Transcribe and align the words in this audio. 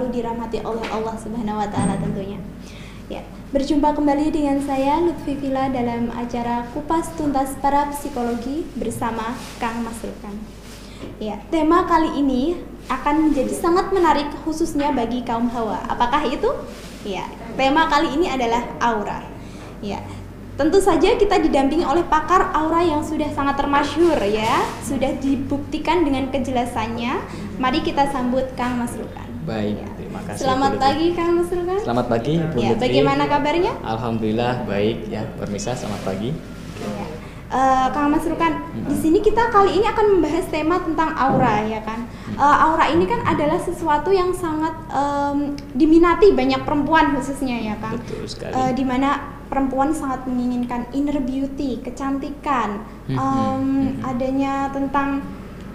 selalu 0.00 0.16
dirahmati 0.16 0.64
oleh 0.64 0.80
Allah 0.88 1.12
Subhanahu 1.20 1.60
wa 1.60 1.68
taala 1.68 1.92
tentunya. 2.00 2.40
Ya, 3.12 3.20
berjumpa 3.52 3.92
kembali 3.92 4.32
dengan 4.32 4.56
saya 4.64 4.96
Lutfi 4.96 5.36
Villa 5.36 5.68
dalam 5.68 6.08
acara 6.16 6.64
Kupas 6.72 7.12
Tuntas 7.20 7.52
Para 7.60 7.92
Psikologi 7.92 8.64
bersama 8.80 9.36
Kang 9.60 9.84
Masrukan. 9.84 10.32
Ya, 11.20 11.36
tema 11.52 11.84
kali 11.84 12.16
ini 12.16 12.56
akan 12.88 13.28
menjadi 13.28 13.52
sangat 13.52 13.92
menarik 13.92 14.32
khususnya 14.40 14.88
bagi 14.96 15.20
kaum 15.20 15.52
hawa. 15.52 15.84
Apakah 15.84 16.24
itu? 16.24 16.48
Ya, 17.04 17.28
tema 17.60 17.84
kali 17.92 18.16
ini 18.16 18.32
adalah 18.32 18.64
aura. 18.80 19.20
Ya, 19.84 20.00
Tentu 20.56 20.76
saja 20.76 21.16
kita 21.16 21.40
didampingi 21.40 21.88
oleh 21.88 22.04
pakar 22.04 22.52
aura 22.52 22.84
yang 22.84 23.00
sudah 23.00 23.32
sangat 23.32 23.56
termasyur 23.56 24.16
ya, 24.28 24.60
sudah 24.84 25.16
dibuktikan 25.20 26.04
dengan 26.04 26.28
kejelasannya. 26.28 27.16
Mari 27.56 27.80
kita 27.80 28.12
sambut 28.12 28.44
Kang 28.60 28.76
Masrukan. 28.76 29.29
Baik, 29.40 29.76
Ya. 29.80 29.88
terima 29.96 30.20
kasih. 30.28 30.40
Selamat 30.44 30.70
Bu 30.76 30.80
pagi 30.84 31.06
Kang 31.16 31.32
Masrukan. 31.40 31.78
Selamat 31.80 32.06
pagi, 32.12 32.34
Bu 32.36 32.56
Ya, 32.60 32.68
Lutfi. 32.76 32.82
bagaimana 32.84 33.22
kabarnya? 33.24 33.72
Alhamdulillah 33.80 34.52
baik 34.68 35.08
ya, 35.08 35.22
Permisa 35.40 35.72
selamat 35.72 36.00
pagi. 36.04 36.30
Ya. 36.80 37.04
Eh, 37.50 37.86
Kang 37.90 38.14
Masrukan, 38.14 38.52
di 38.86 38.94
sini 38.94 39.18
kita 39.18 39.50
kali 39.50 39.80
ini 39.80 39.86
akan 39.88 40.06
membahas 40.18 40.46
tema 40.52 40.78
tentang 40.78 41.10
aura 41.16 41.64
ya 41.64 41.80
kan. 41.82 42.04
Eh, 42.30 42.56
aura 42.62 42.86
ini 42.92 43.08
kan 43.08 43.24
adalah 43.26 43.58
sesuatu 43.58 44.12
yang 44.12 44.30
sangat 44.30 44.70
em, 44.86 45.56
diminati 45.74 46.30
banyak 46.30 46.62
perempuan 46.62 47.16
khususnya 47.16 47.58
ya 47.58 47.74
kan. 47.80 47.98
Betul 47.98 48.28
sekali. 48.28 48.54
Eh, 48.54 48.72
di 48.76 48.84
mana 48.86 49.18
perempuan 49.50 49.90
sangat 49.90 50.30
menginginkan 50.30 50.86
inner 50.94 51.18
beauty, 51.18 51.82
kecantikan, 51.82 52.86
em, 53.10 53.18
mhm. 53.18 54.06
adanya 54.06 54.70
tentang 54.70 55.18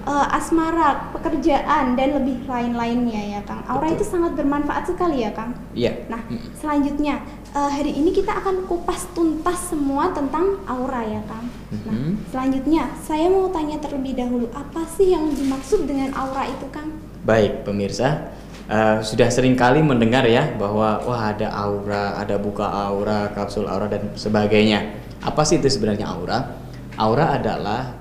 eh, 0.06 0.38
asmara, 0.38 1.10
pekerjaan 1.12 1.98
dan 1.98 2.10
lebih 2.16 2.46
lain-lainnya 2.46 3.38
ya 3.38 3.42
Kang. 3.44 3.66
Aura 3.66 3.90
Betul. 3.90 3.98
itu 3.98 4.06
sangat 4.06 4.32
bermanfaat 4.38 4.84
sekali 4.88 5.26
ya 5.26 5.34
Kang. 5.34 5.58
Iya. 5.74 6.06
Nah, 6.08 6.22
selanjutnya 6.56 7.26
eh, 7.52 7.70
hari 7.72 7.92
ini 7.96 8.12
kita 8.12 8.36
akan 8.36 8.70
kupas 8.70 9.10
tuntas 9.12 9.72
semua 9.72 10.12
tentang 10.12 10.60
aura 10.68 11.02
ya, 11.02 11.22
Kang. 11.26 11.48
Nah, 11.88 11.96
Mhm. 11.96 12.12
selanjutnya 12.30 12.84
saya 13.00 13.28
mau 13.28 13.50
tanya 13.50 13.80
terlebih 13.80 14.14
dahulu 14.14 14.48
apa 14.52 14.84
sih 14.86 15.16
yang 15.16 15.32
dimaksud 15.32 15.88
dengan 15.88 16.12
aura 16.14 16.46
itu, 16.46 16.68
Kang? 16.70 16.92
Baik, 17.26 17.64
pemirsa. 17.66 18.30
Eh, 18.66 18.98
sudah 19.06 19.30
sering 19.30 19.54
kali 19.54 19.86
mendengar 19.86 20.26
ya 20.26 20.50
bahwa 20.58 20.98
wah 21.06 21.30
ada 21.30 21.54
aura, 21.54 22.18
ada 22.18 22.36
buka 22.42 22.66
aura, 22.66 23.30
kapsul 23.32 23.70
aura 23.70 23.86
dan 23.86 24.10
sebagainya. 24.18 25.00
Apa 25.22 25.46
sih 25.46 25.62
itu 25.62 25.70
sebenarnya 25.70 26.10
aura? 26.10 26.60
Aura 26.98 27.38
adalah 27.38 27.94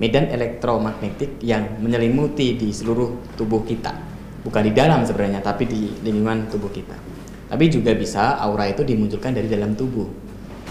medan 0.00 0.32
elektromagnetik 0.32 1.38
yang 1.44 1.76
menyelimuti 1.78 2.56
di 2.56 2.72
seluruh 2.72 3.36
tubuh 3.36 3.60
kita. 3.62 3.92
Bukan 4.40 4.64
di 4.64 4.72
dalam 4.72 5.04
sebenarnya, 5.04 5.44
tapi 5.44 5.68
di 5.68 5.92
lingkungan 6.00 6.48
tubuh 6.48 6.72
kita. 6.72 6.96
Tapi 7.52 7.68
juga 7.68 7.92
bisa 7.92 8.40
aura 8.40 8.64
itu 8.64 8.80
dimunculkan 8.80 9.36
dari 9.36 9.52
dalam 9.52 9.76
tubuh. 9.76 10.08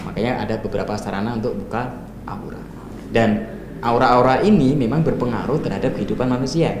Makanya 0.02 0.42
ada 0.42 0.58
beberapa 0.58 0.98
sarana 0.98 1.38
untuk 1.38 1.54
buka 1.54 2.02
aura. 2.26 2.58
Dan 3.14 3.46
aura-aura 3.78 4.42
ini 4.42 4.74
memang 4.74 5.06
berpengaruh 5.06 5.62
terhadap 5.62 5.94
kehidupan 5.94 6.26
manusia. 6.26 6.74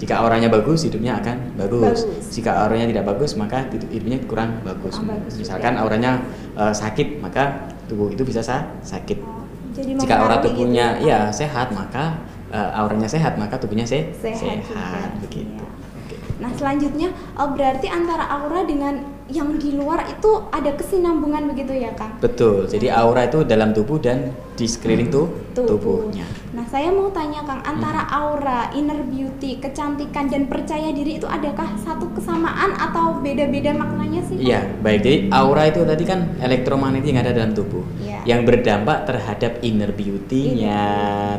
Jika 0.00 0.24
auranya 0.24 0.48
bagus, 0.48 0.88
hidupnya 0.88 1.20
akan 1.20 1.60
bagus. 1.60 2.08
Bagus. 2.08 2.24
Jika 2.32 2.64
auranya 2.64 2.88
tidak 2.88 3.04
bagus, 3.04 3.36
maka 3.36 3.68
hidup- 3.68 3.92
hidupnya 3.92 4.18
kurang 4.24 4.64
bagus. 4.64 4.96
Bagus 4.96 5.36
Misalkan 5.36 5.76
auranya 5.76 6.24
eh, 6.56 6.72
sakit, 6.72 7.20
maka 7.20 7.68
tubuh 7.84 8.08
itu 8.08 8.24
bisa 8.24 8.40
sa- 8.40 8.64
sakit. 8.80 9.39
Oh, 9.70 9.74
jadi 9.78 9.90
Jika 9.94 10.14
aura 10.18 10.42
tubuhnya 10.42 10.98
gitu 10.98 11.06
ya 11.14 11.30
sehat, 11.30 11.70
maka 11.70 12.18
eh, 12.50 12.70
auranya 12.74 13.06
sehat, 13.06 13.38
maka 13.38 13.54
tubuhnya 13.54 13.86
se 13.86 14.10
Sehat 14.18 14.66
juga, 14.66 15.14
begitu. 15.22 15.62
Oke. 15.62 16.18
Nah, 16.42 16.50
selanjutnya 16.58 17.14
eh, 17.14 17.48
berarti 17.54 17.86
antara 17.86 18.26
aura 18.26 18.66
dengan 18.66 18.98
yang 19.30 19.54
di 19.56 19.72
luar 19.72 20.04
itu 20.04 20.28
ada 20.50 20.74
kesinambungan 20.74 21.46
begitu 21.48 21.72
ya, 21.72 21.94
Kang? 21.94 22.18
Betul. 22.18 22.66
Jadi 22.66 22.90
aura 22.90 23.24
itu 23.24 23.46
dalam 23.46 23.70
tubuh 23.70 23.96
dan 23.96 24.34
di 24.54 24.68
sekeliling 24.68 25.08
tuh 25.08 25.26
Tubuh. 25.56 26.04
tubuhnya. 26.04 26.26
Nah, 26.52 26.66
saya 26.66 26.90
mau 26.90 27.08
tanya 27.08 27.40
Kang, 27.46 27.62
antara 27.62 28.04
aura, 28.10 28.68
inner 28.74 29.00
beauty, 29.00 29.56
kecantikan 29.56 30.26
dan 30.26 30.50
percaya 30.50 30.90
diri 30.90 31.16
itu 31.16 31.24
adakah 31.24 31.78
satu 31.80 32.10
kesamaan 32.12 32.74
atau 32.76 33.22
beda-beda 33.22 33.72
maknanya 33.72 34.20
sih? 34.26 34.36
Iya, 34.36 34.66
baik. 34.82 35.00
Jadi 35.00 35.16
aura 35.30 35.70
itu 35.70 35.80
tadi 35.82 36.04
kan 36.04 36.36
elektromagnetik 36.42 37.08
yang 37.08 37.22
ada 37.24 37.32
dalam 37.32 37.54
tubuh, 37.54 37.86
Iya. 38.02 38.20
yang 38.26 38.42
berdampak 38.44 39.08
terhadap 39.08 39.62
inner 39.62 39.94
beauty-nya, 39.94 40.82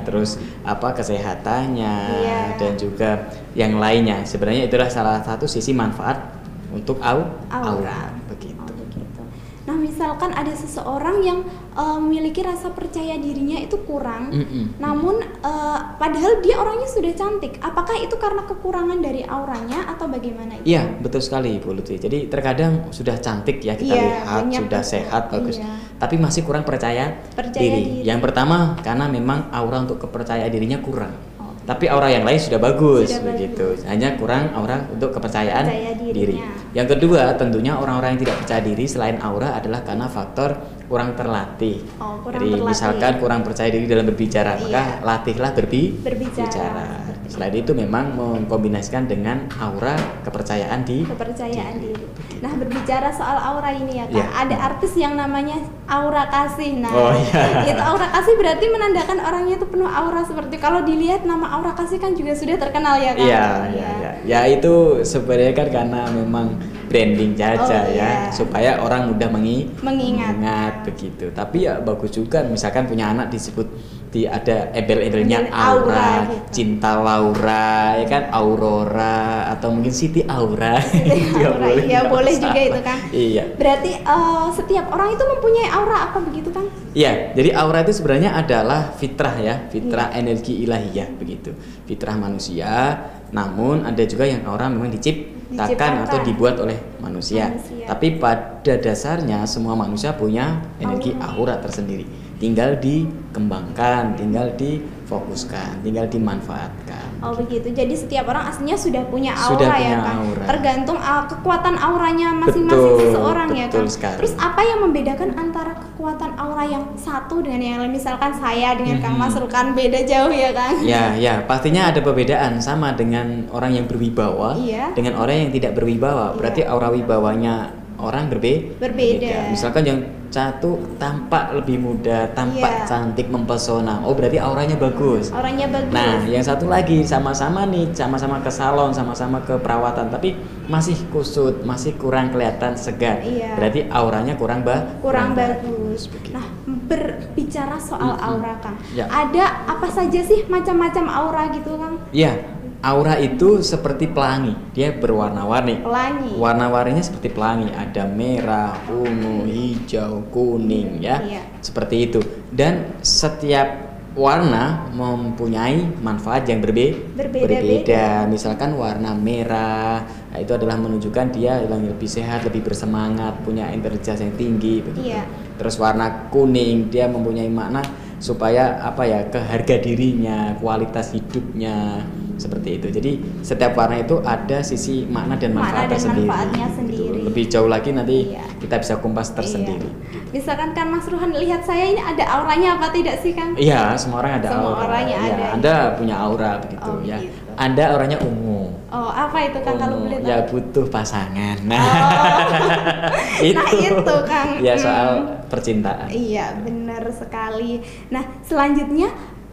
terus 0.04 0.40
apa 0.64 0.96
kesehatannya, 0.96 1.96
Iya. 2.24 2.42
dan 2.58 2.74
juga 2.76 3.10
yang 3.54 3.78
lainnya. 3.78 4.24
Sebenarnya 4.24 4.66
itulah 4.66 4.90
salah 4.90 5.20
satu 5.22 5.46
sisi 5.46 5.76
manfaat 5.76 6.41
untuk 6.72 6.98
au 7.00 7.20
Aura. 7.48 8.16
begitu. 8.28 8.56
Oh, 8.58 8.68
begitu. 8.68 9.22
Nah, 9.62 9.78
misalkan 9.78 10.34
ada 10.34 10.50
seseorang 10.52 11.22
yang 11.22 11.46
eh, 11.72 11.98
memiliki 12.02 12.42
rasa 12.42 12.74
percaya 12.74 13.14
dirinya 13.16 13.56
itu 13.56 13.78
kurang, 13.86 14.34
Mm-mm. 14.34 14.82
namun 14.82 15.22
eh, 15.22 15.80
padahal 15.96 16.42
dia 16.42 16.58
orangnya 16.58 16.90
sudah 16.90 17.14
cantik. 17.14 17.62
Apakah 17.62 17.94
itu 17.96 18.18
karena 18.18 18.42
kekurangan 18.44 19.00
dari 19.00 19.22
auranya 19.22 19.86
atau 19.88 20.10
bagaimana? 20.10 20.58
itu? 20.58 20.66
Iya, 20.66 20.98
betul 20.98 21.22
sekali 21.22 21.62
Bu 21.62 21.78
Lutfi. 21.78 21.96
Jadi 21.96 22.26
terkadang 22.26 22.90
sudah 22.90 23.22
cantik 23.22 23.62
ya 23.62 23.78
kita 23.78 23.94
Iya, 23.94 24.02
lihat, 24.02 24.26
banyak 24.50 24.62
sudah 24.66 24.82
betul. 24.82 24.94
sehat 24.98 25.24
bagus, 25.30 25.56
Iya. 25.62 25.70
tapi 26.02 26.16
masih 26.18 26.42
kurang 26.42 26.66
percaya, 26.66 27.22
Percaya 27.32 27.62
diri. 27.62 28.02
Yang 28.02 28.20
pertama 28.26 28.74
karena 28.82 29.06
memang 29.08 29.54
aura 29.54 29.78
untuk 29.80 30.02
kepercayaan 30.02 30.50
dirinya 30.50 30.82
kurang. 30.82 31.14
Tapi 31.62 31.86
aura 31.86 32.10
yang 32.10 32.26
lain 32.26 32.36
sudah 32.36 32.58
bagus 32.58 33.08
Sudah 33.08 33.32
begitu. 33.32 33.66
bagus. 33.70 33.86
Hanya 33.86 34.18
kurang 34.18 34.50
aura 34.52 34.82
untuk 34.90 35.14
kepercayaan 35.14 35.66
diri. 36.10 36.42
Yang 36.72 36.98
kedua, 36.98 37.38
tentunya 37.38 37.78
orang-orang 37.78 38.18
yang 38.18 38.22
tidak 38.24 38.38
percaya 38.40 38.62
diri 38.62 38.86
selain 38.86 39.18
aura 39.20 39.54
adalah 39.54 39.82
karena 39.82 40.06
faktor 40.06 40.58
kurang 40.86 41.14
terlatih. 41.14 41.86
Oh, 41.98 42.18
kurang 42.20 42.42
Jadi 42.42 42.50
terlatih. 42.52 42.68
misalkan 42.68 43.12
kurang 43.18 43.42
percaya 43.42 43.70
diri 43.70 43.86
dalam 43.86 44.06
berbicara, 44.06 44.58
Iya. 44.58 44.64
maka 44.66 44.82
latihlah 45.02 45.52
berbi 45.54 45.84
Berbicara. 45.96 46.46
bicara. 46.50 46.88
Selain 47.32 47.56
itu 47.56 47.72
memang 47.72 48.12
mengkombinasikan 48.12 49.08
dengan 49.08 49.48
aura 49.56 49.96
kepercayaan 50.28 50.84
di 50.84 51.08
kepercayaan 51.08 51.80
diri. 51.80 52.04
Nah, 52.44 52.52
berbicara 52.60 53.08
soal 53.08 53.40
aura 53.40 53.72
ini 53.72 54.04
ya, 54.04 54.06
Kak. 54.10 54.18
Iya. 54.20 54.26
Ada 54.36 54.56
artis 54.60 54.94
yang 55.00 55.16
namanya 55.16 55.62
Aura 55.88 56.28
Kasih. 56.28 56.82
Nah, 56.82 56.92
Oh, 56.92 57.14
iya. 57.14 57.70
itu 57.70 57.80
Aura 57.80 58.10
Kasih 58.10 58.36
berarti 58.36 58.66
menandakan 58.68 59.18
orangnya 59.22 59.56
itu 59.56 59.68
penuh 59.70 59.88
aura 59.88 60.26
seperti 60.26 60.58
kalau 60.58 60.82
dilihat 60.82 61.24
nama 61.24 61.48
Aura 61.56 61.72
Kasih 61.72 62.02
kan 62.02 62.12
juga 62.12 62.36
sudah 62.36 62.58
terkenal 62.58 62.98
ya, 62.98 63.16
Kak. 63.16 63.24
Iya, 63.24 63.46
iya, 63.72 63.90
iya. 63.96 64.12
Ya 64.26 64.40
itu 64.50 65.00
sebenarnya 65.06 65.54
kan 65.56 65.68
karena 65.72 66.02
memang 66.12 66.58
branding 66.92 67.32
Oh, 67.32 67.40
saja 67.40 67.88
ya, 67.88 67.88
iya. 67.88 68.10
supaya 68.34 68.84
orang 68.84 69.08
mudah 69.08 69.30
mengi 69.32 69.72
Mengingat. 69.80 70.84
begitu. 70.84 71.32
Tapi 71.32 71.64
ya 71.64 71.80
bagus 71.80 72.12
juga 72.12 72.44
misalkan 72.44 72.84
punya 72.84 73.16
anak 73.16 73.32
disebut 73.32 73.64
di 74.12 74.28
ada 74.28 74.68
embel-embelnya 74.76 75.48
Embel 75.48 75.56
aura 75.56 75.72
aura, 75.72 76.12
gitu. 76.28 76.36
cinta 76.52 77.00
Laura, 77.00 77.96
ya 77.96 78.06
kan 78.12 78.24
Aurora 78.36 79.48
atau 79.56 79.72
mungkin 79.72 79.96
Siti 79.96 80.20
Aura. 80.28 80.84
Siti 80.84 81.40
Aura, 81.48 81.72
iya, 81.72 82.04
nggak 82.04 82.06
boleh 82.12 82.34
juga 82.36 82.60
itu, 82.60 82.80
Kang. 82.84 83.00
Iya. 83.16 83.44
Berarti 83.56 83.92
eh, 84.04 84.46
setiap 84.52 84.92
orang 84.92 85.16
itu 85.16 85.24
mempunyai 85.24 85.68
aura 85.72 85.98
apa 86.12 86.20
begitu, 86.28 86.52
Kang? 86.52 86.68
Iya, 86.92 87.32
jadi 87.32 87.50
aura 87.56 87.88
itu 87.88 87.96
sebenarnya 87.96 88.36
adalah 88.36 88.92
fitrah 89.00 89.36
ya, 89.40 89.56
fitrah 89.72 90.12
Iya. 90.12 90.20
energi 90.20 90.54
ilahiyah 90.68 91.08
begitu. 91.16 91.56
Fitrah 91.88 92.20
manusia, 92.20 93.00
namun 93.32 93.88
ada 93.88 94.04
juga 94.04 94.28
yang 94.28 94.44
aura 94.44 94.68
memang 94.68 94.92
diciptakan, 94.92 95.56
Diciptakan. 95.72 96.04
atau 96.04 96.20
dibuat 96.28 96.60
oleh 96.60 96.76
manusia. 97.00 97.48
Manusia. 97.48 97.88
Tapi 97.88 98.20
pada 98.20 98.76
dasarnya 98.76 99.48
semua 99.48 99.80
manusia 99.80 100.12
punya 100.20 100.60
energi 100.84 101.16
aura 101.16 101.56
tersendiri. 101.64 102.04
Tinggal 102.42 102.82
dikembangkan, 102.82 104.18
tinggal 104.18 104.50
difokuskan, 104.58 105.86
tinggal 105.86 106.10
dimanfaatkan. 106.10 107.22
Oh 107.22 107.38
begitu. 107.38 107.70
Jadi 107.70 107.94
setiap 107.94 108.26
orang 108.28 108.50
aslinya 108.50 108.74
sudah 108.74 109.06
punya 109.06 109.38
aura 109.38 109.54
Sudah 109.54 109.70
ya 109.70 109.78
punya 109.78 109.98
kan. 110.02 110.16
aura. 110.18 110.44
Tergantung 110.50 110.98
uh, 110.98 111.24
kekuatan 111.30 111.76
auranya 111.78 112.34
masing-masing 112.34 112.82
Betul, 112.98 113.06
seseorang 113.14 113.50
ya 113.54 113.66
kan. 113.70 113.86
sekali. 113.86 114.18
Terus 114.18 114.34
apa 114.42 114.62
yang 114.66 114.80
membedakan 114.82 115.30
antara 115.38 115.78
kekuatan 115.78 116.32
aura 116.34 116.66
yang 116.66 116.84
satu 116.98 117.46
dengan 117.46 117.62
yang 117.62 117.78
lain 117.78 117.94
misalkan 117.94 118.34
saya 118.34 118.74
dengan 118.74 118.98
Kang 119.00 119.14
Mhm. 119.14 119.22
Mas 119.22 119.38
Rukan 119.38 119.78
beda 119.78 120.00
jauh 120.02 120.34
ya 120.34 120.50
Kang 120.50 120.82
Ya, 120.82 121.14
ya, 121.14 121.46
pastinya 121.46 121.94
ada 121.94 122.02
perbedaan 122.02 122.58
sama 122.58 122.98
dengan 122.98 123.46
orang 123.54 123.78
yang 123.78 123.86
berwibawa 123.86 124.58
Iya. 124.58 124.98
dengan 124.98 125.14
orang 125.14 125.46
yang 125.46 125.52
tidak 125.54 125.78
berwibawa. 125.78 126.34
Iya. 126.34 126.38
Berarti 126.42 126.62
aura 126.66 126.90
wibawanya 126.90 127.70
orang 128.02 128.34
berbe 128.34 128.74
Berbeda. 128.82 129.54
Misalkan 129.54 129.86
yang 129.86 130.00
satu 130.32 130.80
tampak 130.96 131.52
lebih 131.60 131.76
muda, 131.78 132.32
tampak 132.32 132.72
Iya. 132.72 132.88
cantik, 132.88 133.28
mempesona. 133.28 134.00
Oh, 134.08 134.16
berarti 134.16 134.40
auranya 134.40 134.80
bagus. 134.80 135.28
auranya 135.30 135.68
bagus 135.68 135.92
Nah, 135.92 136.24
yang 136.24 136.40
satu 136.40 136.72
lagi 136.72 137.04
sama-sama 137.04 137.68
nih, 137.68 137.92
sama-sama 137.92 138.40
ke 138.40 138.48
salon, 138.48 138.96
sama-sama 138.96 139.44
ke 139.44 139.60
perawatan, 139.60 140.08
tapi 140.08 140.40
masih 140.72 140.96
kusut, 141.12 141.68
masih 141.68 142.00
kurang 142.00 142.32
kelihatan 142.32 142.80
segar. 142.80 143.20
Iya. 143.20 143.60
Berarti 143.60 143.80
auranya 143.92 144.40
kurang 144.40 144.64
ba 144.64 144.96
kurang 145.04 145.36
bagus. 145.36 146.08
Begitu. 146.08 146.32
Nah, 146.32 146.48
berbicara 146.88 147.76
soal 147.76 148.16
Mm-mm. 148.16 148.28
aura, 148.32 148.56
Kang. 148.64 148.80
Ya. 148.96 149.12
Ada 149.12 149.68
apa 149.68 149.92
saja 149.92 150.24
sih 150.24 150.48
macam-macam 150.48 151.06
aura 151.12 151.44
gitu, 151.52 151.76
Kang? 151.76 152.00
Iya, 152.16 152.40
aura 152.82 153.16
itu 153.22 153.62
seperti 153.62 154.10
pelangi, 154.10 154.58
dia 154.74 154.90
berwarna-warni. 154.94 155.86
Pelangi. 155.86 156.34
Warna-warninya 156.36 157.04
seperti 157.06 157.30
pelangi, 157.30 157.70
ada 157.70 158.10
merah, 158.10 158.74
ungu, 158.90 159.46
hijau, 159.46 160.26
kuning 160.34 161.02
ya. 161.02 161.22
Iya. 161.22 161.42
Seperti 161.62 161.96
itu. 162.10 162.20
Dan 162.50 162.98
setiap 163.06 163.92
warna 164.12 164.92
mempunyai 164.92 166.04
manfaat 166.04 166.44
yang 166.44 166.60
berbe 166.60 167.16
Berbeda-beda. 167.16 168.28
Misalkan 168.28 168.76
warna 168.76 169.16
merah 169.16 170.04
nah, 170.04 170.40
itu 170.42 170.52
adalah 170.52 170.76
menunjukkan 170.76 171.32
dia 171.32 171.64
yang 171.64 171.88
lebih 171.88 172.10
sehat, 172.10 172.44
lebih 172.44 172.66
bersemangat, 172.66 173.40
punya 173.48 173.72
integritas 173.72 174.20
yang 174.20 174.36
tinggi 174.36 174.84
begitu. 174.84 175.16
Iya. 175.16 175.24
Terus 175.56 175.80
warna 175.80 176.28
kuning 176.34 176.92
dia 176.92 177.08
mempunyai 177.08 177.48
makna 177.48 177.86
supaya 178.22 178.78
apa 178.80 179.02
ya 179.04 179.26
ke 179.28 179.42
harga 179.42 179.82
dirinya, 179.82 180.54
kualitas 180.56 181.10
hidupnya 181.12 182.06
seperti 182.38 182.78
itu. 182.78 182.88
Jadi 182.90 183.12
setiap 183.42 183.74
warna 183.74 183.98
itu 183.98 184.22
ada 184.22 184.62
sisi 184.62 185.06
makna 185.06 185.36
dan 185.36 185.54
Makna 185.54 185.62
manfaat 185.62 185.82
dan 185.82 185.92
tersendiri. 185.92 186.28
manfaatnya 186.30 186.66
gitu. 186.66 186.78
sendiri. 186.78 187.20
Lebih 187.26 187.46
jauh 187.50 187.70
lagi 187.70 187.90
nanti 187.92 188.18
Iya. 188.30 188.46
kita 188.62 188.76
bisa 188.78 188.94
kumpas 188.98 189.34
tersendiri. 189.34 189.90
Iya. 189.90 190.21
Misalkan 190.32 190.72
kan 190.72 190.88
Mas 190.88 191.04
Ruhan 191.06 191.32
lihat 191.34 191.60
saya 191.62 191.86
ini 191.88 192.00
ada 192.00 192.24
auranya 192.32 192.80
apa 192.80 192.88
tidak 192.90 193.20
sih, 193.20 193.32
Kang? 193.32 193.52
Iya, 193.54 193.92
semua 193.94 194.20
orang 194.20 194.40
ada 194.40 194.48
Semua 194.50 194.72
aura. 194.72 194.84
orangnya 194.88 195.18
Iya, 195.18 195.28
ada. 195.30 195.46
Anda 195.52 195.76
punya 195.94 196.16
aura 196.18 196.52
begitu 196.58 196.88
Oh, 196.90 197.00
ya. 197.02 197.18
gitu. 197.20 197.52
Anda 197.54 197.84
orangnya 197.92 198.20
ungu. 198.22 198.72
Oh, 198.88 199.08
apa 199.08 199.38
itu 199.44 199.60
Kang 199.60 199.76
kalau 199.76 199.96
boleh 200.02 200.18
tahu? 200.18 200.28
ya 200.28 200.38
butuh 200.46 200.86
pasangan. 200.88 201.58
Nah, 201.70 201.84
Oh. 201.84 203.44
itu. 203.44 203.60
Nah, 203.60 203.72
itu, 203.76 204.16
Kang. 204.26 204.50
Ya 204.60 204.74
Hmm. 204.74 204.82
soal 204.82 205.10
percintaan. 205.46 206.08
Iya, 206.08 206.56
benar 206.58 207.04
sekali. 207.12 207.84
Nah, 208.08 208.24
selanjutnya 208.42 209.12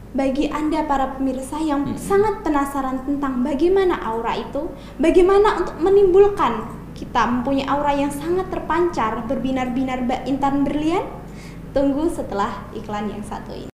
bagi 0.09 0.47
Anda 0.49 0.87
para 0.87 1.13
pemirsa 1.13 1.59
yang 1.59 1.85
Mm-mm. 1.85 1.99
sangat 1.99 2.41
penasaran 2.41 3.03
tentang 3.03 3.43
bagaimana 3.43 3.99
aura 4.01 4.33
itu, 4.33 4.71
bagaimana 4.97 5.59
untuk 5.59 5.75
menimbulkan 5.77 6.78
kita 6.99 7.23
mempunyai 7.31 7.71
aura 7.71 7.93
yang 7.95 8.11
sangat 8.11 8.47
terpancar, 8.51 9.13
berbinar-binar 9.31 9.99
ba- 10.09 10.23
intan 10.27 10.67
berlian, 10.67 11.07
tunggu 11.71 12.11
setelah 12.11 12.51
iklan 12.75 13.07
yang 13.15 13.23
satu 13.23 13.55
ini. 13.55 13.71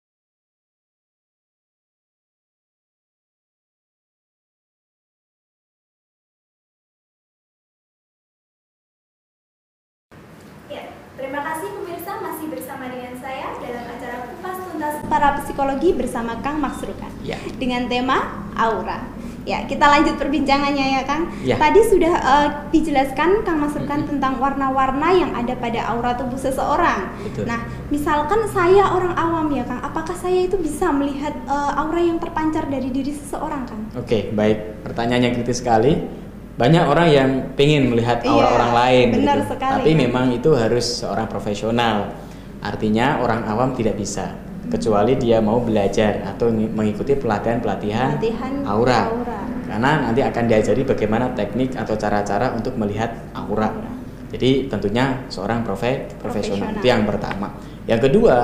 Ya, 10.69 10.89
terima 11.17 11.41
kasih 11.45 11.69
pemirsa 11.77 12.13
masih 12.25 12.47
bersama 12.49 12.85
dengan 12.89 13.15
saya 13.21 13.53
dalam 13.61 13.85
acara 13.85 14.17
Kupas 14.33 14.57
Tuntas 14.65 14.95
Para 15.07 15.29
Psikologi 15.45 15.91
bersama 15.93 16.41
Kang 16.41 16.59
Max 16.59 16.81
Rukan 16.81 17.13
Ya. 17.21 17.37
dengan 17.61 17.85
tema 17.87 18.19
aura. 18.57 19.14
Ya, 19.45 19.61
kita 19.69 19.85
lanjut 19.85 20.17
perbincangannya 20.17 20.97
ya, 20.97 21.03
Kang. 21.05 21.29
Ya. 21.45 21.61
Tadi 21.61 21.81
sudah 21.85 22.15
eh, 22.17 22.49
dijelaskan 22.73 23.45
Kang 23.45 23.61
Mas 23.61 23.77
Rukan 23.77 24.01
Mm-mm. 24.05 24.11
tentang 24.17 24.41
warna-warna 24.41 25.13
yang 25.13 25.37
ada 25.37 25.53
pada 25.53 25.85
aura 25.93 26.17
tubuh 26.17 26.41
seseorang. 26.41 27.13
Betul. 27.21 27.45
Nah, 27.45 27.61
misalkan 27.93 28.49
saya 28.49 28.89
orang 28.89 29.13
awam 29.13 29.53
ya, 29.53 29.69
Kang, 29.69 29.85
apakah 29.85 30.17
saya 30.17 30.49
itu 30.49 30.57
bisa 30.57 30.89
melihat 30.89 31.37
eh, 31.45 31.73
aura 31.77 32.01
yang 32.01 32.17
terpancar 32.17 32.65
dari 32.73 32.89
diri 32.89 33.13
seseorang, 33.13 33.69
Kang? 33.69 33.83
Oke, 34.01 34.33
baik. 34.33 34.81
Pertanyaan 34.81 35.29
yang 35.29 35.35
kritis 35.37 35.61
sekali. 35.61 35.93
Banyak 36.55 36.85
orang 36.87 37.09
yang 37.11 37.31
pengen 37.59 37.91
melihat 37.91 38.23
aura 38.25 38.47
Iya, 38.47 38.55
orang 38.55 38.73
lain, 38.73 39.07
benar 39.19 39.39
gitu. 39.43 39.59
sekali, 39.59 39.75
tapi 39.75 39.91
memang 39.99 40.31
itu 40.31 40.55
harus 40.55 40.87
seorang 41.03 41.27
profesional. 41.27 42.15
Artinya 42.63 43.19
orang 43.21 43.43
awam 43.45 43.75
tidak 43.75 43.99
bisa, 43.99 44.39
kecuali 44.69 45.15
dia 45.15 45.39
mau 45.39 45.61
belajar 45.61 46.25
atau 46.25 46.49
ngi- 46.49 46.73
mengikuti 46.73 47.15
pelatihan-pelatihan 47.15 48.17
Pelatihan 48.17 48.53
aura. 48.65 49.01
aura. 49.13 49.41
Karena 49.65 49.91
nanti 50.05 50.21
akan 50.21 50.45
diajari 50.45 50.83
bagaimana 50.83 51.33
teknik 51.33 51.73
atau 51.75 51.95
cara-cara 51.95 52.53
untuk 52.53 52.77
melihat 52.77 53.13
aura. 53.33 53.71
Aura. 53.71 53.93
Jadi 54.35 54.67
tentunya 54.67 55.25
seorang 55.29 55.63
profe 55.63 56.11
profesional 56.19 56.75
Profesional. 56.75 56.81
itu 56.83 56.87
yang 56.87 57.03
pertama. 57.07 57.49
Yang 57.87 58.01
kedua, 58.11 58.39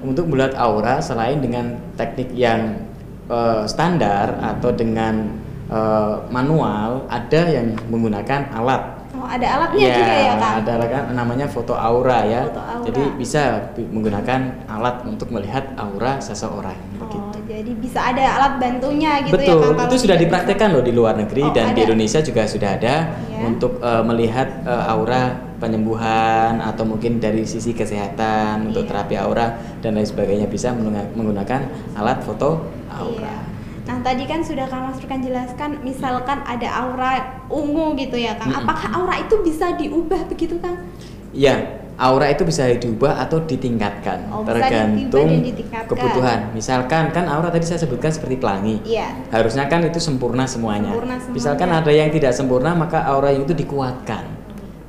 untuk 0.00 0.28
melihat 0.28 0.56
aura 0.56 0.96
selain 0.98 1.38
dengan 1.38 1.76
teknik 1.94 2.32
yang 2.32 2.80
eh, 3.28 3.62
standar 3.66 4.38
atau 4.40 4.72
dengan 4.72 5.28
eh, 5.68 6.14
manual, 6.30 7.04
ada 7.06 7.42
yang 7.46 7.76
menggunakan 7.86 8.48
alat. 8.54 8.95
Oh, 9.16 9.24
ada 9.24 9.46
alatnya 9.48 9.88
juga 9.88 10.14
ya, 10.14 10.32
Kang? 10.36 10.54
ada 10.60 10.70
alat 10.76 10.88
kan 10.88 11.02
namanya 11.10 11.46
foto 11.46 11.72
aura 11.72 12.20
ya. 12.22 12.44
Foto 12.46 12.60
aura. 12.60 12.84
Jadi 12.84 13.02
bisa 13.16 13.42
bi- 13.72 13.88
menggunakan 13.88 14.40
alat 14.66 14.96
untuk 15.04 15.28
melihat 15.30 15.64
aura 15.74 16.20
seseorang 16.20 16.76
Oh, 16.96 17.00
begitu. 17.02 17.38
jadi 17.42 17.72
bisa 17.74 18.00
ada 18.04 18.20
alat 18.20 18.52
bantunya 18.56 19.24
gitu 19.24 19.32
ya, 19.32 19.40
Betul, 19.40 19.56
Kang? 19.58 19.72
kalau 19.74 19.88
itu 19.88 19.96
sudah 19.98 20.16
dipraktekkan 20.16 20.68
loh 20.70 20.80
di 20.80 20.92
luar 20.92 21.16
negeri 21.16 21.42
Oh, 21.42 21.50
dan 21.50 21.72
di 21.72 21.80
ada. 21.80 21.86
Indonesia 21.88 22.20
juga 22.20 22.42
sudah 22.44 22.70
ada 22.72 22.94
Ya. 23.26 23.40
untuk 23.42 23.80
eh, 23.80 24.02
melihat 24.04 24.48
eh, 24.62 24.84
aura 24.86 25.22
penyembuhan 25.56 26.60
atau 26.60 26.84
mungkin 26.84 27.16
dari 27.16 27.42
sisi 27.42 27.72
kesehatan 27.72 28.68
untuk 28.68 28.84
Iya. 28.84 28.90
terapi 28.92 29.14
aura 29.16 29.46
dan 29.80 29.96
lain 29.96 30.04
sebagainya 30.04 30.46
bisa 30.46 30.70
menggunakan- 30.70 31.12
menggunakan 31.12 31.60
alat 31.94 32.20
foto 32.20 32.68
aura. 32.86 33.24
Iya. 33.24 33.55
Nah 33.86 34.02
tadi 34.02 34.26
kan 34.26 34.42
sudah 34.42 34.66
Kang 34.66 34.82
Mas 34.84 34.98
Rukan 34.98 35.20
jelaskan, 35.20 35.70
misalkan 35.80 36.42
ada 36.42 36.68
aura 36.76 37.12
ungu 37.46 37.94
gitu 37.94 38.18
ya 38.18 38.34
Kang. 38.34 38.50
Apakah 38.52 38.90
aura 38.92 39.14
itu 39.16 39.38
bisa 39.40 39.72
diubah 39.72 40.26
begitu 40.26 40.58
Kang? 40.58 40.82
Iya, 41.30 41.54
aura 41.94 42.26
itu 42.26 42.42
bisa 42.42 42.66
diubah 42.68 43.14
atau 43.16 43.38
ditingkatkan 43.40 44.26
Oh, 44.28 44.42
tergantung 44.42 45.38
ditingkatkan. 45.38 45.86
kebutuhan. 45.86 46.38
Misalkan 46.50 47.08
kan 47.10 47.24
aura 47.26 47.46
tadi 47.46 47.62
saya 47.62 47.78
sebutkan 47.78 48.10
seperti 48.10 48.36
pelangi. 48.36 48.82
Iya. 48.82 49.14
Harusnya 49.30 49.64
kan 49.64 49.80
itu 49.80 49.96
sempurna 49.96 50.44
semuanya. 50.44 50.90
Sempurna 50.90 51.14
semuanya. 51.16 51.36
Misalkan 51.38 51.68
ada 51.70 51.92
yang 51.92 52.10
tidak 52.10 52.32
sempurna, 52.32 52.74
maka 52.74 53.06
aura 53.06 53.30
itu 53.30 53.54
dikuatkan 53.54 54.26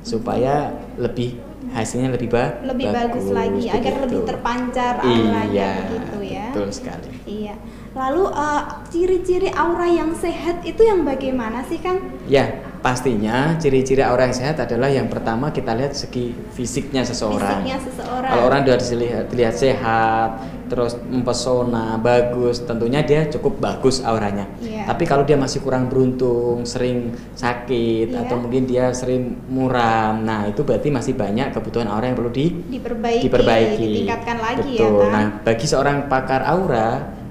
supaya 0.00 0.72
lebih 0.96 1.38
hasilnya 1.68 2.10
lebih 2.10 2.32
ba- 2.32 2.64
Lebih 2.64 2.86
bagus, 2.88 3.24
lagi 3.28 3.68
agar 3.68 3.78
begitu. 3.94 4.02
lebih 4.02 4.20
terpancar 4.24 4.92
auranya 4.98 5.44
Iya, 5.46 5.70
begitu 5.84 6.18
ya. 6.24 6.46
Betul 6.50 6.68
sekali. 6.72 7.10
Iya. 7.22 7.54
Lalu 7.96 8.24
eh, 8.28 8.62
ciri-ciri 8.88 9.48
aura 9.52 9.88
yang 9.88 10.12
sehat 10.12 10.62
itu 10.62 10.84
yang 10.84 11.02
bagaimana 11.02 11.64
sih 11.64 11.80
Kang? 11.80 11.98
Ya, 12.28 12.60
pastinya 12.78 13.56
ciri-ciri 13.56 14.04
aura 14.04 14.28
yang 14.28 14.36
sehat 14.36 14.60
adalah 14.60 14.92
yang 14.92 15.08
pertama 15.08 15.48
kita 15.50 15.72
lihat 15.72 15.96
segi 15.96 16.36
fisiknya 16.52 17.02
seseorang. 17.02 17.64
Fisiknya 17.64 17.78
seseorang. 17.80 18.30
Kalau 18.30 18.42
orang 18.44 18.60
sudah 18.62 18.78
dilihat, 18.78 19.24
dilihat 19.32 19.54
sehat, 19.56 20.30
terus 20.68 21.00
mempesona, 21.08 21.96
bagus, 21.96 22.60
tentunya 22.62 23.00
dia 23.00 23.24
cukup 23.26 23.56
bagus 23.56 24.04
auranya. 24.04 24.44
Iya. 24.60 24.84
Tapi 24.84 25.04
kalau 25.08 25.24
dia 25.24 25.40
masih 25.40 25.64
kurang 25.64 25.88
beruntung, 25.88 26.68
sering 26.68 27.16
sakit 27.34 28.12
Iya. 28.12 28.28
atau 28.28 28.36
mungkin 28.36 28.68
dia 28.68 28.92
sering 28.92 29.32
muram, 29.48 30.22
nah 30.22 30.44
itu 30.44 30.60
berarti 30.62 30.92
masih 30.92 31.16
banyak 31.16 31.56
kebutuhan 31.56 31.88
aura 31.88 32.12
yang 32.12 32.16
perlu 32.20 32.28
di 32.30 32.52
diperbaiki, 32.52 33.24
diperbaiki. 33.26 33.88
ditingkatkan 34.04 34.36
lagi 34.38 34.70
ya 34.76 34.86
Betul. 34.86 35.00
Kang. 35.00 35.12
Nah, 35.16 35.26
bagi 35.40 35.66
seorang 35.66 35.96
pakar 36.06 36.44
aura, 36.44 36.88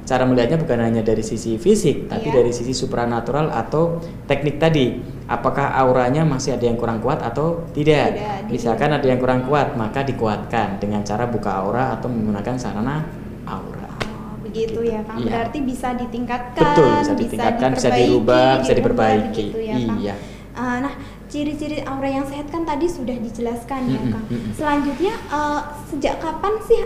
cara 0.07 0.23
melihatnya 0.23 0.55
bukan 0.55 0.79
hanya 0.79 1.03
dari 1.03 1.19
sisi 1.19 1.59
fisik, 1.59 2.07
tapi 2.07 2.31
Iya. 2.31 2.39
dari 2.39 2.51
sisi 2.55 2.71
supranatural 2.71 3.51
atau 3.51 3.99
teknik 4.23 4.55
tadi. 4.55 5.03
Apakah 5.27 5.75
auranya 5.75 6.23
masih 6.23 6.55
ada 6.55 6.63
yang 6.63 6.79
kurang 6.79 7.03
kuat 7.03 7.19
atau 7.19 7.67
tidak? 7.75 8.15
Tidak, 8.15 8.47
Misalkan 8.47 8.95
ada 8.95 9.03
yang 9.03 9.19
kurang 9.19 9.43
kuat, 9.43 9.75
maka 9.75 10.01
dikuatkan 10.01 10.79
dengan 10.79 11.03
cara 11.03 11.27
buka 11.27 11.51
aura 11.51 11.91
atau 11.91 12.07
menggunakan 12.07 12.55
sarana 12.55 13.03
aura. 13.43 13.91
Oh, 14.07 14.39
begitu 14.39 14.79
ya 14.87 15.03
Kang. 15.03 15.19
Iya. 15.19 15.27
Berarti 15.27 15.59
bisa 15.61 15.91
ditingkatkan, 15.91 16.63
Betul, 16.71 16.87
bisa 17.03 17.13
ditingkatkan, 17.13 17.69
bisa 17.75 17.89
diperbaiki, 17.91 18.07
dirubah, 18.07 18.49
bisa 18.63 18.73
diperbaiki. 18.73 19.45
begitu 19.51 19.59
ya, 19.59 19.75
Kang. 19.83 19.99
Iya. 19.99 20.15
Ah, 20.55 20.77
nah, 20.79 20.93
ciri-ciri 21.27 21.83
aura 21.83 22.07
yang 22.07 22.25
sehat 22.25 22.47
kan 22.47 22.63
tadi 22.63 22.87
sudah 22.87 23.15
dijelaskan 23.19 23.81
ya 23.91 24.01
Kang. 24.11 24.25
Selanjutnya 24.55 25.13
eh, 25.27 25.61
sejak 25.91 26.23
kapan 26.23 26.53
sih 26.63 26.79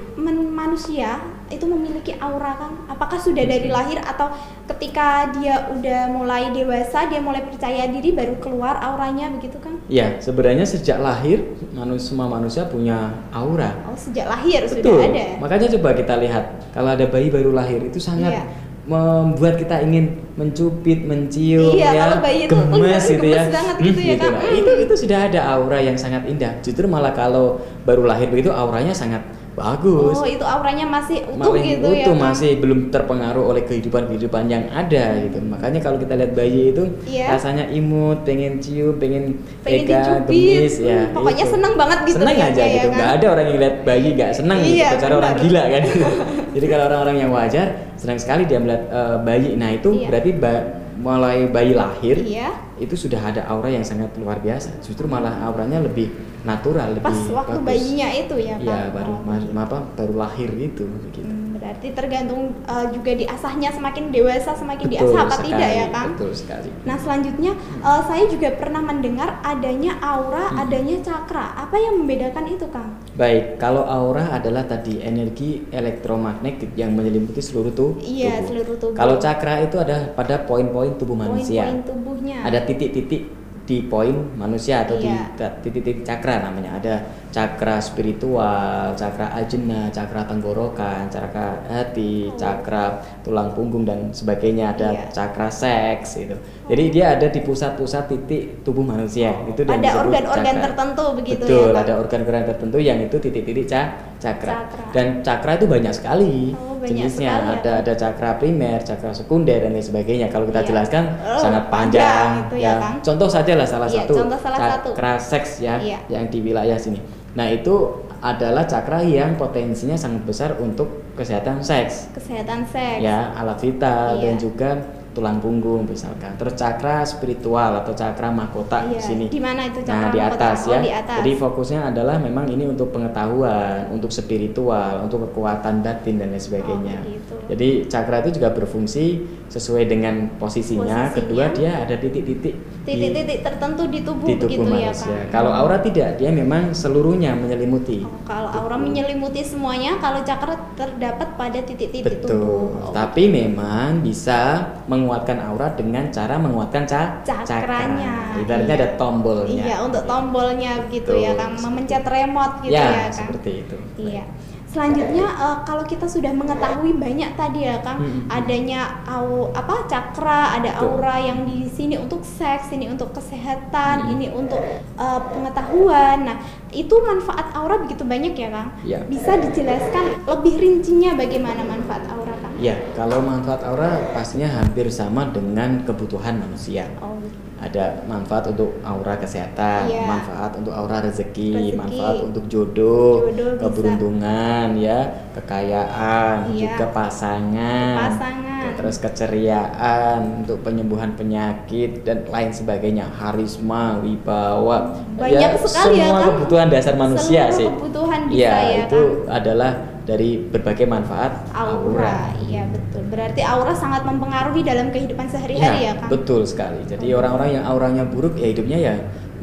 manusia 0.51 1.21
itu 1.51 1.65
memiliki 1.67 2.17
aura 2.17 2.57
Kang? 2.57 2.73
Apakah 2.89 3.21
sudah 3.21 3.45
dari 3.45 3.69
lahir 3.69 4.01
atau 4.01 4.33
ketika 4.65 5.29
dia 5.37 5.69
udah 5.69 6.09
mulai 6.09 6.49
dewasa 6.49 7.05
dia 7.11 7.19
mulai 7.21 7.43
percaya 7.45 7.85
diri 7.91 8.15
baru 8.15 8.39
keluar 8.41 8.81
auranya 8.81 9.29
begitu 9.29 9.61
Kang? 9.61 9.77
Ya, 9.91 10.17
sebenarnya 10.17 10.65
sejak 10.65 10.97
lahir 10.97 11.53
manusia 11.71 12.09
semua 12.11 12.27
manusia 12.27 12.65
punya 12.65 13.13
aura. 13.31 13.77
Oh 13.85 13.95
sejak 13.95 14.25
lahir 14.25 14.65
Betul. 14.65 14.99
sudah 14.99 15.05
ada. 15.05 15.25
Makanya 15.37 15.67
coba 15.77 15.89
kita 15.93 16.17
lihat 16.17 16.45
kalau 16.73 16.89
ada 16.91 17.05
bayi 17.05 17.29
baru 17.29 17.53
lahir 17.53 17.83
itu 17.85 18.01
sangat 18.01 18.31
Iya. 18.31 18.43
Membuat 18.81 19.61
kita 19.61 19.77
ingin 19.85 20.17
mencubit, 20.33 21.05
mencium 21.05 21.77
Iya, 21.77 21.89
ya, 21.93 22.01
kalau 22.01 22.17
bayi 22.17 22.39
itu 22.49 22.53
gemes 22.57 22.73
gemes 22.73 23.05
gitu 23.05 23.25
ya. 23.29 23.43
banget 23.53 23.75
gitu 23.77 23.99
ya, 24.01 24.15
lah. 24.17 24.41
Hmm. 24.41 24.57
Itu 24.57 24.71
itu 24.81 24.93
sudah 25.05 25.19
ada 25.29 25.39
aura 25.53 25.79
yang 25.85 25.97
sangat 26.01 26.25
indah. 26.25 26.53
Justru 26.65 26.89
malah 26.89 27.13
kalau 27.13 27.61
baru 27.85 28.09
lahir 28.09 28.33
begitu 28.33 28.49
auranya 28.49 28.97
sangat 28.97 29.21
bagus. 29.51 30.15
Oh 30.15 30.23
itu 30.23 30.41
auranya 30.41 30.85
masih 30.85 31.27
utuh 31.27 31.53
gitu 31.55 31.87
ya 31.91 32.07
utuh, 32.07 32.15
masih 32.15 32.57
belum 32.57 32.87
terpengaruh 32.87 33.43
oleh 33.45 33.63
kehidupan-kehidupan 33.63 34.47
yang 34.47 34.63
ada 34.67 35.19
gitu. 35.19 35.37
Makanya 35.39 35.79
kalau 35.79 35.97
kita 35.97 36.15
lihat 36.15 36.31
bayi 36.31 36.71
itu 36.71 36.83
Iya. 37.03 37.35
rasanya 37.35 37.67
imut, 37.67 38.23
pengen 38.23 38.57
cium, 38.57 38.95
pengen, 38.95 39.43
dicubit. 39.61 40.25
gemis 40.25 40.75
ya. 40.79 41.05
Hmm, 41.05 41.13
pokoknya 41.13 41.45
itu. 41.45 41.53
seneng 41.53 41.73
banget 41.75 41.99
gitu 42.05 42.17
Seneng 42.17 42.35
ya, 42.35 42.47
aja 42.47 42.61
ya 42.61 42.73
gitu. 42.73 42.87
kan? 42.87 42.97
Nggak 42.97 43.11
ada 43.11 43.25
orang 43.29 43.45
yang 43.45 43.59
lihat 43.59 43.75
bayi 43.83 44.09
nggak 44.15 44.31
seneng 44.31 44.59
Iya, 44.59 44.71
gitu. 44.89 44.95
Cara 44.99 45.13
orang 45.17 45.33
benar. 45.33 45.43
gila 45.43 45.63
kan. 45.67 45.83
Jadi 46.55 46.65
kalau 46.67 46.83
orang-orang 46.85 47.17
yang 47.19 47.31
wajar 47.31 47.67
senang 47.95 48.17
sekali 48.17 48.43
dia 48.43 48.59
melihat 48.59 48.83
eh, 48.87 49.15
bayi. 49.21 49.49
Nah 49.55 49.69
itu 49.69 49.89
Iya. 49.93 50.07
berarti 50.07 50.31
ba- 50.33 50.80
mulai 50.93 51.45
bayi 51.45 51.71
lahir 51.71 52.17
Iya. 52.17 52.51
itu 52.77 52.95
sudah 52.95 53.21
ada 53.21 53.41
aura 53.45 53.67
yang 53.67 53.81
sangat 53.81 54.11
luar 54.15 54.37
biasa. 54.37 54.79
Justru 54.79 55.05
malah 55.05 55.39
auranya 55.41 55.79
lebih 55.79 56.09
natural, 56.41 56.95
lebih 56.95 57.05
Pas 57.05 57.21
waktu 57.31 57.57
bagus. 57.57 57.67
bayinya 57.67 58.07
itu 58.09 58.35
ya? 58.35 58.55
Iya 58.57 58.89
baru 58.89 59.13
Oh, 59.13 59.37
gitu. 59.37 59.53
apa 59.53 59.77
baru 59.93 60.13
lahir 60.17 60.49
itu 60.51 60.83
begitu. 60.83 61.21
Hmm, 61.21 61.53
berarti 61.53 61.87
tergantung 61.91 62.41
uh, 62.65 62.89
juga 62.89 63.13
diasahnya 63.13 63.69
semakin 63.69 64.09
dewasa 64.09 64.51
semakin 64.51 64.85
Betul 64.85 64.97
diasah 65.05 65.21
apa 65.21 65.35
sekali, 65.35 65.47
tidak 65.47 65.69
ya 65.71 65.85
Kang? 65.87 66.09
Betul 66.11 66.31
sekali. 66.33 66.69
Nah 66.81 66.97
selanjutnya 66.97 67.51
uh, 67.79 68.01
saya 68.01 68.23
juga 68.25 68.49
pernah 68.53 68.81
mendengar 68.81 69.29
adanya 69.41 69.93
aura, 70.01 70.49
Hmm. 70.49 70.61
adanya 70.61 70.97
cakra. 70.99 71.53
Apa 71.55 71.75
yang 71.75 72.01
membedakan 72.01 72.45
itu 72.47 72.65
Kang? 72.67 72.97
Baik, 73.21 73.61
kalau 73.61 73.85
aura 73.85 74.33
adalah 74.33 74.65
tadi 74.65 74.97
energi 74.97 75.61
elektromagnetik 75.69 76.73
yang 76.73 76.97
menyelimuti 76.97 77.37
seluruh 77.37 77.69
Iya, 77.69 78.41
tubuh. 78.41 78.47
seluruh 78.49 78.75
tubuh. 78.81 78.97
Kalau 78.97 79.21
cakra 79.21 79.61
itu 79.61 79.77
ada 79.77 80.09
pada 80.17 80.41
poin-poin 80.41 80.97
tubuh 80.97 81.13
manusia. 81.13 81.69
Poin-poin 81.69 81.85
tubuhnya. 81.85 82.41
Ada 82.41 82.65
titik-titik 82.65 83.29
di 83.69 83.77
poin 83.85 84.17
manusia 84.33 84.81
atau 84.81 84.97
Iya. 84.97 85.37
di 85.37 85.45
titik-titik 85.61 86.01
cakra 86.01 86.49
namanya. 86.49 86.81
Ada 86.81 86.93
cakra 87.31 87.79
spiritual, 87.79 88.91
cakra 88.93 89.31
ajna, 89.33 89.87
cakra 89.87 90.21
tenggorokan, 90.23 91.07
cakra 91.07 91.63
hati, 91.65 92.27
Oh. 92.27 92.35
cakra 92.35 92.83
tulang 93.21 93.51
punggung 93.51 93.81
dan 93.81 94.11
sebagainya. 94.11 94.71
Ada 94.71 94.87
Iya. 94.89 95.03
cakra 95.09 95.47
seks 95.47 96.19
itu. 96.19 96.35
Jadi 96.67 96.83
dia 96.89 97.15
ada 97.15 97.27
di 97.27 97.39
pusat-pusat 97.39 98.03
titik 98.05 98.43
tubuh 98.61 98.83
manusia. 98.83 99.31
Itu 99.45 99.63
yang 99.63 99.79
Ada 99.79 99.91
organ-organ 99.97 100.55
tertentu 100.61 101.05
begitu 101.15 101.41
Betul, 101.41 101.65
ya 101.65 101.73
Kang? 101.73 101.81
ada 101.81 101.93
organ-organ 101.97 102.43
tertentu 102.45 102.77
yang 102.77 102.97
itu 102.99 103.15
titik-titik 103.17 103.65
ca- 103.65 103.91
cakra. 104.17 104.53
Cakra. 104.61 104.83
Dan 104.91 105.05
cakra 105.21 105.51
itu 105.55 105.65
banyak 105.65 105.93
sekali 105.93 106.51
Oh, 106.53 106.75
banyak 106.77 107.07
jenisnya. 107.07 107.31
sekali 107.31 107.47
ya, 107.47 107.55
ada 107.57 107.71
ada 107.81 107.93
cakra 107.95 108.29
primer, 108.35 108.79
cakra 108.81 109.11
sekunder 109.11 109.57
dan 109.57 109.71
lain 109.71 109.81
sebagainya. 109.81 110.27
Kalau 110.27 110.45
kita 110.45 110.61
Iya. 110.61 110.67
jelaskan 110.67 111.03
Oh, 111.17 111.39
sangat 111.39 111.63
panjang 111.65 112.03
panjang. 112.03 112.31
itu 112.45 112.55
ya, 112.59 112.73
Kang. 112.77 112.95
Contoh 113.01 113.29
saja 113.29 113.53
lah 113.53 113.65
salah 113.65 113.87
Iya, 113.87 114.03
satu 114.03 114.13
contoh 114.17 114.37
salah 114.37 114.59
satu. 114.69 114.89
cakra 114.91 115.13
seks 115.15 115.51
ya 115.59 115.75
Iya. 115.77 115.99
yang 116.07 116.27
di 116.27 116.39
wilayah 116.39 116.75
sini. 116.75 116.99
Nah, 117.31 117.47
itu 117.47 117.75
adalah 118.19 118.67
cakra 118.67 119.01
yang 119.01 119.33
potensinya 119.33 119.95
sangat 119.95 120.23
besar 120.23 120.59
untuk 120.59 121.15
kesehatan 121.15 121.63
seks. 121.63 122.11
Kesehatan 122.11 122.67
seks. 122.67 122.99
Ya, 122.99 123.31
alat 123.33 123.57
vital 123.57 124.19
Iya. 124.19 124.21
dan 124.21 124.35
juga 124.37 124.69
tulang 125.11 125.43
punggung 125.43 125.83
misalkan. 125.83 126.31
Terus 126.39 126.55
cakra 126.55 127.03
spiritual 127.03 127.83
atau 127.83 127.91
cakra 127.91 128.31
mahkota 128.31 128.87
di 128.87 128.95
Iya. 128.95 129.03
sini. 129.03 129.25
Di 129.27 129.43
mana 129.43 129.67
itu 129.67 129.83
Nah, 129.83 130.07
cakra 130.07 130.07
di 130.07 130.19
mahkota? 130.19 130.39
atas 130.39 130.59
Oh, 130.63 130.71
ya. 130.71 130.79
di 130.79 130.91
atas. 130.91 131.17
Jadi 131.19 131.31
fokusnya 131.35 131.79
adalah 131.91 132.15
memang 132.15 132.45
ini 132.47 132.63
untuk 132.63 132.95
pengetahuan, 132.95 133.91
untuk 133.91 134.07
spiritual, 134.07 135.03
untuk 135.03 135.27
kekuatan 135.27 135.83
batin 135.83 136.15
dan 136.15 136.31
lain 136.31 136.39
sebagainya. 136.39 136.99
Oh, 136.99 137.03
begitu. 137.03 137.20
Jadi 137.49 137.69
cakra 137.87 138.21
itu 138.21 138.37
juga 138.37 138.49
berfungsi 138.53 139.05
sesuai 139.47 139.83
dengan 139.85 140.29
posisinya. 140.37 141.09
Posisinya. 141.09 141.15
Kedua 141.15 141.45
dia 141.51 141.71
ada 141.83 141.95
titik-titik 141.97 142.55
Titik-titik 142.81 143.45
tertentu 143.45 143.85
di 143.93 144.01
tubuh, 144.01 144.25
di 144.25 144.41
tubuh 144.41 144.49
begitu 144.65 144.73
ya 144.73 144.89
manusia. 144.89 145.05
Kang? 145.05 145.29
Kalau 145.29 145.51
aura 145.53 145.77
tidak, 145.85 146.17
dia 146.17 146.33
memang 146.33 146.73
seluruhnya 146.73 147.37
menyelimuti. 147.37 148.01
Oh, 148.01 148.09
kalau 148.25 148.49
aura 148.49 148.73
menyelimuti 148.73 149.45
semuanya, 149.45 150.01
kalau 150.01 150.25
cakra 150.25 150.57
terdapat 150.73 151.37
pada 151.37 151.61
titik-titik 151.61 152.25
Betul. 152.25 152.41
tubuh. 152.41 152.89
Oh, 152.89 152.89
Tapi 152.89 153.29
memang 153.29 154.01
bisa 154.01 154.65
menguatkan 154.89 155.37
aura 155.45 155.77
dengan 155.77 156.09
cara 156.09 156.41
menguatkan 156.41 156.89
ca 156.89 157.21
Cakranya. 157.21 158.33
cakra. 158.33 158.41
Ibaratnya 158.41 158.73
Iya. 158.73 158.81
ada 158.81 158.89
tombolnya. 158.97 159.63
Iya, 159.69 159.77
untuk 159.85 160.03
tombolnya 160.09 160.71
begitu 160.89 161.11
ya 161.13 161.37
Betul, 161.37 161.53
seperti 161.53 161.61
memencet 161.61 162.03
remote 162.09 162.55
gitu 162.65 162.73
ya, 162.73 162.81
ya 162.81 162.97
Kang. 162.97 163.13
seperti 163.13 163.51
itu. 163.61 163.77
Iya. 164.01 164.23
Selanjutnya 164.71 165.27
eh, 165.27 165.57
kalau 165.67 165.83
kita 165.83 166.07
sudah 166.07 166.31
mengetahui 166.31 166.95
banyak 166.95 167.35
tadi 167.35 167.67
ya 167.67 167.83
Kang, 167.83 167.99
Mm-mm. 167.99 168.31
adanya 168.31 169.03
au 169.03 169.51
apa 169.51 169.83
cakra, 169.91 170.55
ada 170.55 170.71
Betul. 170.79 170.95
aura 170.95 171.15
yang 171.19 171.43
di 171.43 171.67
sini 171.67 171.99
untuk 171.99 172.23
seks, 172.23 172.71
ini 172.71 172.87
untuk 172.87 173.11
kesehatan, 173.11 174.07
Mm-mm. 174.07 174.13
ini 174.15 174.27
untuk 174.31 174.63
eh, 174.79 175.21
pengetahuan. 175.27 176.23
Nah, 176.23 176.39
itu 176.71 176.95
manfaat 177.03 177.51
aura 177.51 177.83
begitu 177.83 178.07
banyak 178.07 178.31
ya 178.31 178.47
Kang. 178.47 178.69
Ya. 178.87 178.99
Bisa 179.11 179.35
dijelaskan 179.35 180.23
lebih 180.23 180.55
rincinya 180.55 181.19
bagaimana 181.19 181.67
manfaat 181.67 182.07
aura 182.07 182.31
Kang? 182.39 182.55
Ya, 182.63 182.79
kalau 182.95 183.19
manfaat 183.19 183.67
aura 183.67 183.99
pastinya 184.15 184.47
hampir 184.47 184.87
sama 184.87 185.27
dengan 185.35 185.83
kebutuhan 185.83 186.39
manusia. 186.39 186.87
Oh, 187.03 187.19
Ada 187.61 188.01
manfaat 188.03 188.49
untuk 188.49 188.73
aura 188.81 189.13
kesehatan, 189.15 189.85
Iya. 189.85 190.01
manfaat 190.03 190.57
untuk 190.57 190.73
aura 190.73 190.97
rezeki, 190.97 191.53
Rezeki. 191.53 191.77
manfaat 191.77 192.17
untuk 192.25 192.49
jodoh, 192.49 193.29
Jodoh 193.29 193.53
bisa. 193.53 193.61
keberuntungan, 193.61 194.67
ya, 194.75 194.99
kekayaan, 195.31 196.49
Iya. 196.49 196.73
juga 196.73 196.85
pasangan, 196.89 197.95
Pasangan. 198.09 198.73
terus 198.75 198.97
keceriaan, 198.97 200.41
untuk 200.41 200.57
penyembuhan 200.61 201.13
penyakit 201.13 202.01
dan 202.01 202.25
lain 202.25 202.49
sebagainya, 202.49 203.05
harisma, 203.11 204.01
wibawa, 204.01 204.97
Banyak 205.13 205.61
sekali 205.61 206.01
ya, 206.01 206.09
semua 206.09 206.17
Kang. 206.17 206.27
kebutuhan 206.33 206.67
dasar 206.67 206.93
manusia 206.95 207.45
Seluruh 207.45 207.57
sih. 207.57 207.69
kebutuhan 207.69 208.19
bisa 208.25 208.35
Iya, 208.35 208.53
ya, 208.57 208.77
itu 208.85 209.01
Kang. 209.21 209.29
adalah 209.31 209.71
dari 210.11 210.43
berbagai 210.43 210.83
manfaat 210.83 211.31
aura. 211.55 212.35
Iya, 212.43 212.67
betul. 212.67 213.07
Berarti 213.07 213.39
aura 213.39 213.71
sangat 213.71 214.03
mempengaruhi 214.03 214.59
dalam 214.61 214.91
kehidupan 214.91 215.31
sehari-hari 215.31 215.87
ya, 215.87 215.95
Iya, 215.95 216.03
Kang. 216.03 216.09
betul 216.11 216.43
sekali. 216.43 216.83
Jadi 216.83 217.15
orang-orang 217.15 217.55
yang 217.55 217.63
auranya 217.63 218.03
buruk 218.03 218.35
ya 218.35 218.51
hidupnya 218.51 218.77
ya 218.77 218.95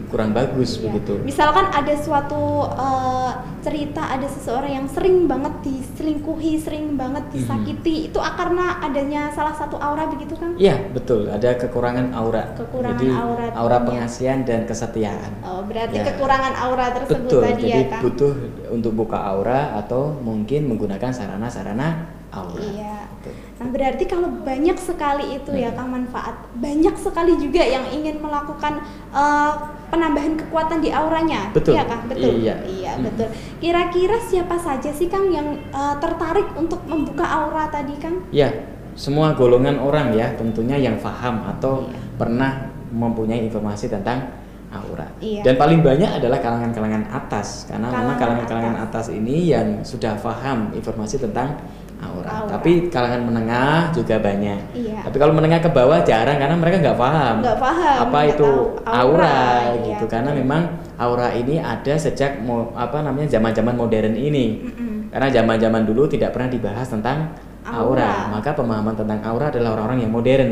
kurang 0.08 0.32
bagus 0.32 0.78
Iya. 0.78 0.88
begitu. 0.88 1.20
Misalkan 1.20 1.68
ada 1.68 1.92
suatu 1.92 2.64
eh, 2.70 3.30
cerita 3.60 4.08
ada 4.08 4.24
seseorang 4.24 4.72
yang 4.72 4.86
sering 4.88 5.26
banget 5.26 5.52
diselingkuhi, 5.60 6.56
sering 6.56 6.96
banget 6.96 7.28
Mhm. 7.28 7.34
disakiti, 7.34 7.96
itu 8.08 8.16
karena 8.16 8.80
adanya 8.80 9.28
salah 9.28 9.52
satu 9.52 9.76
aura 9.76 10.08
begitu 10.08 10.32
kan? 10.38 10.54
Iya, 10.56 10.80
betul. 10.94 11.28
Ada 11.28 11.58
kekurangan 11.58 12.14
aura. 12.14 12.56
Kekurangan 12.56 12.96
Jadi 12.96 13.08
aura 13.12 13.44
aura 13.52 13.78
pengasihan 13.84 14.46
dan 14.46 14.64
kesetiaan. 14.64 15.44
Oh, 15.44 15.66
berarti 15.66 16.00
Ya. 16.00 16.04
kekurangan 16.08 16.54
aura 16.56 16.86
tersebut 16.94 17.28
Betul. 17.28 17.42
tadi 17.44 17.62
Jadi 17.66 17.80
ya, 17.84 17.90
Kang. 17.92 18.02
butuh 18.08 18.32
untuk 18.68 18.94
buka 18.94 19.16
aura 19.18 19.76
atau 19.76 20.12
mungkin 20.20 20.68
menggunakan 20.68 21.10
sarana-sarana 21.10 22.08
aura. 22.28 22.60
Iya. 22.60 22.96
Betul. 23.18 23.32
Nah, 23.58 23.66
berarti 23.74 24.04
kalau 24.06 24.28
banyak 24.44 24.78
sekali 24.78 25.40
itu 25.40 25.50
ya. 25.56 25.72
Kang 25.74 25.90
manfaat. 25.90 26.36
Banyak 26.54 26.94
sekali 26.94 27.34
juga 27.40 27.64
yang 27.64 27.88
ingin 27.90 28.20
melakukan 28.20 28.78
eh, 29.10 29.52
penambahan 29.88 30.36
kekuatan 30.36 30.78
di 30.84 30.92
auranya. 30.92 31.48
Betul. 31.50 31.74
Iya, 31.74 31.84
Kang? 31.88 32.02
Betul. 32.06 32.32
Iya. 32.44 32.54
Iya, 32.68 32.92
Hmm. 32.94 33.04
betul. 33.08 33.28
Kira-kira 33.58 34.16
siapa 34.20 34.56
saja 34.60 34.90
sih 34.92 35.08
Kang 35.08 35.32
yang 35.32 35.56
eh, 35.72 35.94
tertarik 35.98 36.46
untuk 36.54 36.84
membuka 36.86 37.24
aura 37.24 37.66
tadi, 37.72 37.96
Kang? 37.96 38.22
Ya, 38.30 38.52
semua 38.94 39.32
golongan 39.34 39.80
orang 39.80 40.12
ya 40.12 40.36
tentunya 40.36 40.76
yang 40.76 41.00
paham 41.00 41.42
atau 41.48 41.88
Iya. 41.88 41.98
pernah 42.20 42.52
mempunyai 42.88 43.44
informasi 43.44 43.88
tentang 43.88 44.32
aura. 44.68 45.08
Iya. 45.18 45.42
Dan 45.42 45.54
paling 45.56 45.80
banyak 45.80 46.10
adalah 46.20 46.38
kalangan-kalangan 46.38 47.08
atas 47.08 47.64
karena 47.64 47.88
memang 47.88 48.16
Kalangan 48.16 48.18
kalangan-kalangan 48.44 48.76
atas. 48.78 49.06
atas. 49.08 49.16
ini 49.16 49.36
yang 49.48 49.68
sudah 49.80 50.12
paham 50.20 50.72
informasi 50.72 51.16
tentang 51.18 51.56
aura. 51.98 52.28
Aura. 52.44 52.50
Tapi 52.52 52.92
kalangan 52.92 53.26
menengah 53.26 53.90
juga 53.90 54.20
banyak. 54.20 54.60
Iya. 54.76 55.02
Tapi 55.02 55.16
kalau 55.16 55.32
menengah 55.32 55.58
ke 55.58 55.70
bawah 55.72 55.98
jarang 56.04 56.36
karena 56.36 56.54
mereka 56.54 56.76
nggak 56.78 56.98
paham. 57.00 57.36
Nggak 57.40 57.58
paham, 57.58 57.96
Apa 58.04 58.18
nggak 58.18 58.32
itu 58.36 58.50
aura, 58.84 59.00
aura, 59.02 59.38
iya, 59.72 59.86
gitu. 59.88 60.04
Karena 60.06 60.30
memang 60.30 60.62
aura 60.94 61.28
ini 61.32 61.56
ada 61.58 61.94
sejak 61.96 62.44
mo- 62.44 62.70
apa 62.76 63.00
namanya 63.00 63.26
zaman-zaman 63.30 63.74
modern 63.74 64.14
ini. 64.14 64.62
Mm-mm. 64.62 64.94
Karena 65.08 65.28
zaman-zaman 65.32 65.88
dulu 65.88 66.04
tidak 66.04 66.36
pernah 66.36 66.52
dibahas 66.52 66.86
tentang 66.86 67.32
Aura. 67.64 68.04
aura. 68.04 68.12
Maka 68.36 68.52
pemahaman 68.52 68.92
tentang 68.92 69.20
aura 69.24 69.48
adalah 69.48 69.74
orang-orang 69.74 70.04
yang 70.04 70.12
modern. 70.12 70.50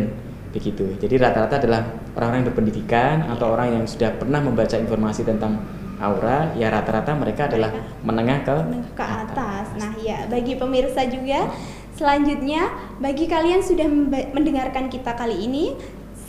Begitu. 0.56 0.96
Jadi 0.96 1.20
rata-rata 1.20 1.60
adalah 1.60 1.84
orang-orang 2.16 2.40
yang 2.40 2.48
berpendidikan 2.48 3.14
atau 3.28 3.52
orang 3.52 3.68
yang 3.76 3.84
sudah 3.84 4.16
pernah 4.16 4.40
membaca 4.40 4.80
informasi 4.80 5.28
tentang 5.28 5.60
aura, 6.00 6.52
ya 6.56 6.72
rata-rata 6.72 7.12
mereka 7.12 7.48
adalah 7.52 7.72
menengah 8.00 8.40
ke 8.44 8.56
menengah 8.64 8.92
ke 8.96 9.04
atas. 9.04 9.66
Nah, 9.76 9.92
ya 10.00 10.24
bagi 10.28 10.56
pemirsa 10.56 11.04
juga 11.08 11.52
selanjutnya 11.96 12.72
bagi 13.00 13.28
kalian 13.28 13.60
sudah 13.64 13.88
mendengarkan 14.32 14.92
kita 14.92 15.16
kali 15.16 15.48
ini 15.48 15.76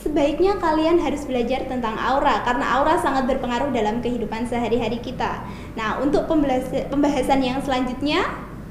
sebaiknya 0.00 0.56
kalian 0.56 1.02
harus 1.02 1.26
belajar 1.28 1.68
tentang 1.68 1.98
aura 1.98 2.40
karena 2.46 2.80
aura 2.80 2.96
sangat 3.02 3.28
berpengaruh 3.28 3.68
dalam 3.74 4.00
kehidupan 4.00 4.48
sehari-hari 4.48 5.02
kita. 5.02 5.44
Nah, 5.76 6.00
untuk 6.00 6.24
pembahasan 6.28 7.40
yang 7.44 7.60
selanjutnya 7.60 8.24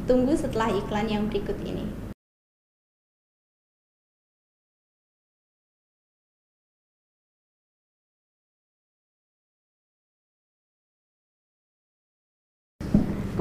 tunggu 0.08 0.34
setelah 0.34 0.72
iklan 0.72 1.06
yang 1.12 1.24
berikut 1.28 1.60
ini. 1.68 1.87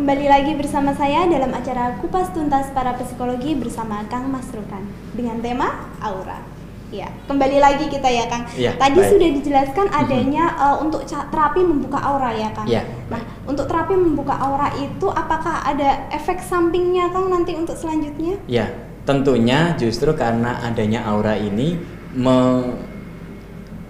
Kembali 0.06 0.30
lagi 0.30 0.54
bersama 0.54 0.94
saya 0.94 1.26
dalam 1.26 1.50
acara 1.50 1.98
Kupas 1.98 2.30
Tuntas 2.30 2.70
para 2.70 2.94
Psikologi 2.94 3.58
bersama 3.58 4.06
Kang 4.06 4.30
Masrukan 4.30 4.86
dengan 5.18 5.42
tema 5.42 5.90
aura. 5.98 6.46
Ya, 6.94 7.10
kembali 7.26 7.58
lagi 7.58 7.90
kita 7.90 8.06
ya 8.06 8.30
Kang. 8.30 8.46
Iya, 8.54 8.78
Tadi 8.78 9.02
baik. 9.02 9.10
sudah 9.10 9.28
dijelaskan 9.34 9.86
adanya 9.90 10.44
eh, 10.62 10.76
untuk 10.78 11.02
terapi 11.10 11.58
membuka 11.58 11.98
aura 11.98 12.30
ya 12.38 12.54
Kang. 12.54 12.70
Iya, 12.70 12.86
Nah, 13.10 13.18
untuk 13.50 13.66
terapi 13.66 13.98
membuka 13.98 14.38
aura 14.38 14.70
itu 14.78 15.10
apakah 15.10 15.66
ada 15.66 16.06
efek 16.14 16.38
sampingnya 16.38 17.10
Kang 17.10 17.26
nanti 17.26 17.58
untuk 17.58 17.74
selanjutnya? 17.74 18.38
Ya, 18.46 18.70
tentunya 19.02 19.74
justru 19.74 20.14
karena 20.14 20.62
adanya 20.62 21.02
aura 21.02 21.34
ini 21.34 21.82
me, 22.14 22.62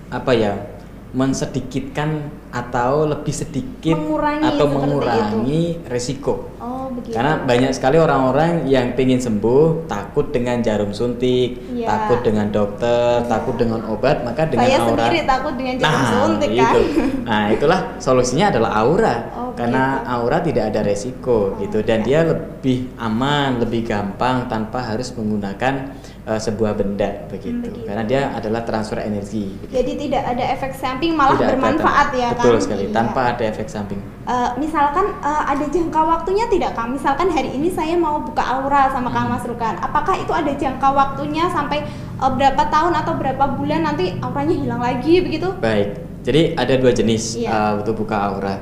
apa 0.08 0.32
ya 0.32 0.64
mensedikitkan 1.12 2.32
atau 2.56 3.04
lebih 3.04 3.34
sedikit 3.34 3.92
Mengurangi 3.92 4.44
atau 4.48 4.66
mengurangi 4.66 5.64
resiko. 5.84 6.56
Oh, 6.56 6.88
begitu. 6.88 7.12
Karena 7.12 7.44
banyak 7.44 7.72
sekali 7.76 8.00
orang-orang 8.00 8.64
yang 8.64 8.96
pengen 8.96 9.20
sembuh 9.20 9.84
takut 9.84 10.32
dengan 10.32 10.64
jarum 10.64 10.96
suntik, 10.96 11.60
Iya. 11.68 11.84
takut 11.84 12.24
dengan 12.24 12.48
dokter, 12.48 13.20
Iya. 13.20 13.28
takut 13.28 13.60
dengan 13.60 13.84
obat, 13.86 14.24
maka 14.24 14.48
dengan 14.48 14.64
Saya 14.64 14.78
aura. 14.80 14.88
sendiri 14.88 15.18
takut 15.28 15.54
dengan 15.54 15.74
jarum 15.76 16.00
nah, 16.00 16.10
suntik 16.10 16.50
kan. 16.56 16.72
itu. 16.72 16.80
Nah, 17.28 17.44
itulah 17.52 17.80
solusinya 18.00 18.46
adalah 18.48 18.70
aura. 18.80 19.14
Oh, 19.36 19.52
Karena 19.52 19.84
begitu. 20.00 20.12
aura 20.16 20.38
tidak 20.40 20.64
ada 20.72 20.80
resiko 20.80 21.38
Oh, 21.52 21.60
gitu 21.60 21.78
dan 21.84 22.00
iya. 22.02 22.06
dia 22.06 22.20
lebih 22.32 22.78
aman, 22.96 23.60
lebih 23.60 23.84
gampang 23.84 24.48
tanpa 24.48 24.80
harus 24.80 25.12
menggunakan 25.12 25.92
eh, 26.26 26.36
sebuah 26.36 26.74
benda 26.74 27.22
begitu. 27.26 27.70
begitu. 27.70 27.86
Karena 27.86 28.02
dia 28.02 28.34
adalah 28.34 28.60
transfer 28.60 28.98
energi. 28.98 29.54
begitu. 29.56 29.72
Jadi 29.72 29.92
tidak 29.96 30.22
ada 30.26 30.44
efek 30.50 30.74
samping 30.74 31.14
malah 31.14 31.32
Tidak 31.32 31.46
ada 31.46 31.54
bermanfaat 31.54 32.06
tan- 32.10 32.18
ya 32.18 32.28
Betul 32.34 32.50
Kang? 32.50 32.60
sekali, 32.60 32.82
Iya. 32.82 32.92
tanpa 32.92 33.20
ada 33.30 33.44
efek 33.46 33.66
samping. 33.66 34.00
Eh, 34.26 34.50
misalkan 34.58 35.06
eh, 35.16 35.42
ada 35.46 35.64
jangka 35.64 36.00
waktunya 36.02 36.44
tidak 36.46 36.74
Kang? 36.74 36.90
Misalkan 36.90 37.28
hari 37.28 37.50
ini 37.50 37.70
saya 37.70 37.94
mau 37.94 38.18
buka 38.18 38.42
aura 38.42 38.90
sama 38.90 39.08
Kang 39.08 39.26
Hmm. 39.26 39.32
Mas 39.32 39.44
Rukan. 39.44 39.74
Apakah 39.80 40.14
itu 40.16 40.30
ada 40.30 40.50
jangka 40.50 40.88
waktunya 40.90 41.46
sampai 41.46 41.86
eh, 42.16 42.30
berapa 42.32 42.62
tahun 42.66 42.92
atau 42.96 43.14
berapa 43.14 43.44
bulan 43.54 43.80
nanti 43.82 44.18
auranya 44.18 44.52
hilang 44.52 44.80
lagi 44.80 45.20
begitu? 45.20 45.46
Baik, 45.56 45.94
jadi 46.20 46.54
ada 46.54 46.74
dua 46.74 46.90
jenis 46.90 47.36
Iya. 47.36 47.48
uh, 47.48 47.72
untuk 47.78 48.02
buka 48.02 48.18
aura. 48.26 48.56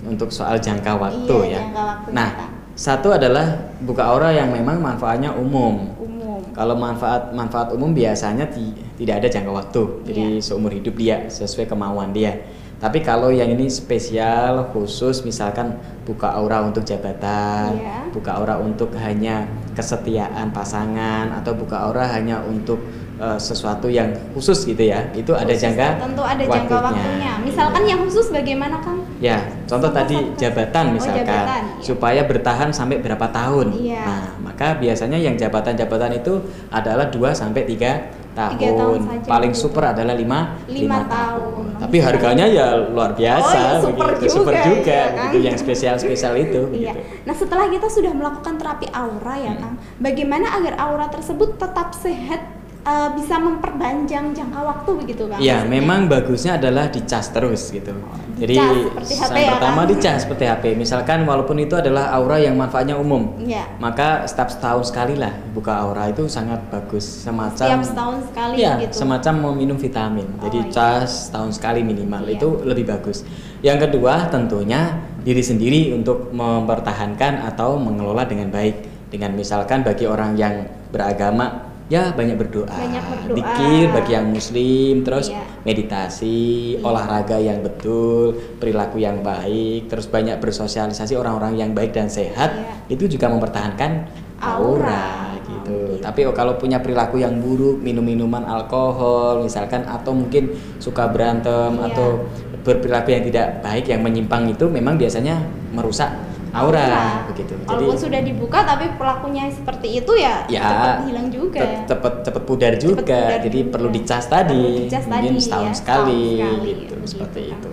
Untuk 0.00 0.30
soal 0.30 0.56
jangka 0.56 0.96
waktu 0.96 1.28
Iya, 1.42 1.50
ya. 1.50 1.60
jangka 1.60 1.82
waktunya, 1.84 2.14
nah, 2.16 2.28
Kak. 2.32 2.48
satu 2.72 3.12
adalah 3.12 3.44
buka 3.78 4.00
aura 4.02 4.32
yang 4.32 4.48
memang 4.48 4.80
manfaatnya 4.80 5.28
umum. 5.30 5.92
Umum. 5.92 6.19
Kalau 6.50 6.74
manfaat 6.74 7.30
manfaat 7.30 7.70
umum 7.70 7.90
biasanya 7.90 8.46
ti- 8.46 8.74
tidak 8.96 9.24
ada 9.24 9.28
jangka 9.28 9.52
waktu, 9.52 9.82
jadi 10.04 10.22
Iya. 10.36 10.42
seumur 10.42 10.70
hidup 10.70 10.94
dia 10.94 11.24
sesuai 11.26 11.66
kemauan 11.66 12.10
dia. 12.10 12.36
Tapi 12.80 13.04
kalau 13.04 13.28
yang 13.28 13.52
ini 13.52 13.68
spesial 13.68 14.72
khusus, 14.72 15.20
misalkan 15.20 15.76
buka 16.02 16.32
aura 16.32 16.64
untuk 16.64 16.80
jabatan, 16.80 17.76
Iya. 17.76 18.08
buka 18.08 18.40
aura 18.40 18.56
untuk 18.56 18.96
hanya 18.96 19.44
kesetiaan 19.76 20.48
pasangan, 20.50 21.28
atau 21.36 21.52
buka 21.52 21.76
aura 21.84 22.08
hanya 22.08 22.40
untuk 22.42 22.80
eh, 23.20 23.36
sesuatu 23.36 23.84
yang 23.84 24.08
khusus 24.32 24.64
gitu 24.64 24.80
ya, 24.80 25.04
itu 25.12 25.28
ada 25.36 25.52
Khusus, 25.52 25.60
jangka 25.68 26.00
tentu 26.00 26.24
ada 26.24 26.40
jangka 26.40 26.76
waktunya. 26.80 27.36
Misalkan 27.44 27.84
yang 27.84 28.00
khusus 28.00 28.32
bagaimana 28.32 28.80
Kang? 28.80 28.96
Ya, 29.20 29.44
contoh 29.68 29.92
Contoh 29.92 29.92
tadi 29.92 30.16
jabatan 30.40 30.84
Oh, 30.88 30.92
misalkan, 30.96 31.28
jabatan, 31.28 31.62
iya. 31.68 31.84
supaya 31.84 32.24
bertahan 32.24 32.72
sampai 32.72 32.96
berapa 32.96 33.28
tahun. 33.28 33.76
Iya. 33.76 34.00
Nah, 34.08 34.24
maka 34.60 34.76
biasanya 34.76 35.16
yang 35.16 35.40
jabatan-jabatan 35.40 36.20
itu 36.20 36.36
adalah 36.68 37.08
2 37.08 37.32
sampai 37.32 37.64
3 37.64 38.12
tahun. 38.36 38.52
Tiga 38.60 38.68
tahun 38.76 38.98
saja, 39.02 39.24
Paling 39.24 39.52
begitu. 39.56 39.64
super 39.64 39.84
adalah 39.88 40.12
5 40.12 40.68
Lima 40.68 41.00
tahun. 41.08 41.64
Tapi 41.80 41.96
harganya 41.96 42.44
ya 42.44 42.66
luar 42.92 43.16
biasa 43.16 43.56
Oh, 43.56 43.64
ya, 43.64 43.72
super 43.80 44.08
begitu. 44.12 44.20
juga, 44.20 44.36
super 44.36 44.54
juga 44.60 44.84
iya 44.84 45.00
kan? 45.00 45.16
begitu 45.16 45.38
yang 45.40 45.56
spesial-spesial 45.56 46.34
itu 46.36 46.60
Iya. 46.76 46.92
gitu. 46.92 47.00
Nah 47.24 47.34
setelah 47.34 47.66
kita 47.66 47.88
sudah 47.88 48.12
melakukan 48.12 48.54
terapi 48.60 48.86
aura 48.92 49.34
ya 49.34 49.52
Hmm. 49.56 49.60
Kang, 49.64 49.74
bagaimana 49.96 50.46
agar 50.52 50.74
aura 50.76 51.06
tersebut 51.08 51.56
tetap 51.56 51.96
sehat, 51.96 52.40
eh, 52.86 53.08
bisa 53.14 53.36
memperpanjang 53.36 54.32
jangka 54.32 54.60
waktu 54.60 54.90
begitu? 54.96 55.22
Iya, 55.36 55.64
maksudnya? 55.64 55.68
memang 55.68 56.00
bagusnya 56.08 56.52
adalah 56.56 56.88
dicas 56.88 57.28
terus 57.30 57.68
gitu. 57.70 57.92
Jadi 58.40 58.56
seperti 59.04 59.14
HP 59.20 59.36
yang 59.36 59.44
ya, 59.44 59.52
pertama 59.52 59.80
kan? 59.84 59.90
dicas 59.92 60.18
seperti 60.24 60.44
HP. 60.48 60.64
Misalkan 60.72 61.18
walaupun 61.28 61.60
itu 61.60 61.76
adalah 61.76 62.08
aura 62.16 62.40
yang 62.40 62.56
manfaatnya 62.56 62.96
umum, 62.96 63.36
Iya. 63.36 63.68
maka 63.76 64.24
setiap 64.24 64.48
setahun 64.48 64.88
sekali 64.88 65.20
lah 65.20 65.28
buka 65.52 65.76
aura 65.76 66.08
itu 66.08 66.24
sangat 66.24 66.64
bagus. 66.72 67.04
Semacam 67.04 67.68
Setiap 67.68 67.84
setahun 67.84 68.16
sekali 68.32 68.54
Iya, 68.64 68.72
gitu. 68.88 69.04
semacam 69.04 69.34
mau 69.36 69.52
minum 69.52 69.76
vitamin. 69.76 70.24
Oh, 70.40 70.48
Jadi 70.48 70.58
iya. 70.64 70.72
cas 70.72 71.28
setahun 71.28 71.60
sekali 71.60 71.84
minimal 71.84 72.24
Iya. 72.24 72.40
itu 72.40 72.48
lebih 72.64 72.88
bagus. 72.88 73.28
Yang 73.60 73.78
kedua 73.92 74.32
tentunya 74.32 74.96
diri 75.20 75.44
sendiri 75.44 75.92
untuk 75.92 76.32
mempertahankan 76.32 77.44
atau 77.44 77.76
mengelola 77.76 78.24
dengan 78.24 78.48
baik. 78.48 78.88
Dengan 79.12 79.36
misalkan 79.36 79.84
bagi 79.84 80.08
orang 80.08 80.38
yang 80.40 80.64
beragama 80.88 81.69
ya 81.90 82.14
banyak 82.14 82.38
berdoa, 82.38 82.70
Banyak 82.70 83.02
berdoa. 83.02 83.34
dikir 83.34 83.90
bagi 83.90 84.12
yang 84.14 84.30
muslim, 84.30 85.02
terus 85.02 85.26
Iya. 85.28 85.42
meditasi, 85.66 86.78
Iya. 86.78 86.86
olahraga 86.86 87.36
yang 87.36 87.66
betul, 87.66 88.38
perilaku 88.56 89.02
yang 89.02 89.20
baik, 89.20 89.90
terus 89.90 90.06
banyak 90.06 90.38
bersosialisasi 90.38 91.18
orang-orang 91.18 91.58
yang 91.58 91.70
baik 91.74 91.90
dan 91.90 92.06
sehat, 92.06 92.54
Iya. 92.54 92.94
itu 92.94 93.18
juga 93.18 93.26
mempertahankan 93.26 94.06
Aura. 94.38 94.54
aura, 94.86 95.04
gitu. 95.44 95.98
Tapi 95.98 96.20
oh, 96.24 96.32
kalau 96.32 96.54
punya 96.56 96.78
perilaku 96.78 97.18
yang 97.18 97.42
buruk, 97.42 97.82
minum 97.82 98.06
minuman 98.06 98.46
alkohol 98.46 99.42
misalkan 99.42 99.82
atau 99.82 100.14
mungkin 100.14 100.54
suka 100.78 101.10
berantem 101.10 101.74
Iya. 101.74 101.90
atau 101.90 102.22
berperilaku 102.62 103.10
yang 103.10 103.24
tidak 103.26 103.46
baik 103.66 103.90
yang 103.90 104.00
menyimpang 104.00 104.46
itu 104.46 104.68
memang 104.70 104.94
biasanya 104.94 105.42
merusak 105.74 106.29
aura, 106.50 107.24
begitu. 107.26 107.54
Walaupun 107.62 107.96
sudah 107.96 108.20
dibuka 108.20 108.58
tapi 108.62 108.90
pelakunya 108.94 109.46
seperti 109.48 110.02
itu 110.02 110.12
ya, 110.14 110.42
ya 110.46 110.62
cepat 110.62 110.98
hilang 111.06 111.28
juga. 111.28 111.62
cepet 111.86 112.14
cepet 112.26 112.42
pudar 112.44 112.72
juga 112.74 113.00
pudar 113.02 113.38
jadi 113.40 113.58
juga. 113.62 113.70
perlu 113.70 113.88
dicas 113.88 114.24
tadi 114.26 114.58
Perlu 114.58 114.80
dicas 114.82 115.04
mungkin 115.06 115.30
tadi, 115.30 115.40
setahun 115.40 115.66
ya, 115.66 115.74
sekali, 115.74 116.22
setahun 116.34 116.50
sekali, 116.50 116.70
gitu 116.70 116.94
begitu 116.94 116.94
seperti 117.06 117.40
kan. 117.46 117.56
itu 117.56 117.70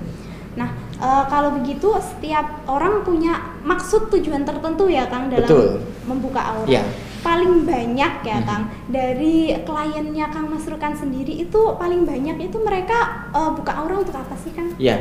Nah, 0.58 0.70
eh, 0.98 1.24
kalau 1.30 1.50
begitu 1.54 1.90
setiap 1.98 2.46
orang 2.66 3.06
punya 3.06 3.34
maksud 3.62 4.10
tujuan 4.10 4.42
tertentu 4.42 4.90
ya 4.90 5.06
Kang 5.06 5.30
dalam 5.30 5.46
Betul. 5.46 5.86
membuka 6.04 6.42
aura. 6.42 6.66
Iya. 6.66 6.82
Paling 7.22 7.62
banyak 7.62 8.14
ya 8.24 8.38
Mhm. 8.42 8.46
Kang 8.46 8.64
dari 8.90 9.54
kliennya 9.62 10.26
Kang 10.28 10.50
Masrukan 10.50 10.98
sendiri 10.98 11.30
itu 11.38 11.62
paling 11.78 12.02
banyak 12.04 12.42
itu 12.42 12.58
mereka 12.58 13.30
eh, 13.30 13.52
buka 13.54 13.70
aura 13.76 14.02
untuk 14.02 14.18
apa 14.18 14.34
sih 14.34 14.50
Kang? 14.50 14.74
ya 14.78 14.98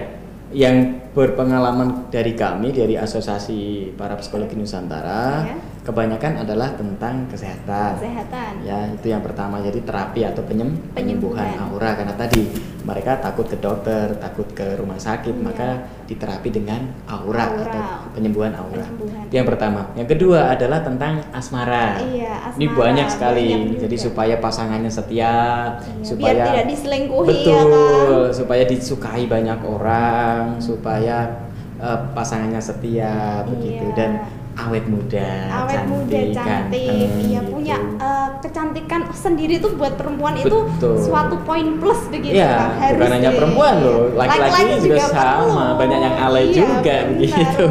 yang 0.55 1.03
berpengalaman 1.11 2.13
dari 2.13 2.37
kami 2.37 2.71
dari 2.71 2.95
asosiasi 2.95 3.91
para 3.99 4.15
psikologi 4.21 4.55
Nusantara 4.55 5.47
Iya. 5.47 5.57
Kebanyakan 5.87 6.43
adalah 6.43 6.75
tentang 6.75 7.31
kesehatan 7.31 7.95
Kesehatan. 7.95 8.53
ya 8.61 8.91
itu 8.91 9.07
yang 9.07 9.23
pertama 9.23 9.63
jadi 9.63 9.79
terapi 9.81 10.27
atau 10.27 10.43
penyem- 10.43 10.83
Penyembuhan. 10.91 11.47
penyembuhan 11.47 11.71
aura 11.71 11.95
karena 11.95 12.11
tadi 12.13 12.43
mereka 12.83 13.19
takut 13.19 13.47
ke 13.47 13.55
dokter 13.57 14.11
takut 14.17 14.51
ke 14.51 14.75
rumah 14.75 14.95
sakit 14.97 15.31
Iya. 15.33 15.43
maka 15.43 15.69
diterapi 16.05 16.49
dengan 16.51 16.83
aura, 17.05 17.47
Aura. 17.49 17.63
atau 17.63 17.83
penyembuhan 18.13 18.51
aura 18.53 18.83
Penyembuhan. 18.83 19.23
itu 19.23 19.35
yang 19.37 19.47
pertama 19.47 19.81
yang 19.95 20.07
kedua 20.07 20.41
adalah 20.51 20.83
tentang 20.83 21.23
asmara 21.31 22.03
Iya, 22.03 22.35
ini 22.53 22.67
asmara. 22.67 22.79
banyak 22.81 23.07
sekali 23.09 23.47
Banyak 23.49 23.79
jadi 23.81 23.97
supaya 23.97 24.35
pasangannya 24.37 24.91
setia 24.91 25.35
Iya, 25.79 26.03
supaya 26.03 26.35
biar 26.35 26.47
tidak 26.53 26.67
diselingkuhi 26.69 27.27
ya 27.27 27.31
betul 27.31 27.71
Kang. 27.71 28.35
supaya 28.35 28.63
disukai 28.65 29.25
banyak 29.27 29.61
orang 29.63 30.59
supaya 30.59 31.47
eh, 31.77 31.99
pasangannya 32.11 32.57
setia 32.59 33.45
begitu 33.45 33.85
Iya. 33.85 33.95
dan 33.95 34.11
awet 34.57 34.85
muda 34.87 35.29
awet 35.53 35.83
muda 35.85 36.17
cantik, 36.17 36.33
cantik 36.33 36.89
ganteng, 36.89 37.29
iya 37.29 37.41
gitu. 37.41 37.51
punya 37.53 37.77
eh, 38.01 38.29
kecantikan 38.41 39.01
sendiri 39.13 39.55
tuh 39.57 39.73
buat 39.75 39.95
perempuan 39.95 40.35
itu 40.35 40.59
Betul. 40.73 40.97
suatu 40.99 41.37
poin 41.43 41.77
plus 41.77 42.01
begitu 42.09 42.37
Iya, 42.37 42.49
Kang. 42.51 42.73
Harus 42.77 42.97
bukan 42.97 43.13
hanya 43.13 43.31
perempuan 43.33 43.75
loh, 43.79 44.01
laki-laki 44.13 44.63
juga 44.81 45.05
sama, 45.07 45.45
perlu. 45.45 45.79
banyak 45.79 45.99
yang 45.99 46.17
alay 46.19 46.45
Iya, 46.47 46.55
juga 46.55 46.95
benar, 46.97 47.05
begitu. 47.13 47.65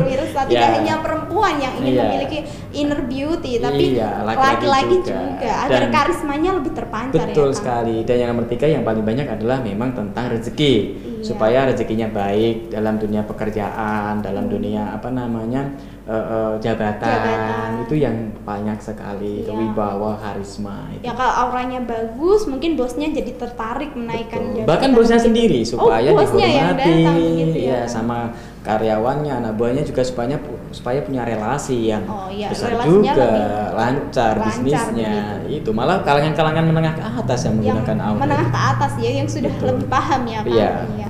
tidak 0.46 0.52
Ya. 0.52 0.68
hanya 0.78 0.96
perempuan 1.02 1.54
yang 1.58 1.74
ingin 1.80 1.92
Iya. 1.92 2.04
memiliki 2.06 2.40
inner 2.72 3.02
beauty, 3.02 3.52
tapi 3.58 3.84
Iya, 3.96 4.10
laki-laki 4.22 4.96
juga. 5.02 5.16
juga, 5.16 5.52
agar 5.66 5.82
Dan- 5.82 5.94
karismanya 5.94 6.52
lebih 6.54 6.72
terpancar 6.72 7.26
Betul 7.26 7.50
ya. 7.50 7.56
Sekali. 7.56 7.96
Dan 8.04 8.16
yang 8.20 8.30
nomor 8.30 8.46
tiga 8.46 8.68
yang 8.68 8.84
paling 8.84 9.02
banyak 9.02 9.26
adalah 9.26 9.58
memang 9.60 9.90
tentang 9.92 10.30
rezeki. 10.30 10.74
Iya. 10.76 11.15
Supaya 11.26 11.66
rezekinya 11.66 12.08
baik 12.08 12.70
dalam 12.70 12.96
dunia 12.96 13.22
pekerjaan, 13.22 14.22
dalam 14.22 14.46
dunia 14.46 14.94
apa 14.94 15.10
namanya 15.10 15.66
eh, 16.06 16.14
eh, 16.14 16.54
jabatan. 16.62 17.02
Jabatan. 17.02 17.70
itu 17.82 17.96
yang 17.98 18.14
banyak 18.40 18.78
sekali 18.78 19.42
Iya. 19.42 19.50
wibawa, 19.52 20.14
karisma 20.16 20.86
itu. 20.94 21.02
Ya 21.02 21.14
kalau 21.14 21.50
auranya 21.50 21.82
bagus, 21.82 22.46
mungkin 22.46 22.74
bosnya 22.76 23.10
jadi 23.10 23.34
tertarik 23.34 23.90
menaikkan 23.92 24.38
Betul. 24.40 24.54
jabatan 24.56 24.70
Bahkan 24.70 24.90
bosnya 24.94 25.18
gitu. 25.18 25.26
sendiri 25.26 25.60
supaya 25.66 26.10
oh, 26.10 26.16
bosnya 26.16 26.46
yang 26.48 26.70
dihormati, 26.72 26.94
datang 27.02 27.18
gitu 27.36 27.58
ya. 27.58 27.74
ya 27.74 27.80
sama 27.86 28.18
karyawannya, 28.62 29.34
anak 29.36 29.54
buahnya 29.56 29.82
juga 29.82 30.02
supaya 30.02 30.38
supaya 30.70 31.02
punya 31.02 31.22
relasi 31.22 31.90
yang 31.90 32.02
Oh, 32.06 32.30
iya, 32.30 32.50
besar 32.50 32.74
relasinya 32.74 33.14
juga, 33.14 33.26
lebih 33.26 33.42
lancar, 33.42 33.74
lancar 33.74 34.34
bisnisnya. 34.44 35.14
begitu. 35.42 35.58
Itu 35.62 35.70
malah 35.72 35.98
kalangan-kalangan 36.02 36.66
menengah 36.66 36.94
ke 36.94 37.04
atas 37.04 37.40
yang 37.42 37.54
yang 37.56 37.78
menggunakan 37.78 37.98
aura. 38.04 38.20
menengah 38.22 38.50
ke 38.50 38.62
atas 38.74 38.92
ya 38.98 39.12
yang 39.16 39.28
sudah 39.30 39.52
Betul. 39.54 39.68
lebih 39.74 39.88
paham 39.88 40.22
ya 40.26 40.40
kan 40.42 40.50
Iya. 40.50 40.70
nah 40.86 41.05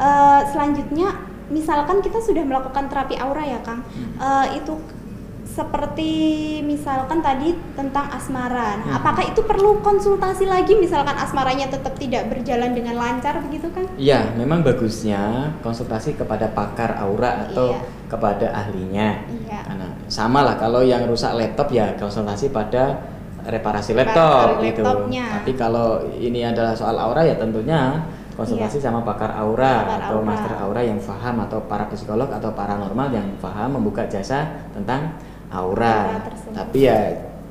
eh, 0.00 0.40
selanjutnya 0.48 1.08
misalkan 1.50 2.00
kita 2.00 2.18
sudah 2.18 2.40
melakukan 2.40 2.88
terapi 2.88 3.14
aura 3.16 3.44
ya 3.44 3.60
kang 3.60 3.84
Hmm. 3.84 4.16
Eh, 4.16 4.58
itu 4.58 4.72
seperti 5.50 6.12
misalkan 6.62 7.18
tadi 7.20 7.50
tentang 7.74 8.06
asmara 8.08 8.78
nah, 8.78 8.86
Hmm. 8.86 8.98
apakah 9.02 9.24
itu 9.26 9.42
perlu 9.42 9.82
konsultasi 9.82 10.46
lagi 10.46 10.78
misalkan 10.78 11.18
asmaranya 11.18 11.66
tetap 11.66 11.98
tidak 11.98 12.30
berjalan 12.30 12.70
dengan 12.70 12.94
lancar 12.94 13.42
begitu 13.42 13.66
kan 13.74 13.82
Iya, 13.98 14.30
memang 14.38 14.62
bagusnya 14.62 15.50
konsultasi 15.60 16.14
kepada 16.14 16.54
pakar 16.54 16.94
aura 17.02 17.50
atau 17.50 17.74
Iya. 17.74 17.82
kepada 18.06 18.46
ahlinya. 18.54 19.26
Iya. 19.26 19.60
Karena 19.66 19.86
sama 20.06 20.40
lah 20.42 20.54
kalau 20.54 20.82
yang 20.82 21.02
rusak 21.04 21.34
laptop 21.34 21.70
ya 21.70 21.98
konsultasi 21.98 22.54
pada 22.54 23.02
reparasi 23.42 23.90
Reparasi 23.90 23.92
laptop 23.98 24.46
gitu. 24.62 24.82
Tapi 25.10 25.52
kalau 25.58 25.88
ini 26.14 26.46
adalah 26.46 26.74
soal 26.74 26.94
aura 26.94 27.26
ya 27.26 27.34
tentunya 27.34 27.98
konsultasi 28.40 28.76
Iya. 28.76 28.84
sama 28.88 29.00
pakar 29.02 29.30
aura 29.32 29.84
Pakar 29.84 30.00
atau 30.00 30.16
aura. 30.16 30.28
master 30.32 30.52
aura 30.56 30.80
yang 30.80 30.98
paham 30.98 31.36
atau 31.44 31.58
para 31.64 31.84
psikolog 31.86 32.28
atau 32.28 32.50
paranormal 32.50 33.08
yang 33.10 33.28
paham 33.36 33.76
membuka 33.76 34.04
jasa 34.04 34.48
tentang 34.72 35.12
aura. 35.48 36.08
Aura 36.08 36.20
tersebut. 36.24 36.54
Tapi 36.56 36.78
ya 36.80 36.98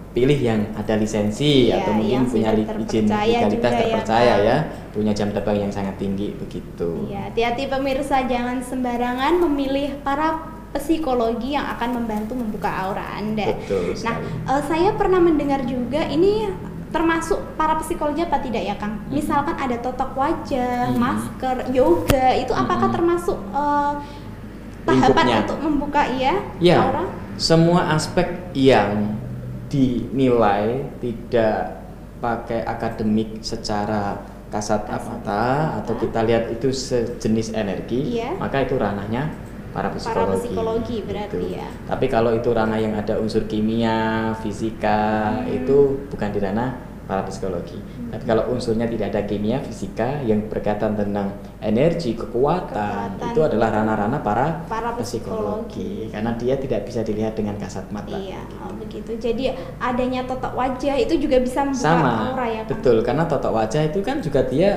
pilih 0.10 0.40
yang 0.42 0.62
ada 0.74 0.98
lisensi 0.98 1.70
Iya, 1.70 1.86
atau 1.86 1.94
mungkin 1.94 2.26
punya 2.26 2.50
izin 2.58 3.06
legalitas 3.06 3.70
ya, 3.70 3.80
terpercaya 3.80 4.34
Kak. 4.34 4.42
ya, 4.42 4.58
punya 4.90 5.12
jam 5.14 5.30
terbang 5.30 5.70
yang 5.70 5.72
sangat 5.72 5.96
tinggi 5.96 6.34
begitu. 6.34 7.06
Iya, 7.06 7.30
hati-hati 7.30 7.70
pemirsa 7.70 8.26
jangan 8.26 8.58
sembarangan 8.60 9.38
memilih 9.46 10.02
para 10.02 10.42
psikologi 10.70 11.54
yang 11.54 11.66
akan 11.68 12.02
membantu 12.02 12.34
membuka 12.34 12.70
aura 12.70 13.18
Anda. 13.18 13.54
Betul 13.54 13.94
Nah, 14.02 14.16
eh, 14.50 14.62
saya 14.66 14.94
pernah 14.94 15.18
mendengar 15.18 15.62
juga 15.64 16.02
ini 16.06 16.46
termasuk 16.90 17.38
para 17.54 17.78
psikologi 17.78 18.26
apa 18.26 18.42
tidak 18.42 18.64
ya, 18.66 18.76
Kang? 18.76 18.98
Hmm. 18.98 19.14
Misalkan 19.14 19.56
ada 19.56 19.78
totok 19.78 20.12
wajah, 20.18 20.90
Hmm. 20.90 20.98
masker, 20.98 21.58
yoga, 21.70 22.34
itu 22.34 22.50
apakah 22.50 22.90
Hmm. 22.90 22.96
termasuk 22.98 23.38
eh, 23.54 23.94
tahapan 24.84 25.06
Lingkupnya. 25.06 25.38
untuk 25.46 25.60
membuka 25.62 26.02
ya, 26.18 26.34
Ya, 26.58 26.78
aura? 26.82 27.06
semua 27.38 27.94
aspek 27.94 28.26
yang 28.58 29.14
dinilai 29.70 30.90
tidak 30.98 31.78
pakai 32.20 32.66
akademik 32.66 33.40
secara 33.40 34.18
kasat 34.50 34.82
Kasat 34.90 35.06
mata 35.06 35.78
atau 35.78 35.94
kita 35.94 36.26
lihat 36.26 36.50
itu 36.50 36.74
sejenis 36.74 37.54
energi, 37.54 38.18
Iya. 38.18 38.34
maka 38.42 38.66
itu 38.66 38.74
ranahnya 38.82 39.30
para 39.70 39.90
psikologi. 39.90 40.50
psikologi 40.50 40.98
berarti 41.04 41.38
Gitu. 41.38 41.56
ya. 41.56 41.68
Tapi 41.86 42.06
kalau 42.06 42.32
itu 42.32 42.50
ranah 42.50 42.76
yang 42.76 42.94
ada 42.94 43.16
unsur 43.16 43.46
kimia, 43.46 44.32
fisika, 44.40 45.00
Hmm. 45.40 45.56
itu 45.56 45.78
bukan 46.08 46.30
di 46.30 46.40
ranah 46.40 46.70
para 47.04 47.26
psikologi. 47.26 47.74
Tapi 48.10 48.22
kalau 48.22 48.50
unsurnya 48.50 48.86
tidak 48.86 49.10
ada 49.10 49.26
kimia, 49.26 49.58
fisika 49.60 50.22
yang 50.22 50.46
berkaitan 50.46 50.94
tentang 50.94 51.34
energi, 51.60 52.14
kekuatan, 52.14 53.18
Kekuatan. 53.18 53.34
itu 53.34 53.42
adalah 53.42 53.70
ranah-ranah 53.72 54.22
para, 54.22 54.62
Para 54.66 54.94
psikologi. 54.94 55.74
psikologi. 55.74 55.92
Karena 56.14 56.32
dia 56.34 56.56
tidak 56.56 56.86
bisa 56.86 57.02
dilihat 57.02 57.34
dengan 57.34 57.58
kasat 57.58 57.90
mata. 57.90 58.14
Iya, 58.14 58.46
oh, 58.62 58.78
begitu. 58.78 59.18
Jadi 59.18 59.50
adanya 59.78 60.22
totok 60.24 60.54
wajah 60.54 60.96
itu 60.96 61.18
juga 61.18 61.42
bisa 61.42 61.66
membuka 61.66 61.82
Sama, 61.82 62.14
aura 62.30 62.46
ya, 62.46 62.62
Kang? 62.62 62.78
betul. 62.78 62.98
Karena 63.02 63.24
totok 63.26 63.54
wajah 63.56 63.82
itu 63.84 64.00
kan 64.02 64.18
juga 64.20 64.42
dia 64.44 64.72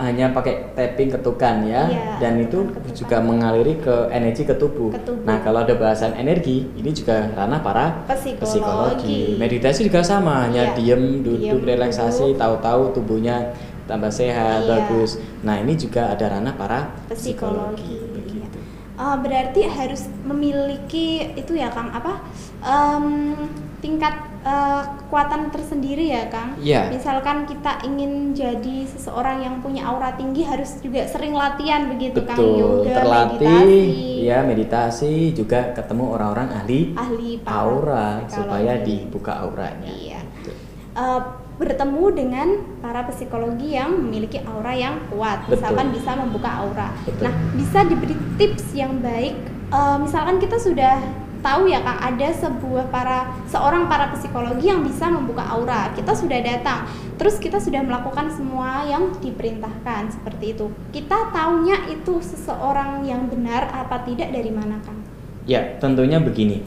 hanya 0.00 0.32
pakai 0.32 0.72
tapping 0.72 1.12
ketukan 1.12 1.62
ya, 1.62 1.84
Iya, 1.86 2.16
dan 2.18 2.40
itu 2.40 2.64
ketukan-ketukan. 2.64 2.96
juga 2.96 3.16
mengaliri 3.20 3.74
ke 3.76 3.94
energi 4.08 4.42
ke 4.42 4.56
tubuh. 4.56 4.90
Ke 4.90 5.00
tubuh. 5.04 5.22
Nah, 5.22 5.44
kalau 5.44 5.60
ada 5.60 5.76
bahasan 5.76 6.16
energi, 6.16 6.64
ini 6.72 6.90
juga 6.90 7.28
ranah 7.30 7.60
para 7.60 8.00
Psikologi. 8.40 9.36
Meditasi 9.36 9.84
juga 9.84 10.00
sama, 10.00 10.48
hanya 10.48 10.72
Iya. 10.72 10.76
diem, 10.76 11.02
duduk, 11.20 11.60
Diem, 11.60 11.68
relaksasi, 11.68 12.32
tahu-tahu 12.34 12.92
tubuhnya 12.92 13.52
tambah 13.84 14.08
sehat, 14.08 14.64
Iya. 14.64 14.68
bagus. 14.88 15.18
Nah, 15.42 15.58
ini 15.58 15.74
juga 15.74 16.08
ada 16.08 16.24
ranah 16.30 16.54
para 16.54 16.88
Psikologi. 17.10 18.00
begitu. 18.10 18.58
Eh, 18.94 19.16
berarti 19.18 19.60
harus 19.64 20.08
memiliki 20.22 21.32
itu 21.32 21.52
ya 21.52 21.68
Kang 21.68 21.88
apa 21.88 22.20
em, 22.60 23.32
tingkat 23.80 24.12
eh, 24.40 24.82
kekuatan 25.04 25.52
tersendiri 25.52 26.12
ya 26.12 26.28
Kang. 26.32 26.56
Iya. 26.60 26.88
Misalkan 26.92 27.44
kita 27.44 27.84
ingin 27.84 28.32
jadi 28.32 28.88
seseorang 28.88 29.44
yang 29.44 29.60
punya 29.60 29.84
aura 29.84 30.16
tinggi 30.16 30.44
harus 30.44 30.80
juga 30.80 31.04
sering 31.08 31.36
latihan 31.36 31.88
begitu 31.92 32.24
Kang 32.24 32.40
Betul, 32.40 32.60
yoga, 32.60 32.92
terlatih, 32.96 33.36
meditasi, 33.40 34.26
ya 34.26 34.38
meditasi 34.44 35.12
juga 35.36 35.60
ketemu 35.76 36.04
orang-orang 36.16 36.48
ahli 36.56 36.80
ahli 36.96 37.30
aura 37.44 38.24
supaya 38.28 38.80
dibuka 38.80 39.44
auranya. 39.44 39.90
Iya. 39.90 40.20
Gitu. 40.40 40.52
Eh, 40.96 41.20
bertemu 41.60 42.04
dengan 42.16 42.48
para 42.80 43.04
psikologi 43.12 43.76
yang 43.76 43.92
memiliki 43.92 44.40
aura 44.48 44.72
yang 44.72 44.96
kuat, 45.12 45.44
Betul. 45.44 45.60
misalkan 45.60 45.86
bisa 45.92 46.10
membuka 46.16 46.50
aura. 46.64 46.88
Betul. 47.04 47.28
Nah, 47.28 47.34
bisa 47.52 47.84
diberi 47.84 48.16
tips 48.40 48.72
yang 48.72 49.04
baik. 49.04 49.36
Eh, 49.68 49.96
misalkan 50.00 50.40
kita 50.40 50.56
sudah 50.56 50.96
tahu 51.40 51.68
ya 51.68 51.80
Kang, 51.84 51.98
ada 52.00 52.28
sebuah 52.32 52.88
para 52.92 53.32
seorang 53.48 53.88
para 53.88 54.12
psikologi 54.14 54.68
yang 54.68 54.84
bisa 54.84 55.08
membuka 55.08 55.44
aura. 55.48 55.90
Kita 55.92 56.12
sudah 56.12 56.40
datang, 56.40 56.86
terus 57.16 57.36
kita 57.36 57.58
sudah 57.60 57.80
melakukan 57.84 58.28
semua 58.32 58.84
yang 58.86 59.12
diperintahkan 59.18 60.14
seperti 60.14 60.56
itu. 60.56 60.68
Kita 60.92 61.32
taunya 61.32 61.88
itu 61.88 62.20
seseorang 62.20 63.04
yang 63.04 63.26
benar 63.28 63.68
apa 63.72 64.04
tidak 64.04 64.32
dari 64.32 64.52
mana 64.52 64.78
Kang? 64.84 65.00
Ya, 65.48 65.76
tentunya 65.80 66.20
begini. 66.20 66.62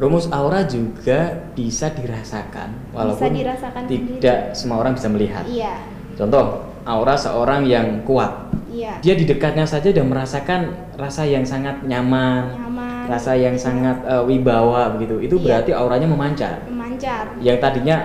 Rumus 0.00 0.32
aura 0.32 0.64
juga 0.64 1.44
bisa 1.52 1.92
dirasakan 1.92 2.94
walaupun 2.96 3.36
dirasakan 3.36 3.84
tidak 3.84 4.56
semua 4.56 4.80
orang 4.80 4.96
bisa 4.96 5.12
melihat. 5.12 5.44
Iya, 5.44 5.76
Contoh, 6.16 6.64
aura 6.84 7.16
seorang 7.16 7.64
yang 7.68 8.04
kuat. 8.04 8.48
iya. 8.68 8.96
Dia 9.00 9.16
di 9.16 9.24
dekatnya 9.28 9.64
saja 9.64 9.88
sudah 9.92 10.06
merasakan 10.06 10.72
rasa 11.00 11.24
yang 11.24 11.44
sangat 11.44 11.80
nyaman, 11.84 12.52
Nyaman. 12.54 12.69
Rasa 13.10 13.34
yang 13.34 13.58
Iya. 13.58 13.62
sangat 13.62 13.96
eh, 14.06 14.22
wibawa 14.22 14.94
begitu. 14.94 15.18
Itu 15.18 15.36
Iya. 15.36 15.44
berarti 15.44 15.70
auranya 15.74 16.06
memancar. 16.06 16.62
memancar. 16.64 17.34
Yang 17.42 17.58
tadinya 17.58 17.96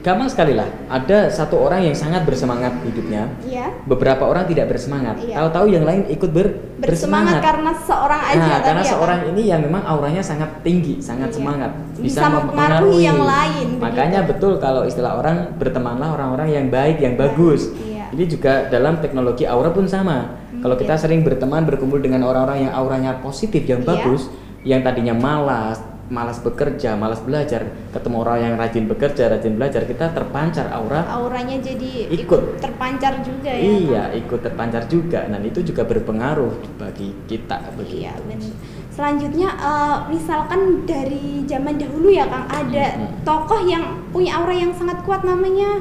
gampang 0.00 0.32
sekali 0.32 0.56
lah. 0.56 0.64
Ada 0.88 1.28
satu 1.28 1.60
orang 1.60 1.84
yang 1.84 1.92
sangat 1.92 2.24
bersemangat 2.24 2.72
hidupnya, 2.80 3.28
Iya. 3.44 3.68
beberapa 3.84 4.24
orang 4.24 4.48
tidak 4.48 4.72
bersemangat. 4.72 5.20
Iya. 5.20 5.44
Tahu-tahu 5.44 5.66
yang 5.68 5.84
lain 5.84 6.08
ikut 6.08 6.30
ber 6.32 6.46
bersemangat 6.80 7.44
karena 7.44 7.72
seorang 7.76 8.20
aja 8.24 8.40
Nah, 8.40 8.48
tadi 8.56 8.64
karena 8.72 8.80
ya, 8.80 8.88
seorang 8.88 9.18
Kang? 9.20 9.30
ini 9.36 9.42
yang 9.44 9.60
memang 9.60 9.84
auranya 9.84 10.24
sangat 10.24 10.64
tinggi, 10.64 10.96
sangat 11.00 11.28
Iya. 11.28 11.36
semangat, 11.36 11.70
Bisa 12.00 12.32
mempengaruhi 12.32 13.04
yang 13.04 13.20
lain, 13.20 13.76
Makanya 13.76 14.24
begitu. 14.24 14.32
betul 14.32 14.52
kalau 14.56 14.88
istilah 14.88 15.20
orang 15.20 15.36
bertemanlah 15.60 16.16
orang-orang 16.16 16.48
yang 16.48 16.66
baik, 16.72 16.96
yang 16.98 17.20
bagus. 17.20 17.68
iya. 17.76 18.08
Ini 18.10 18.24
juga 18.26 18.66
dalam 18.66 18.98
teknologi 18.98 19.44
aura 19.44 19.68
pun 19.68 19.84
sama. 19.84 20.40
Kalau 20.60 20.74
kita 20.74 20.96
iya. 20.96 21.00
sering 21.00 21.20
berteman, 21.20 21.62
berkumpul 21.62 22.00
dengan 22.00 22.24
orang-orang 22.24 22.66
yang 22.66 22.72
auranya 22.72 23.20
positif, 23.20 23.62
yang 23.64 23.84
Iya. 23.84 23.88
bagus, 24.00 24.32
yang 24.62 24.80
tadinya 24.80 25.16
malas, 25.16 25.80
malas 26.10 26.42
bekerja, 26.42 26.98
malas 26.98 27.22
belajar, 27.22 27.64
ketemu 27.94 28.16
orang 28.20 28.38
yang 28.42 28.54
rajin 28.58 28.84
bekerja, 28.84 29.30
rajin 29.30 29.54
belajar, 29.54 29.86
kita 29.86 30.10
terpancar 30.10 30.66
aura 30.74 31.06
auranya 31.06 31.56
jadi 31.62 32.10
Ikut. 32.10 32.58
terpancar 32.58 33.22
juga 33.22 33.46
ya 33.54 33.62
Iya, 33.62 34.02
Kang? 34.10 34.20
ikut 34.20 34.40
terpancar 34.42 34.82
juga. 34.90 35.22
Dan 35.24 35.40
itu 35.46 35.62
juga 35.62 35.86
berpengaruh 35.86 36.76
bagi 36.76 37.14
kita 37.24 37.62
begitu. 37.78 38.04
Iya, 38.04 38.18
benar. 38.26 38.52
Selanjutnya 38.90 39.48
eh, 39.54 39.96
misalkan 40.10 40.60
dari 40.84 41.46
zaman 41.46 41.78
dahulu 41.78 42.10
ya 42.10 42.26
Kang 42.26 42.50
ada 42.50 42.86
tokoh 43.22 43.62
yang 43.64 44.02
punya 44.10 44.34
aura 44.36 44.52
yang 44.52 44.74
sangat 44.74 45.00
kuat 45.06 45.22
namanya 45.22 45.78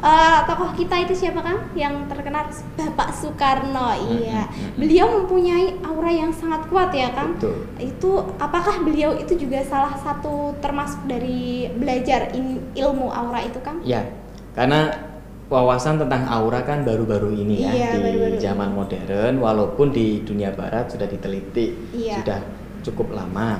eh, 0.00 0.38
tokoh 0.44 0.70
kita 0.72 0.96
itu 1.00 1.14
siapa 1.14 1.40
Kang? 1.40 1.60
Yang 1.72 2.08
terkenal 2.08 2.44
Bapak 2.74 3.12
Soekarno. 3.12 3.92
Iya. 4.16 4.48
mhm. 4.48 4.80
Beliau 4.80 5.06
mempunyai 5.20 5.80
aura 5.84 6.08
yang 6.08 6.32
sangat 6.32 6.64
kuat 6.66 6.90
ya 6.90 7.12
Kang. 7.12 7.36
Betul. 7.36 7.68
Itu 7.76 8.10
apakah 8.36 8.80
beliau 8.80 9.12
itu 9.14 9.36
juga 9.36 9.60
salah 9.62 9.94
satu 9.96 10.56
termasuk 10.58 11.04
dari 11.04 11.68
belajar 11.70 12.32
in- 12.32 12.64
ilmu 12.72 13.12
aura 13.12 13.44
itu 13.44 13.60
Kang? 13.60 13.80
Ya, 13.84 14.08
karena 14.52 14.92
wawasan 15.50 15.98
tentang 15.98 16.30
aura 16.30 16.62
kan 16.62 16.86
baru-baru 16.86 17.34
ini 17.34 17.66
ya 17.66 17.72
Iya, 17.74 17.88
di 17.90 17.98
baru-baru 18.06 18.34
ini. 18.38 18.40
zaman 18.40 18.70
modern, 18.70 19.34
walaupun 19.36 19.90
di 19.90 20.22
dunia 20.22 20.54
barat 20.54 20.94
sudah 20.94 21.10
diteliti, 21.10 21.74
Iya. 21.90 22.22
sudah 22.22 22.38
cukup 22.80 23.12
lama. 23.12 23.58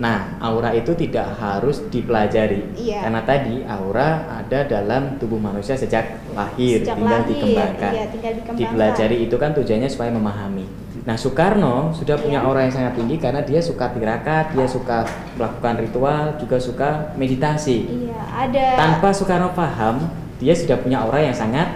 Nah, 0.00 0.40
aura 0.40 0.72
itu 0.72 0.96
tidak 0.96 1.36
harus 1.36 1.84
dipelajari. 1.92 2.64
Iya. 2.80 3.04
Karena 3.04 3.20
tadi 3.28 3.60
aura 3.68 4.24
ada 4.40 4.64
dalam 4.64 5.20
tubuh 5.20 5.36
manusia 5.36 5.76
sejak 5.76 6.16
lahir, 6.32 6.80
Sejak 6.80 6.96
tinggal 6.96 7.20
lahir, 7.20 7.28
dikembangkan. 7.28 7.92
iya, 7.92 8.04
tinggal 8.08 8.32
dikembangkan. 8.40 8.60
Dipelajari 8.72 9.16
itu 9.28 9.36
kan 9.36 9.50
tujuannya 9.52 9.90
supaya 9.92 10.08
memahami. 10.08 10.64
Nah, 11.02 11.18
Soekarno 11.18 11.90
sudah 11.92 12.14
punya 12.16 12.40
Iya. 12.40 12.46
aura 12.46 12.60
yang 12.64 12.72
sangat 12.72 12.94
tinggi 12.96 13.18
karena 13.18 13.42
dia 13.42 13.60
suka 13.60 13.90
tirakat, 13.92 14.54
dia 14.54 14.64
suka 14.64 15.04
melakukan 15.36 15.74
ritual, 15.82 16.24
juga 16.40 16.56
suka 16.56 16.90
meditasi. 17.18 18.08
Iya, 18.08 18.20
ada 18.32 18.64
Tanpa 18.78 19.12
Soekarno 19.12 19.52
paham, 19.52 20.08
dia 20.40 20.54
sudah 20.56 20.78
punya 20.80 21.02
aura 21.04 21.20
yang 21.20 21.34
sangat 21.36 21.68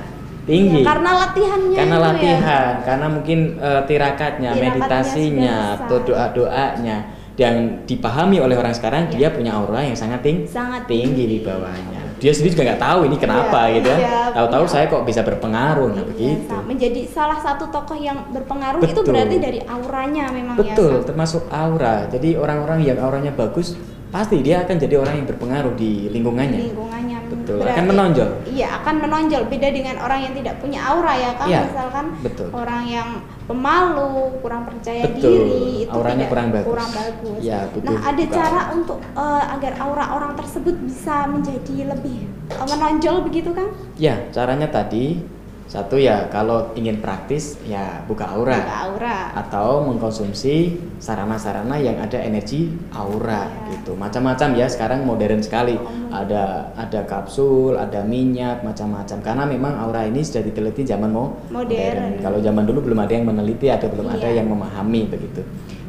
tinggi. 0.46 0.80
Iya, 0.80 0.88
karena 0.88 1.10
latihannya 1.26 1.76
karena 1.76 1.96
ya. 1.98 2.04
latihan, 2.06 2.72
karena 2.80 3.06
mungkin 3.12 3.38
eh, 3.60 3.82
tirakatnya, 3.84 4.50
Tirakatnya 4.54 4.54
meditasinya, 4.62 5.56
atau 5.84 5.98
doa-doanya 6.00 6.98
yang 7.36 7.84
dipahami 7.84 8.40
oleh 8.40 8.56
orang 8.56 8.72
sekarang, 8.72 9.12
Iya. 9.12 9.16
dia 9.16 9.28
punya 9.30 9.52
aura 9.52 9.84
yang 9.84 9.92
sangat 9.92 10.24
ting- 10.24 10.48
Sangat 10.48 10.88
tinggi 10.88 11.24
di 11.28 11.38
tinggi. 11.38 11.44
bawahnya. 11.44 12.00
Dia 12.16 12.32
sendiri 12.32 12.56
juga 12.56 12.64
nggak 12.72 12.80
tahu 12.80 13.00
ini 13.04 13.16
kenapa 13.20 13.68
Iya, 13.68 13.74
gitu. 13.76 13.88
ya. 13.92 13.98
iya, 14.00 14.20
Tahu-tahu 14.32 14.64
punya- 14.64 14.72
saya 14.72 14.84
kok 14.88 15.02
bisa 15.04 15.20
berpengaruh, 15.20 15.88
nah 15.92 16.00
Iya, 16.00 16.08
begitu. 16.08 16.48
sa- 16.48 16.64
menjadi 16.64 17.00
salah 17.04 17.36
satu 17.36 17.68
tokoh 17.68 17.92
yang 17.94 18.16
berpengaruh 18.32 18.80
itu 18.80 18.96
Betul. 18.96 19.12
berarti 19.12 19.36
dari 19.36 19.60
auranya 19.62 20.24
memang 20.32 20.56
Betul, 20.56 21.04
ya. 21.04 21.04
Termasuk 21.04 21.44
aura. 21.52 22.08
Jadi 22.08 22.28
orang-orang 22.34 22.80
yang 22.82 22.96
auranya 23.04 23.36
bagus, 23.36 23.76
pasti 24.08 24.40
dia 24.40 24.64
akan 24.64 24.76
jadi 24.80 24.96
orang 24.96 25.20
yang 25.20 25.26
berpengaruh 25.28 25.76
di 25.76 26.08
lingkungannya. 26.08 26.72
lingkungannya 26.72 27.15
Betul, 27.46 27.62
berarti- 27.62 27.78
akan 27.78 27.86
menonjol. 27.86 28.30
Iya, 28.50 28.68
akan 28.82 28.94
menonjol. 28.98 29.42
Beda 29.46 29.68
dengan 29.70 29.96
orang 30.02 30.20
yang 30.26 30.34
tidak 30.34 30.54
punya 30.58 30.80
aura 30.82 31.14
ya 31.14 31.30
kan. 31.38 31.46
Iya, 31.46 31.60
Misalkan 31.62 32.06
betul. 32.18 32.48
orang 32.50 32.82
yang 32.84 33.08
pemalu, 33.46 34.34
kurang 34.42 34.66
percaya 34.66 35.06
Betul, 35.06 35.30
diri, 35.30 35.86
itu 35.86 35.94
auranya 35.94 36.26
tidak- 36.26 36.32
kurang 36.34 36.48
bagus. 36.50 36.66
kurang 36.66 36.90
bagus. 36.90 37.38
Iya, 37.38 37.58
butuh 37.70 37.86
nah, 37.86 37.98
ada 38.02 38.24
cara 38.26 38.60
untuk 38.74 38.98
eh, 38.98 39.44
agar 39.54 39.72
aura 39.78 40.04
orang 40.10 40.32
tersebut 40.34 40.74
bisa 40.82 41.16
menjadi 41.30 41.76
lebih 41.94 42.16
eh, 42.50 42.66
menonjol 42.66 43.16
begitu 43.22 43.54
kan? 43.54 43.70
Ya, 43.94 44.26
caranya 44.34 44.66
tadi 44.66 45.22
satu 45.76 46.00
ya 46.00 46.32
kalau 46.32 46.72
ingin 46.72 47.04
praktis 47.04 47.60
ya 47.62 48.00
buka 48.08 48.24
aura. 48.32 48.56
Buka 48.56 48.76
aura. 48.88 49.18
atau 49.36 49.84
mengkonsumsi 49.84 50.72
sarana-sarana 50.96 51.76
yang 51.76 52.00
ada 52.00 52.16
energi 52.16 52.72
aura 52.90 53.44
Iya. 53.44 53.76
gitu 53.76 53.92
macam-macam 53.92 54.56
ya 54.56 54.64
sekarang 54.66 55.04
modern 55.04 55.44
sekali 55.44 55.76
Oh, 55.76 55.84
ada 56.08 56.72
ada 56.72 57.04
kapsul 57.04 57.76
ada 57.76 58.00
minyak 58.00 58.64
macam-macam 58.64 59.20
karena 59.20 59.44
memang 59.44 59.76
aura 59.76 60.08
ini 60.08 60.24
sudah 60.24 60.40
diteliti 60.40 60.88
zaman 60.88 61.12
mo 61.12 61.36
Modern. 61.52 62.24
kalau 62.24 62.40
zaman 62.40 62.64
dulu 62.64 62.88
belum 62.88 63.04
ada 63.04 63.12
yang 63.12 63.28
meneliti 63.28 63.68
atau 63.68 63.92
belum 63.92 64.08
ada 64.08 64.24
Iya. 64.24 64.40
yang 64.40 64.48
memahami 64.48 65.12
begitu 65.12 65.44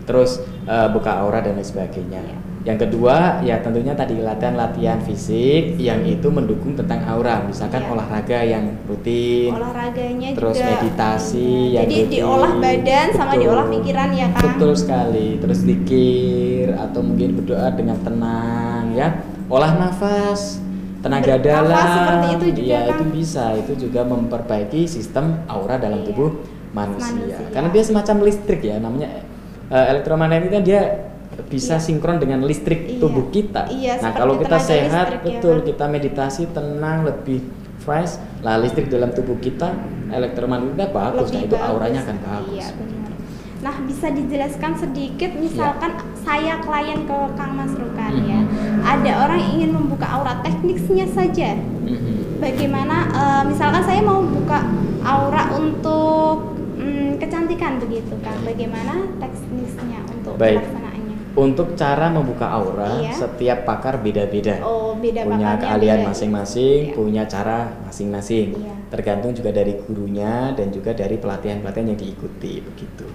terus 0.08 0.40
eh, 0.64 0.88
buka 0.90 1.20
aura 1.20 1.44
dan 1.44 1.54
lain 1.54 1.68
sebagainya 1.68 2.24
Iya. 2.24 2.38
yang 2.66 2.80
kedua 2.80 3.16
ya 3.44 3.60
tentunya 3.60 3.92
tadi 3.92 4.20
latihan-latihan 4.20 5.00
fisik 5.00 5.76
yang 5.78 6.04
itu 6.04 6.28
mendukung 6.28 6.76
tentang 6.76 7.00
aura 7.06 7.44
misalkan 7.44 7.84
Iya. 7.84 7.92
olahraga 7.92 8.40
yang 8.42 8.66
rutin 8.84 9.52
olahraganya 9.52 10.30
terus 10.34 10.56
juga 10.56 10.68
meditasi 10.74 11.44
Iya. 11.44 11.72
yang 11.76 11.84
jadi 11.86 11.96
rutin. 12.00 12.12
diolah 12.12 12.54
badan 12.58 13.08
sama 13.14 13.32
Betul. 13.32 13.42
diolah 13.44 13.66
pikiran 13.70 14.10
ya 14.12 14.28
kan 14.32 14.42
betul 14.48 14.72
sekali 14.74 15.28
terus 15.38 15.60
zikir 15.62 16.68
atau 16.74 17.00
mungkin 17.00 17.30
berdoa 17.36 17.68
dengan 17.72 17.98
tenang 18.02 18.86
ya 18.92 19.08
olah 19.48 19.72
nafas 19.78 20.60
tenaga 20.98 21.38
Bernafas 21.38 21.46
dalam 21.70 21.88
seperti 21.94 22.28
itu 22.28 22.48
juga, 22.58 22.68
ya 22.68 22.80
Kang. 22.82 22.90
itu 22.90 23.04
bisa 23.14 23.46
itu 23.56 23.74
juga 23.78 24.02
memperbaiki 24.04 24.82
sistem 24.84 25.26
aura 25.48 25.76
dalam 25.78 26.04
Iya. 26.04 26.08
tubuh 26.10 26.30
manusia. 26.74 27.16
Manusia. 27.16 27.48
karena 27.54 27.70
dia 27.72 27.84
semacam 27.86 28.16
listrik 28.28 28.60
ya 28.62 28.76
namanya 28.78 29.24
elektromagnetik 29.70 30.50
kan 30.50 30.64
dia 30.64 30.82
bisa 31.46 31.76
Iya. 31.76 31.84
sinkron 31.84 32.18
dengan 32.18 32.42
listrik 32.42 32.88
Iya. 32.88 33.00
tubuh 33.00 33.30
kita. 33.30 33.68
Iya, 33.70 34.00
nah 34.00 34.12
kalau 34.12 34.40
kita 34.40 34.58
sehat, 34.58 35.06
listrik 35.06 35.22
ya, 35.22 35.28
betul 35.38 35.56
Kang. 35.56 35.68
kita 35.68 35.86
meditasi 35.86 36.44
tenang 36.50 37.00
lebih 37.04 37.40
fresh, 37.78 38.16
lah 38.42 38.58
listrik 38.58 38.88
dalam 38.88 39.12
tubuh 39.12 39.38
kita 39.38 39.70
elektromagnetik 40.10 40.74
kita 40.74 40.88
bagus, 40.90 41.28
nah 41.30 41.36
Lebih 41.36 41.46
itu 41.46 41.56
bagus. 41.56 41.70
auranya 41.70 42.00
akan 42.02 42.18
bagus. 42.18 42.56
Iya, 42.58 42.68
benar. 42.74 42.96
Nah, 43.58 43.76
bisa 43.84 44.08
dijelaskan 44.10 44.72
sedikit 44.78 45.32
misalkan 45.36 45.92
saya 46.16 46.58
klien 46.58 47.04
ke 47.04 47.18
Kang 47.34 47.54
Mas 47.54 47.74
Rukan 47.74 48.14
ya. 48.24 48.40
Mhm. 48.40 48.82
Ada 48.82 49.12
orang 49.20 49.38
yang 49.38 49.52
ingin 49.56 49.72
membuka 49.74 50.06
aura 50.08 50.40
tekniknya 50.42 51.06
saja. 51.08 51.58
Mhm. 51.58 52.38
Bagaimana 52.38 52.98
eh, 53.10 53.44
misalkan 53.46 53.82
saya 53.82 54.02
mau 54.02 54.22
buka 54.22 54.62
aura 55.02 55.54
untuk 55.54 56.57
mm, 56.88 57.12
kecantikan 57.20 57.78
begitu 57.78 58.16
Kang. 58.24 58.40
Bagaimana 58.48 58.94
teknisnya 59.20 60.00
untuk 60.08 60.40
Baik. 60.40 60.64
pelaksanaannya? 60.64 61.16
Untuk 61.38 61.78
cara 61.78 62.10
membuka 62.10 62.50
aura, 62.50 62.98
Iya. 62.98 63.14
setiap 63.14 63.62
pakar 63.62 64.02
beda-beda. 64.02 64.58
Oh, 64.66 64.98
beda 64.98 65.22
punya 65.22 65.54
keahlian 65.62 66.10
masing-masing, 66.10 66.90
Iya. 66.90 66.96
punya 66.98 67.24
cara 67.30 67.78
masing-masing. 67.86 68.58
Iya. 68.58 68.74
Tergantung 68.90 69.38
juga 69.38 69.54
dari 69.54 69.78
gurunya 69.78 70.56
dan 70.58 70.74
juga 70.74 70.98
dari 70.98 71.20
pelatihan-pelatihan 71.22 71.94
yang 71.94 72.00
diikuti 72.00 72.64
begitu. 72.64 73.06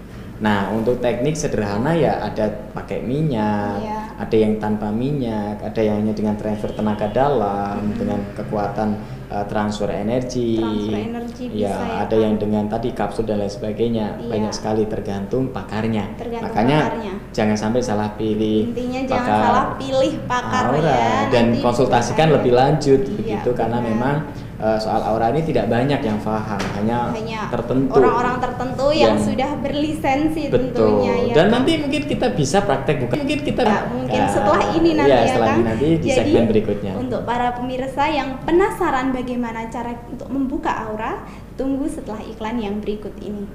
Nah, 0.43 0.75
untuk 0.75 0.99
teknik 0.99 1.39
sederhana 1.39 1.95
ya 1.95 2.19
ada 2.19 2.51
pakai 2.75 2.99
minyak, 2.99 3.79
Iya. 3.79 4.01
ada 4.19 4.37
yang 4.37 4.59
tanpa 4.59 4.91
minyak, 4.91 5.63
ada 5.63 5.79
yang 5.79 6.03
hanya 6.03 6.11
dengan 6.11 6.35
transfer 6.35 6.67
tenaga 6.69 7.07
dalam, 7.09 7.79
Mhm. 7.79 7.95
dengan 7.95 8.19
kekuatan 8.35 8.89
uh, 9.31 9.47
transfer 9.47 9.87
energi. 9.89 10.59
Transfer 10.59 10.99
energi 10.99 11.45
Ya, 11.55 11.71
bisa 11.71 11.79
ya, 11.79 11.95
ada 12.03 12.11
Kang. 12.11 12.21
yang 12.21 12.35
dengan 12.37 12.65
tadi 12.67 12.89
kapsul 12.91 13.25
dan 13.25 13.39
lain 13.39 13.49
sebagainya. 13.49 14.19
Iya. 14.19 14.29
Banyak 14.29 14.53
sekali 14.53 14.83
tergantung 14.85 15.49
pakarnya. 15.49 16.11
Tergantung 16.19 16.51
Makanya 16.51 16.79
pakarnya. 16.91 17.15
jangan 17.31 17.57
sampai 17.57 17.81
salah 17.81 18.11
pilih. 18.13 18.75
Intinya 18.75 19.01
jangan 19.07 19.23
pakar 19.23 19.41
salah 19.47 19.67
pilih 19.79 20.13
pakar 20.27 20.65
aura 20.69 20.83
ya. 20.85 21.17
dan 21.31 21.45
nanti 21.49 21.63
konsultasikan 21.63 22.29
lebih 22.29 22.53
lanjut 22.53 23.01
Iya, 23.01 23.15
begitu 23.17 23.51
karena 23.55 23.79
memang 23.79 24.17
uh, 24.63 24.79
soal 24.79 25.03
aura 25.03 25.35
ini 25.35 25.43
tidak 25.43 25.67
banyak 25.67 26.01
yang 26.01 26.19
paham 26.23 26.63
hanya, 26.79 27.11
hanya 27.11 27.51
tertentu 27.51 27.91
orang-orang 27.99 28.37
tertentu 28.39 28.87
yang, 28.95 29.19
Yang- 29.19 29.25
sudah 29.27 29.51
berlisensi 29.59 30.43
betul 30.49 31.03
tentunya 31.03 31.15
ya 31.29 31.35
dan 31.35 31.47
kan? 31.51 31.53
nanti 31.59 31.73
mungkin 31.83 32.03
kita 32.07 32.27
bisa 32.33 32.59
praktek 32.63 32.97
bukan 33.03 33.17
mungkin 33.27 33.41
kita 33.43 33.61
Ya, 33.63 33.79
mungkin 33.89 34.21
Ya, 34.23 34.27
setelah 34.29 34.63
ini 34.75 34.91
nanti 34.99 35.11
ya, 35.11 35.19
ya, 35.19 35.27
setelah 35.33 35.49
Kang. 35.49 35.57
ini 35.59 35.65
nanti 35.67 35.87
di 35.97 36.09
Jadi, 36.09 36.15
segmen 36.19 36.45
berikutnya 36.51 36.93
Untuk 36.99 37.21
para 37.25 37.49
pemirsa 37.57 38.05
yang 38.11 38.29
penasaran 38.43 39.07
bagaimana 39.11 39.67
cara 39.71 39.93
untuk 40.07 40.29
membuka 40.29 40.71
aura, 40.87 41.25
tunggu 41.57 41.87
setelah 41.89 42.21
iklan 42.23 42.59
yang 42.61 42.77
berikut 42.79 43.15
ini. 43.23 43.55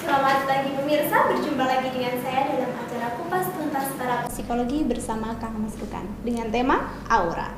Selamat 0.00 0.48
pagi 0.48 0.70
pemirsa, 0.74 1.16
berjumpa 1.28 1.64
lagi 1.66 1.88
dengan 1.94 2.14
saya 2.24 2.42
dalam 2.48 2.72
acara 2.74 3.08
Kupas 3.14 3.46
Tuntas 3.54 3.88
para 3.94 4.16
Psikologi 4.26 4.78
bersama 5.10 5.34
Kang 5.42 5.58
Mas 5.58 5.74
Rukan 5.74 6.06
dengan 6.22 6.46
tema 6.48 6.76
aura. 7.10 7.50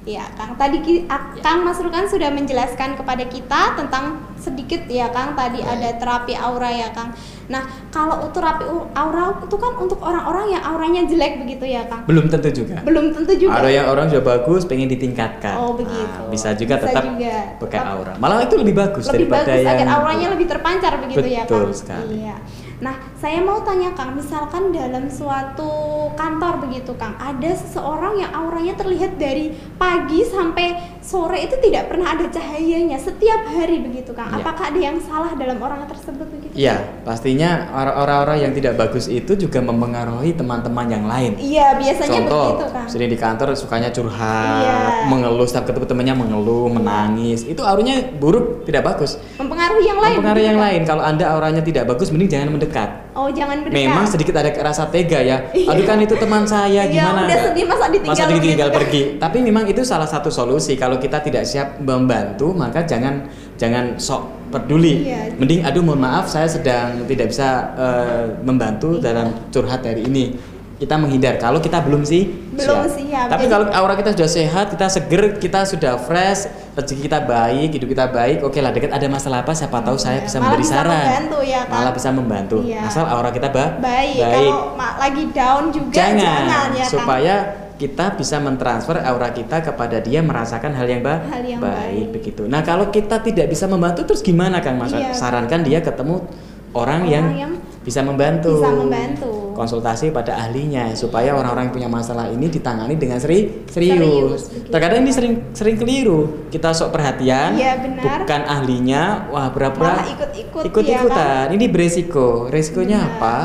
Ya, 0.00 0.24
Kang 0.32 0.54
tadi 0.54 0.78
ki- 0.78 1.04
a- 1.04 1.34
Kang 1.36 1.60
Mas 1.60 1.76
Rukan 1.76 2.06
sudah 2.06 2.30
menjelaskan 2.30 2.94
kepada 2.94 3.26
kita 3.26 3.74
tentang 3.74 4.16
sedikit 4.34 4.86
ya 4.86 5.10
Kang 5.10 5.34
tadi 5.34 5.58
ada 5.60 5.90
terapi 5.92 6.32
aura 6.32 6.70
ya 6.70 6.88
Kang. 6.88 7.10
Nah, 7.46 7.60
kalau 7.90 8.22
untuk 8.22 8.38
terapi 8.38 8.62
aura 8.94 9.36
itu 9.36 9.56
kan 9.58 9.72
untuk 9.76 9.98
orang-orang 9.98 10.54
yang 10.54 10.62
auranya 10.64 11.02
jelek 11.04 11.42
begitu 11.42 11.66
ya 11.68 11.82
Kang. 11.84 12.06
belum 12.06 12.30
tentu 12.30 12.48
juga 12.54 12.78
Belum 12.80 13.10
tentu 13.10 13.34
juga. 13.36 13.58
ada 13.58 13.66
yang 13.68 13.86
orang 13.88 14.06
sudah 14.06 14.22
bagus 14.24 14.62
pengen 14.64 14.86
ditingkatkan 14.86 15.58
Oh, 15.58 15.74
begitu. 15.74 15.98
Nah, 16.16 16.30
bisa 16.30 16.54
juga 16.54 16.78
Bisa 16.78 16.86
tetap 16.86 17.04
juga. 17.04 17.34
pakai 17.58 17.78
aura 17.82 18.12
malah 18.16 18.38
itu 18.40 18.54
lebih 18.54 18.74
bagus 18.78 19.02
lebih 19.04 19.26
daripada 19.26 19.50
bagus 19.50 19.58
yang 19.60 19.74
agar 19.74 19.88
auranya 19.98 20.26
lebih 20.30 20.46
terpancar 20.46 20.92
begitu 20.96 21.26
ya 21.28 21.42
Betul 21.42 21.58
Kang. 21.66 21.74
sekali. 21.74 22.14
Iya. 22.22 22.36
Nah, 22.80 22.96
saya 23.20 23.44
mau 23.44 23.60
tanya 23.60 23.92
Kang, 23.92 24.16
misalkan 24.16 24.72
dalam 24.72 25.12
suatu 25.12 25.68
kantor 26.16 26.64
begitu 26.64 26.96
Kang, 26.96 27.12
ada 27.20 27.52
seseorang 27.52 28.16
yang 28.16 28.32
auranya 28.32 28.72
terlihat 28.72 29.20
dari 29.20 29.52
pagi 29.76 30.24
sampai 30.24 30.96
sore 31.04 31.44
itu 31.44 31.60
tidak 31.60 31.92
pernah 31.92 32.16
ada 32.16 32.24
cahayanya 32.32 32.96
setiap 32.96 33.44
hari 33.52 33.84
begitu 33.84 34.16
Kang. 34.16 34.32
Iya. 34.32 34.40
Apakah 34.40 34.72
ada 34.72 34.80
yang 34.80 34.96
salah 34.96 35.36
dalam 35.36 35.60
orang 35.60 35.84
tersebut 35.92 36.24
begitu? 36.24 36.56
Iya, 36.56 37.04
pastinya 37.04 37.68
or- 37.68 37.96
orang-orang 38.00 38.48
yang 38.48 38.52
tidak 38.56 38.80
bagus 38.80 39.12
itu 39.12 39.36
juga 39.36 39.60
mempengaruhi 39.60 40.32
teman-teman 40.32 40.86
yang 40.88 41.04
lain. 41.04 41.36
Iya, 41.36 41.76
biasanya 41.76 42.16
Contoh, 42.24 42.44
begitu 42.56 42.66
Kang. 42.72 42.88
sering 42.88 43.10
di 43.12 43.18
kantor 43.20 43.48
sukanya 43.60 43.92
curhat, 43.92 44.64
Iya. 44.64 45.04
mengeluh, 45.04 45.44
setiap 45.44 45.68
ketemu 45.68 45.84
temannya 45.84 46.14
mengeluh, 46.16 46.72
menangis. 46.72 47.44
Itu 47.44 47.60
auranya 47.60 48.08
buruk, 48.16 48.64
tidak 48.64 48.88
bagus. 48.88 49.20
Mempengaruhi 49.36 49.84
yang 49.84 50.00
lain. 50.00 50.16
Mempengaruhi 50.16 50.46
yang 50.48 50.56
Kang? 50.56 50.64
lain. 50.64 50.80
Kalau 50.88 51.02
anda 51.04 51.24
auranya 51.28 51.60
tidak 51.60 51.84
bagus, 51.84 52.08
mending 52.08 52.32
jangan 52.32 52.48
mendekat. 52.48 52.69
Oh, 53.10 53.26
jangan 53.26 53.60
berdekat. 53.60 53.76
Memang 53.82 54.04
sedikit 54.06 54.34
ada 54.34 54.50
rasa 54.56 54.86
tega 54.86 55.18
ya. 55.18 55.50
Iya. 55.50 55.70
Aduh 55.70 55.84
kan 55.84 55.98
itu 55.98 56.14
teman 56.14 56.42
saya, 56.44 56.82
Iya, 56.82 57.02
gimana? 57.02 57.26
udah 57.26 57.38
sedih, 57.42 57.64
masa 57.66 57.84
ditinggal 57.86 58.14
Masa 58.14 58.24
ditinggal 58.28 58.40
begitu, 58.40 58.62
kan? 58.62 58.78
pergi. 58.78 59.02
Tapi 59.18 59.38
memang 59.40 59.64
itu 59.66 59.82
salah 59.82 60.06
satu 60.06 60.28
solusi. 60.28 60.72
Kalau 60.74 60.96
kita 60.96 61.18
tidak 61.18 61.42
siap 61.42 61.78
membantu, 61.78 62.52
maka 62.52 62.82
jangan 62.82 63.26
jangan 63.54 63.96
sok 63.96 64.22
peduli. 64.48 65.06
Iya. 65.06 65.34
Mending 65.34 65.60
aduh 65.62 65.82
mohon 65.82 66.00
maaf 66.00 66.26
saya 66.26 66.46
sedang 66.46 67.02
tidak 67.04 67.28
bisa 67.28 67.48
eh, 67.74 68.26
membantu 68.40 68.96
Iya. 68.96 69.02
dalam 69.02 69.26
curhat 69.48 69.82
hari 69.82 70.04
ini. 70.04 70.34
Kita 70.76 70.96
menghindar 70.96 71.36
kalau 71.36 71.60
kita 71.60 71.84
belum 71.84 72.08
sih 72.08 72.24
Belum 72.56 72.88
siap. 72.88 73.28
Tapi 73.28 73.44
Jadi- 73.44 73.52
kalau 73.52 73.66
aura 73.68 73.94
kita 73.94 74.16
sudah 74.16 74.26
sehat, 74.26 74.72
kita 74.72 74.88
seger, 74.88 75.36
kita 75.36 75.60
sudah 75.62 76.00
fresh, 76.00 76.48
rezeki 76.70 77.02
kita 77.04 77.18
baik, 77.22 77.68
hidup 77.72 77.88
kita 77.88 78.06
baik, 78.08 78.38
oke 78.40 78.56
lah 78.56 78.70
dekat 78.70 78.90
ada 78.90 79.06
masalah 79.06 79.42
apa 79.42 79.50
siapa 79.50 79.80
tahu 79.80 79.94
saya 79.94 80.18
Iya, 80.18 80.24
bisa 80.24 80.36
malah 80.36 80.44
memberi 80.46 80.62
bisa 80.62 80.74
saran. 80.76 80.94
membantu 81.00 81.38
ya 81.42 81.60
kan? 81.60 81.72
Malah 81.72 81.92
bisa 81.92 82.08
membantu. 82.10 82.56
Iya. 82.62 82.80
Asal 82.84 83.04
aura 83.04 83.30
kita 83.30 83.48
ba 83.48 83.64
baik. 83.76 84.16
Kalau 84.16 84.54
ma- 84.74 84.96
lagi 84.96 85.24
down 85.30 85.64
juga 85.68 85.90
jangan, 85.92 86.16
jangan, 86.16 86.68
ya 86.70 86.78
kan? 86.78 86.88
supaya 86.88 87.34
kita 87.74 88.06
bisa 88.12 88.36
mentransfer 88.38 88.96
aura 89.00 89.28
kita 89.30 89.56
kepada 89.62 89.98
dia 89.98 90.20
merasakan 90.20 90.70
hal 90.70 90.84
yang, 90.84 91.00
ba- 91.00 91.24
Hal 91.26 91.42
yang 91.42 91.58
baik, 91.58 91.72
baik. 91.72 92.06
begitu. 92.12 92.42
Nah 92.44 92.60
kalau 92.60 92.88
kita 92.88 93.18
tidak 93.18 93.48
bisa 93.48 93.64
membantu 93.64 94.04
terus 94.04 94.20
gimana 94.20 94.60
Kang 94.60 94.76
Mas? 94.76 94.90
Iya. 94.90 95.10
Sarankan 95.10 95.60
dia 95.60 95.80
ketemu 95.80 96.22
orang, 96.70 97.00
Orang 97.00 97.00
yang, 97.04 97.26
yang 97.34 97.52
bisa 97.80 97.98
membantu. 98.00 98.60
bisa 98.60 98.70
membantu. 98.70 99.49
Konsultasi 99.60 100.08
pada 100.08 100.40
ahlinya 100.40 100.96
supaya 100.96 101.36
orang-orang 101.36 101.68
yang 101.68 101.74
punya 101.76 101.90
masalah 101.92 102.32
ini 102.32 102.48
ditangani 102.48 102.96
dengan 102.96 103.20
seri 103.20 103.68
serius. 103.68 104.00
Serius, 104.00 104.42
begitu. 104.48 104.72
Terkadang 104.72 104.98
ini 105.04 105.12
sering 105.12 105.34
sering 105.52 105.76
keliru. 105.76 106.48
Kita 106.48 106.72
sok 106.72 106.96
perhatian, 106.96 107.60
benar. 107.76 108.24
bukan 108.24 108.40
ahlinya, 108.48 109.28
wah 109.28 109.52
Malah 109.52 110.08
ikut-ikut, 110.16 110.62
ikut-ikutan. 110.64 111.52
ya 111.52 111.52
Ini 111.52 111.64
beresiko. 111.68 112.48
Resikonya 112.48 113.04
Benar. 113.04 113.12
apa? 113.20 113.36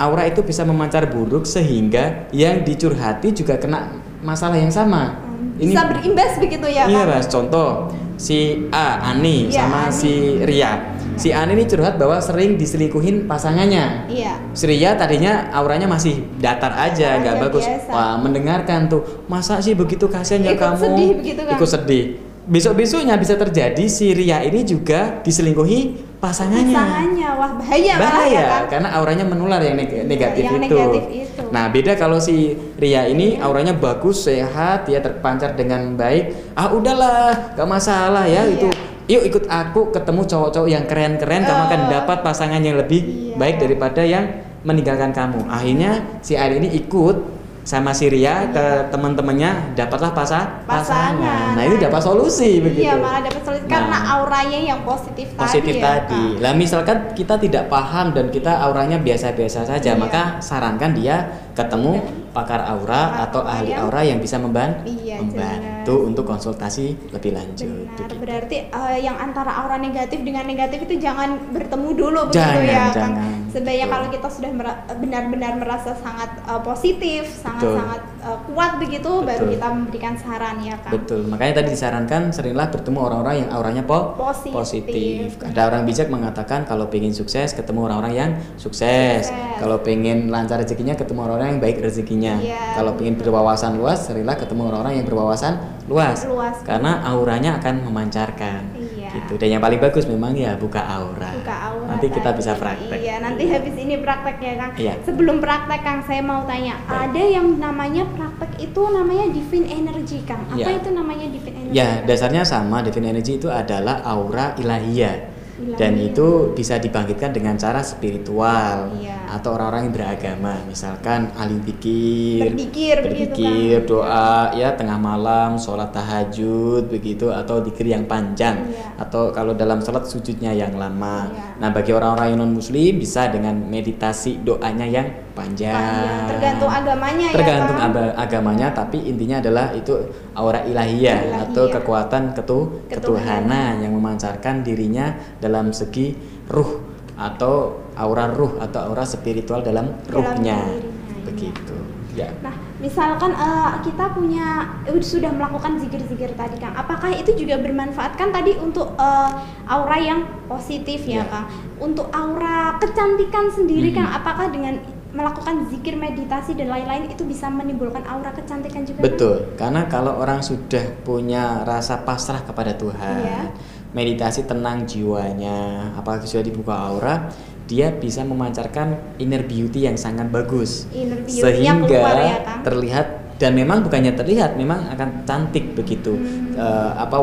Aura 0.00 0.24
itu 0.24 0.40
bisa 0.40 0.64
memancar 0.64 1.12
buruk 1.12 1.44
sehingga 1.44 2.24
yang 2.32 2.64
dicurhati 2.64 3.36
juga 3.36 3.60
kena 3.60 4.00
masalah 4.24 4.56
yang 4.56 4.72
sama. 4.72 5.12
Hmm, 5.28 5.60
bisa 5.60 5.84
berimbas 5.92 6.40
begitu 6.40 6.72
ya 6.72 6.88
Iya, 6.88 7.04
kan? 7.04 7.20
Mas. 7.20 7.28
Contoh 7.28 7.92
si 8.16 8.64
A 8.72 9.12
Ani 9.12 9.52
Iya, 9.52 9.60
sama 9.68 9.92
Ani. 9.92 9.92
si 9.92 10.12
Ria. 10.40 10.72
Si 11.20 11.28
Ani 11.30 11.52
ini 11.52 11.68
curhat 11.68 12.00
bahwa 12.00 12.16
sering 12.16 12.56
diselingkuhin 12.56 13.28
pasangannya. 13.28 14.08
Iya. 14.08 14.40
Si 14.56 14.64
Ria 14.64 14.96
tadinya 14.96 15.52
auranya 15.52 15.84
masih 15.84 16.24
datar 16.40 16.72
aja, 16.72 17.20
nggak 17.20 17.36
bagus. 17.38 17.60
biasa. 17.62 17.92
Wah, 17.92 18.16
mendengarkan 18.16 18.88
tuh, 18.88 19.04
masa 19.28 19.60
sih 19.60 19.76
begitu 19.76 20.08
kasihan 20.08 20.40
ya 20.40 20.56
Ikut 20.56 20.64
kamu? 20.64 20.80
sedih 20.80 21.10
begitu 21.14 21.40
kan? 21.44 21.54
Ikut 21.54 21.68
sedih. 21.68 22.04
Besok-besoknya 22.40 23.14
bisa 23.14 23.36
terjadi 23.36 23.84
si 23.84 24.10
Ria 24.10 24.40
ini 24.40 24.64
juga 24.64 25.20
diselingkuhi 25.20 25.80
pasangannya. 26.18 26.72
Pasangannya, 26.72 27.28
wah 27.36 27.52
bahaya, 27.54 27.94
Bahaya, 27.94 28.32
ya 28.32 28.42
kan? 28.42 28.62
karena 28.72 28.88
auranya 28.96 29.24
menular 29.24 29.60
yang 29.60 29.76
neg- 29.76 30.02
negatif 30.02 30.42
yang 30.42 30.56
itu. 30.56 30.72
negatif 30.72 31.04
itu. 31.28 31.42
Nah, 31.52 31.68
beda 31.68 31.92
kalau 31.94 32.16
si 32.16 32.56
Ria 32.74 33.04
ini 33.04 33.36
auranya 33.36 33.76
bagus, 33.76 34.24
sehat, 34.24 34.88
dia 34.88 34.98
terpancar 34.98 35.52
dengan 35.52 35.94
baik. 35.94 36.56
Ah, 36.56 36.72
udahlah, 36.72 37.52
gak 37.54 37.68
masalah 37.68 38.24
ya 38.24 38.42
Iya. 38.42 38.56
itu. 38.56 38.68
Yuk 39.10 39.22
ikut 39.26 39.44
aku 39.50 39.90
ketemu 39.90 40.22
cowok-cowok 40.22 40.68
yang 40.70 40.86
keren-keren, 40.86 41.42
kamu 41.42 41.62
akan 41.66 41.80
Oh. 41.82 41.90
dapat 41.90 42.18
pasangan 42.22 42.62
yang 42.62 42.78
lebih 42.78 43.00
Iya. 43.02 43.34
baik 43.34 43.56
daripada 43.58 44.06
yang 44.06 44.24
meninggalkan 44.62 45.10
kamu. 45.10 45.50
Akhirnya 45.50 45.90
si 46.22 46.38
Ari 46.38 46.62
ini 46.62 46.70
ikut 46.78 47.42
sama 47.60 47.90
si 47.92 48.08
Ria 48.08 48.48
ke 48.48 48.88
teman-temannya, 48.88 49.76
dapatlah 49.76 50.14
pasa 50.14 50.62
Pasangan. 50.64 51.54
Nah, 51.54 51.62
itu 51.66 51.76
dapat 51.76 52.00
solusi 52.00 52.56
begitu. 52.56 52.86
Iya, 52.88 52.96
malah 52.96 53.20
dapat 53.20 53.42
solusi 53.42 53.66
karena 53.68 53.98
Nah 54.00 54.02
auranya 54.16 54.58
yang 54.58 54.80
positif, 54.80 55.28
positif 55.36 55.76
tadi. 55.76 55.82
ya, 55.82 55.92
tadi. 56.06 56.24
Kak. 56.38 56.40
Lah 56.40 56.52
misalkan 56.56 56.96
kita 57.12 57.34
tidak 57.36 57.68
paham 57.68 58.14
dan 58.14 58.30
kita 58.30 58.62
auranya 58.62 58.96
biasa-biasa 58.96 59.66
saja, 59.66 59.92
Iya. 59.92 59.98
maka 59.98 60.38
sarankan 60.40 60.94
dia 60.94 61.16
ketemu 61.52 62.00
pakar 62.30 62.62
aura 62.64 63.02
atau 63.20 63.42
ahli 63.42 63.70
yang- 63.70 63.82
aura 63.84 64.00
yang 64.00 64.18
bisa 64.18 64.36
memban- 64.36 64.82
Iya, 64.82 65.18
membantu 65.18 65.94
untuk 66.04 66.24
konsultasi 66.24 67.10
lebih 67.10 67.32
lanjut. 67.32 67.66
Benar, 67.66 67.90
begitu. 67.98 68.14
berarti 68.16 68.56
eh, 68.64 68.98
yang 69.00 69.16
antara 69.16 69.50
aura 69.56 69.76
negatif 69.76 70.20
dengan 70.20 70.44
negatif 70.44 70.84
itu 70.84 70.94
jangan 70.96 71.50
bertemu 71.50 71.88
dulu 71.90 72.20
begitu 72.26 72.38
Jangan, 72.38 72.62
ya 72.62 72.78
Kang. 72.86 72.94
jangan. 72.94 73.32
Sebaiknya 73.50 73.86
kalau 73.88 74.06
kita 74.08 74.28
sudah 74.30 74.50
benar-benar 74.94 75.52
merasa 75.56 75.90
sangat 75.94 76.30
eh, 76.40 76.60
positif, 76.62 77.22
sangat-sangat 77.36 78.00
eh, 78.20 78.38
kuat 78.46 78.72
begitu, 78.76 79.10
baru 79.20 79.44
Betul. 79.44 79.52
kita 79.56 79.66
memberikan 79.68 80.14
saran 80.14 80.56
ya 80.60 80.76
Kang. 80.78 80.92
Betul, 80.92 81.20
makanya 81.26 81.52
tadi 81.60 81.68
disarankan 81.72 82.22
seringlah 82.30 82.68
bertemu 82.68 82.98
orang-orang 83.00 83.34
yang 83.42 83.50
auranya 83.50 83.82
po- 83.82 84.14
Positif. 84.14 84.52
positif. 84.52 85.26
Ada 85.40 85.66
orang 85.66 85.82
bijak 85.84 86.06
mengatakan 86.06 86.62
kalau 86.64 86.86
pengen 86.86 87.10
sukses 87.10 87.52
ketemu 87.52 87.88
orang-orang 87.88 88.12
yang 88.14 88.30
sukses. 88.54 89.26
Sukses. 89.26 89.58
Kalau 89.60 89.80
pengen 89.80 90.28
lancar 90.28 90.60
rezekinya 90.60 90.94
ketemu 90.94 91.26
orang-orang 91.26 91.56
yang 91.56 91.60
baik 91.60 91.80
rezekinya. 91.80 92.34
Iya, 92.38 92.76
Kalau 92.76 92.96
pengen 92.96 93.16
berwawasan 93.16 93.76
luas, 93.76 94.06
seringlah 94.06 94.36
ketemu 94.36 94.68
orang-orang 94.68 95.00
yang 95.00 95.06
berwawasan 95.06 95.52
luas. 95.84 96.24
Luas. 96.24 96.56
Karena 96.62 97.02
auranya 97.04 97.58
akan 97.58 97.84
memancarkan. 97.84 98.62
Iya. 98.78 99.10
Gitu. 99.10 99.34
Dan 99.36 99.58
yang 99.58 99.62
paling 99.62 99.82
bagus 99.82 100.06
memang 100.06 100.32
ya 100.32 100.54
buka 100.54 100.80
aura. 100.80 101.34
Buka 101.34 101.56
aura 101.74 101.89
Nanti 102.00 102.16
kita 102.16 102.32
bisa 102.32 102.56
praktek. 102.56 102.96
Iya, 102.96 103.20
nanti 103.20 103.44
habis 103.44 103.76
ini 103.76 104.00
praktek 104.00 104.36
ya 104.40 104.52
Kang. 104.56 104.72
Iya. 104.72 104.94
Sebelum 105.04 105.36
praktek 105.36 105.80
Kang, 105.84 106.00
saya 106.00 106.24
mau 106.24 106.48
tanya, 106.48 106.80
Baik. 106.80 107.12
ada 107.12 107.22
yang 107.22 107.60
namanya 107.60 108.08
praktek 108.08 108.56
itu 108.56 108.80
namanya 108.88 109.28
divine 109.28 109.68
energy 109.68 110.24
Kang. 110.24 110.40
Apa 110.48 110.56
Iya. 110.56 110.80
itu 110.80 110.90
namanya 110.96 111.28
divine 111.28 111.56
energy? 111.60 111.76
Ya, 111.76 112.00
Kang? 112.00 112.08
dasarnya 112.08 112.42
sama. 112.48 112.80
Divine 112.80 113.12
energy 113.12 113.36
itu 113.36 113.52
adalah 113.52 114.00
aura 114.00 114.56
ilahiyah. 114.56 115.28
Dan 115.60 116.00
itu 116.00 116.56
bisa 116.56 116.80
dibangkitkan 116.80 117.36
dengan 117.36 117.52
cara 117.60 117.84
spiritual 117.84 118.96
Iya. 118.96 119.19
Atau 119.30 119.54
orang-orang 119.54 119.86
yang 119.86 119.94
beragama, 119.94 120.54
misalkan 120.66 121.30
ahli 121.38 121.62
pikir, 121.62 122.50
Berzikir 122.50 122.96
begitu, 122.98 123.38
berzikir, 123.38 123.78
Kang. 123.78 123.86
doa, 123.86 124.30
ya 124.52 124.74
tengah 124.74 124.98
malam, 124.98 125.54
sholat 125.54 125.94
tahajud 125.94 126.90
begitu, 126.90 127.30
atau 127.30 127.62
dikir 127.62 127.86
yang 127.86 128.04
panjang, 128.04 128.66
Iya. 128.66 128.98
atau 128.98 129.30
kalau 129.30 129.54
dalam 129.54 129.78
sholat 129.78 130.02
sujudnya 130.02 130.50
yang 130.50 130.74
lama. 130.74 131.30
Iya. 131.30 131.62
Nah, 131.62 131.68
bagi 131.70 131.94
orang-orang 131.94 132.34
yang 132.34 132.40
non 132.40 132.52
muslim 132.52 132.98
bisa 132.98 133.30
dengan 133.30 133.54
meditasi 133.54 134.42
doanya 134.42 134.82
yang 134.84 135.06
panjang. 135.30 135.78
Panjang. 135.78 136.26
Tergantung 136.28 136.70
agamanya 136.70 137.26
ya, 137.30 137.34
Tergantung 137.38 137.78
Kang. 137.78 137.90
aba- 137.94 138.14
agamanya, 138.18 138.68
tapi 138.72 138.98
intinya 139.00 139.38
adalah 139.38 139.70
itu 139.70 139.94
aura 140.34 140.66
ilahiyah 140.66 141.18
Ilahiyah. 141.22 141.46
atau 141.46 141.64
kekuatan 141.70 142.34
ketu 142.34 142.58
Ketuhanan. 142.90 142.90
ketuhanan 142.90 143.72
yang 143.78 143.92
memancarkan 143.94 144.66
dirinya 144.66 145.06
dalam 145.38 145.70
segi 145.70 146.18
ruh 146.50 146.82
atau 147.14 147.76
aura 148.00 148.32
ruh 148.32 148.56
atau 148.58 148.88
aura 148.88 149.04
spiritual 149.04 149.60
dalam 149.60 149.92
ruhnya 150.08 150.56
dirinya, 150.64 151.22
begitu 151.28 151.76
ya 152.10 152.26
Nah, 152.40 152.50
misalkan 152.80 153.30
eh, 153.30 153.70
kita 153.84 154.10
punya 154.10 154.66
eh, 154.82 154.98
sudah 154.98 155.30
melakukan 155.30 155.78
zikir-zikir 155.78 156.34
tadi 156.34 156.56
Kang, 156.56 156.74
apakah 156.74 157.12
itu 157.12 157.36
juga 157.36 157.60
bermanfaat 157.60 158.16
kan 158.16 158.32
tadi 158.32 158.56
untuk 158.56 158.96
eh, 158.96 159.30
aura 159.68 159.98
yang 160.00 160.20
positif 160.48 161.04
ya 161.04 161.22
Iya. 161.22 161.24
Kang? 161.28 161.46
Untuk 161.78 162.10
aura 162.10 162.80
kecantikan 162.80 163.46
sendiri 163.48 163.92
Mhm. 163.92 163.96
Kang, 163.96 164.08
apakah 164.10 164.48
dengan 164.48 164.74
melakukan 165.10 165.66
zikir, 165.66 165.94
meditasi 165.94 166.54
dan 166.54 166.70
lain-lain 166.70 167.10
itu 167.10 167.26
bisa 167.26 167.46
menimbulkan 167.46 168.06
aura 168.06 168.30
kecantikan 168.30 168.82
juga? 168.82 169.02
Betul 169.02 169.54
karena 169.54 169.86
kalau 169.86 170.18
orang 170.18 170.38
sudah 170.40 170.82
punya 171.02 171.62
rasa 171.62 172.02
pasrah 172.02 172.42
kepada 172.42 172.74
Tuhan 172.74 173.18
Iya. 173.22 173.42
meditasi 173.90 174.46
tenang 174.46 174.86
jiwanya 174.86 175.90
apalagi 175.94 176.26
sudah 176.26 176.46
dibuka 176.46 176.70
aura 176.74 177.26
dia 177.70 177.94
bisa 177.94 178.26
memancarkan 178.26 178.98
inner 179.16 179.46
beauty 179.46 179.86
yang 179.86 179.94
sangat 179.94 180.26
bagus 180.28 180.90
Inner 180.90 181.22
sehingga 181.22 181.86
keluar 181.86 182.18
ya, 182.18 182.36
terlihat 182.66 183.06
dan 183.38 183.54
memang 183.54 183.80
bukannya 183.80 184.12
terlihat 184.12 184.58
memang 184.58 184.90
akan 184.90 185.22
cantik 185.24 185.72
begitu 185.72 186.12
Hmm. 186.12 186.58
Eh, 186.60 186.92
apa 186.98 187.16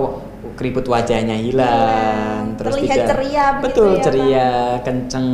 keriput 0.57 0.87
wajahnya 0.89 1.37
hilang 1.37 1.67
Hilang. 1.69 2.45
terus 2.57 2.73
Terlihat 2.73 2.95
juga 2.97 3.09
ceria 3.11 3.45
betul 3.61 3.89
ya, 3.93 4.01
ceria 4.01 4.49
kenceng 4.81 5.27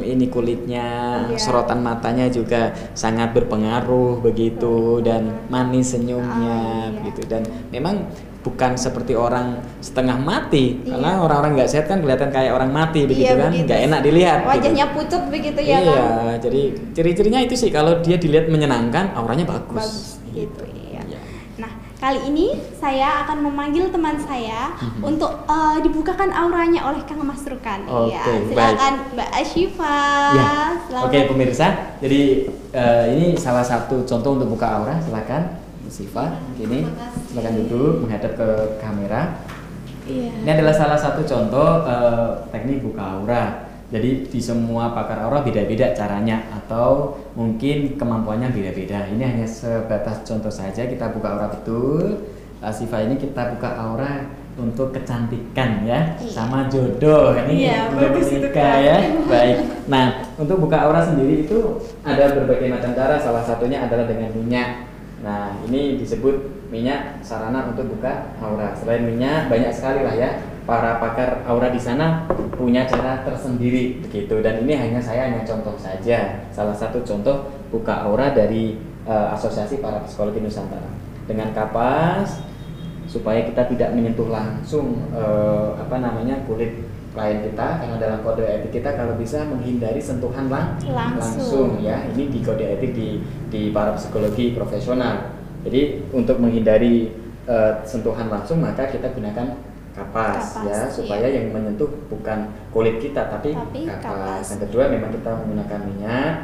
ini 0.00 0.26
kulitnya 0.30 0.88
Iya. 1.28 1.36
sorotan 1.36 1.84
matanya 1.84 2.30
juga 2.32 2.72
sangat 2.96 3.36
berpengaruh 3.36 4.22
begitu 4.24 5.04
dan 5.04 5.28
manis 5.52 5.92
senyumnya 5.92 6.56
Ah, 6.56 6.88
iya. 6.88 6.94
begitu 6.96 7.20
dan 7.28 7.42
memang 7.68 8.08
bukan 8.40 8.72
seperti 8.74 9.12
orang 9.12 9.60
setengah 9.78 10.16
mati 10.16 10.80
Iya. 10.80 10.96
karena 10.96 11.10
orang-orang 11.20 11.50
nggak 11.54 11.68
sehat 11.68 11.86
kan 11.86 12.00
kelihatan 12.00 12.28
kayak 12.28 12.50
orang 12.50 12.70
mati 12.70 13.04
begitu 13.04 13.28
Iya, 13.28 13.36
kan 13.38 13.52
nggak 13.52 13.80
enak 13.86 14.00
dilihat 14.00 14.38
gitu. 14.38 14.48
Wajahnya 14.48 14.84
pucat 14.90 15.22
begitu 15.28 15.60
ya 15.60 15.78
iya 15.78 15.92
Kang? 15.92 16.40
jadi 16.40 16.62
ciri-cirinya 16.90 17.40
itu 17.40 17.54
sih 17.54 17.68
kalau 17.68 18.00
dia 18.00 18.16
dilihat 18.16 18.48
menyenangkan 18.48 19.12
auranya 19.12 19.44
bagus, 19.44 19.76
Bagus 19.76 19.96
gitu 20.30 20.64
iya. 20.64 21.04
Iya. 21.04 21.20
Nah, 21.58 21.68
kali 21.96 22.20
ini 22.24 22.46
saya 22.74 23.20
akan 23.22 23.44
memanggil 23.44 23.92
teman 23.92 24.16
saya 24.16 24.72
Mhm. 24.72 25.00
untuk 25.04 25.32
eh, 25.44 25.78
dibukakan 25.82 26.32
auranya 26.32 26.80
oleh 26.86 27.04
Kang 27.04 27.20
Mas 27.20 27.44
Rukan. 27.44 27.84
Iya, 27.84 28.24
baik. 28.24 28.48
silakan 28.48 28.94
Mbak 29.12 29.30
Ashifa. 29.36 30.00
Ya, 30.32 30.52
oke 30.96 31.18
pemirsa. 31.28 31.66
Jadi 32.00 32.22
eh, 32.70 33.04
ini 33.12 33.36
salah 33.36 33.60
satu 33.60 34.00
contoh 34.02 34.32
untuk 34.34 34.48
buka 34.50 34.66
aura. 34.72 34.96
Silakan, 34.98 35.59
Siva. 35.90 36.38
Ini 36.54 36.86
Terima 36.86 36.94
kasih. 36.96 37.22
silakan 37.28 37.54
duduk 37.66 37.92
menghadap 38.06 38.32
ke 38.38 38.48
kamera. 38.78 39.22
Iya. 40.06 40.30
Ini 40.42 40.50
adalah 40.54 40.74
salah 40.74 40.96
satu 40.96 41.20
contoh 41.22 41.84
eh, 41.84 42.30
teknik 42.48 42.80
buka 42.80 43.02
aura. 43.20 43.44
Jadi 43.90 44.30
di 44.30 44.38
semua 44.38 44.94
pakar 44.94 45.26
aura 45.26 45.42
beda-beda 45.42 45.90
caranya 45.90 46.46
atau 46.54 47.18
mungkin 47.34 47.98
kemampuannya 47.98 48.54
beda-beda. 48.54 49.10
Ini 49.10 49.22
hanya 49.26 49.46
sebatas 49.46 50.22
contoh 50.22 50.48
saja 50.48 50.86
kita 50.86 51.10
buka 51.10 51.34
aura 51.34 51.50
betul. 51.50 52.22
Eh, 52.62 52.70
Siva 52.70 53.02
ini 53.02 53.18
kita 53.18 53.58
buka 53.58 53.74
aura 53.74 54.30
untuk 54.60 54.92
kecantikan 54.92 55.86
ya 55.88 56.14
Iya. 56.20 56.28
sama 56.28 56.66
jodoh 56.68 57.32
ini 57.46 57.64
Iya, 57.64 57.88
bagus 57.96 58.28
itu, 58.28 58.44
ya 58.52 58.98
baik 59.24 59.56
nah 59.88 60.20
untuk 60.36 60.60
buka 60.60 60.84
aura 60.84 61.00
sendiri 61.00 61.48
itu 61.48 61.80
ada 62.04 62.34
berbagai 62.36 62.68
macam 62.68 62.92
cara 62.92 63.16
salah 63.16 63.40
satunya 63.40 63.80
adalah 63.80 64.04
dengan 64.04 64.28
minyak 64.36 64.89
Nah, 65.20 65.52
ini 65.68 66.00
disebut 66.00 66.68
minyak 66.72 67.20
sarana 67.20 67.68
untuk 67.68 67.92
buka 67.92 68.32
aura. 68.40 68.72
Selain 68.72 69.04
minyak, 69.04 69.52
banyak 69.52 69.68
sekali 69.68 70.00
lah 70.00 70.16
ya 70.16 70.30
para 70.64 71.02
pakar 71.02 71.42
aura 71.50 71.68
di 71.74 71.80
sana 71.82 72.24
punya 72.56 72.86
cara 72.88 73.20
tersendiri 73.26 74.00
begitu. 74.00 74.40
Dan 74.40 74.64
ini 74.64 74.78
hanya 74.78 75.00
saya 75.02 75.28
hanya 75.28 75.44
contoh 75.44 75.76
saja. 75.76 76.46
Salah 76.54 76.72
satu 76.72 77.04
contoh 77.04 77.52
buka 77.68 78.06
aura 78.06 78.32
dari 78.32 78.80
uh, 79.04 79.34
Asosiasi 79.36 79.82
Para 79.84 80.06
Psikologi 80.06 80.40
Nusantara. 80.40 80.88
Dengan 81.28 81.52
kapas 81.52 82.40
supaya 83.10 83.42
kita 83.42 83.66
tidak 83.66 83.90
menyentuh 83.92 84.30
langsung 84.30 85.10
uh, 85.10 85.74
apa 85.74 85.98
namanya 85.98 86.38
kulit 86.46 86.86
klien 87.10 87.42
kita 87.42 87.68
karena 87.82 87.96
dalam 87.98 88.18
kode 88.22 88.46
etik 88.46 88.80
kita 88.80 88.94
kalau 88.94 89.18
bisa 89.18 89.42
menghindari 89.42 89.98
sentuhan 89.98 90.46
lang 90.46 90.78
Langsung. 90.86 91.18
langsung 91.18 91.70
ya 91.82 92.06
ini 92.14 92.30
di 92.30 92.38
kode 92.38 92.62
etik 92.62 92.94
di 92.94 93.18
di 93.50 93.74
para 93.74 93.98
psikologi 93.98 94.54
profesional 94.54 95.34
jadi 95.66 96.06
untuk 96.14 96.38
menghindari 96.38 97.10
uh, 97.50 97.82
sentuhan 97.82 98.30
langsung 98.30 98.62
maka 98.62 98.86
kita 98.86 99.10
gunakan 99.10 99.58
kapas, 99.90 100.62
Kapas, 100.62 100.66
ya 100.70 100.78
supaya 100.86 101.26
iya. 101.26 101.42
yang 101.42 101.50
menyentuh 101.50 101.90
bukan 102.06 102.46
kulit 102.70 103.02
kita 103.02 103.26
tapi, 103.26 103.58
Tapi 103.58 103.90
kapas. 103.90 104.06
kapas. 104.06 104.44
yang 104.54 104.60
kedua 104.70 104.84
memang 104.86 105.10
kita 105.10 105.30
menggunakan 105.34 105.80
minyak 105.82 106.34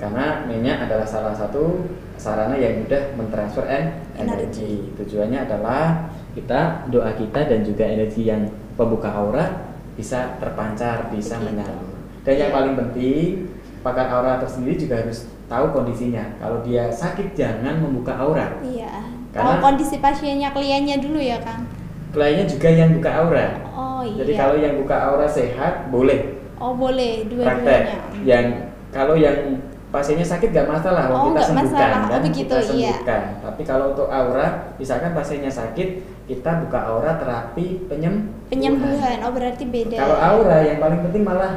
karena 0.00 0.44
minyak 0.48 0.88
adalah 0.88 1.04
salah 1.08 1.32
satu 1.36 1.88
sarana 2.16 2.56
yang 2.56 2.84
mudah 2.84 3.16
mentransfer 3.16 3.64
en- 3.68 3.96
energi. 4.16 4.92
Tujuannya 4.96 5.44
adalah 5.48 6.08
kita 6.36 6.88
doa 6.92 7.12
kita 7.16 7.48
dan 7.48 7.64
juga 7.64 7.84
energi 7.88 8.28
yang 8.28 8.44
pembuka 8.76 9.08
aura 9.08 9.75
bisa 9.96 10.36
terpancar, 10.38 11.08
bisa 11.10 11.40
menyalur. 11.40 11.96
Dan 12.22 12.34
yang 12.36 12.52
paling 12.52 12.74
penting, 12.76 13.48
pakar 13.80 14.12
aura 14.12 14.36
tersendiri 14.36 14.76
juga 14.76 15.00
harus 15.00 15.24
tahu 15.48 15.72
kondisinya. 15.72 16.36
Kalau 16.36 16.60
dia 16.60 16.92
sakit 16.92 17.32
jangan 17.32 17.80
membuka 17.80 18.12
aura. 18.14 18.60
Iya. 18.60 18.92
Karena- 19.32 19.56
oh, 19.56 19.56
kondisi 19.60 19.96
pasiennya 19.98 20.52
kliennya 20.52 21.00
dulu 21.00 21.18
ya, 21.18 21.40
Kang. 21.40 21.64
Kliennya 22.12 22.46
juga 22.48 22.68
yang 22.68 22.90
buka 22.96 23.10
aura. 23.12 23.46
Oh 23.72 24.00
iya. 24.04 24.20
Jadi 24.24 24.32
kalau 24.36 24.56
yang 24.56 24.74
buka 24.80 24.96
aura 24.96 25.28
sehat 25.28 25.88
boleh 25.88 26.36
Oh 26.56 26.72
boleh 26.72 27.28
praktek. 27.28 27.28
dua-duanya. 27.28 27.96
Yang 28.24 28.46
kalau 28.88 29.12
yang 29.12 29.60
pasiennya 29.94 30.26
sakit 30.26 30.48
gak 30.50 30.68
masalah, 30.68 31.08
Oh, 31.08 31.30
kita 31.30 31.42
sembuhkan 31.46 31.70
masalah. 31.72 32.00
Oh, 32.02 32.10
kan, 32.10 32.20
begitu, 32.26 32.54
kita 32.54 32.74
iya. 32.74 32.92
sembuhkan. 32.92 33.22
Tapi 33.42 33.62
kalau 33.62 33.84
untuk 33.94 34.08
aura, 34.10 34.46
misalkan 34.76 35.10
pasiennya 35.14 35.52
sakit, 35.52 35.88
kita 36.26 36.50
buka 36.66 36.78
aura 36.90 37.16
terapi 37.22 37.86
penyem 37.86 38.34
Penyembuhan. 38.50 39.22
Oh 39.26 39.30
berarti 39.34 39.64
beda. 39.66 39.98
Kalau 39.98 40.18
aura 40.18 40.58
yang 40.62 40.78
paling 40.82 41.00
penting 41.06 41.22
malah 41.22 41.52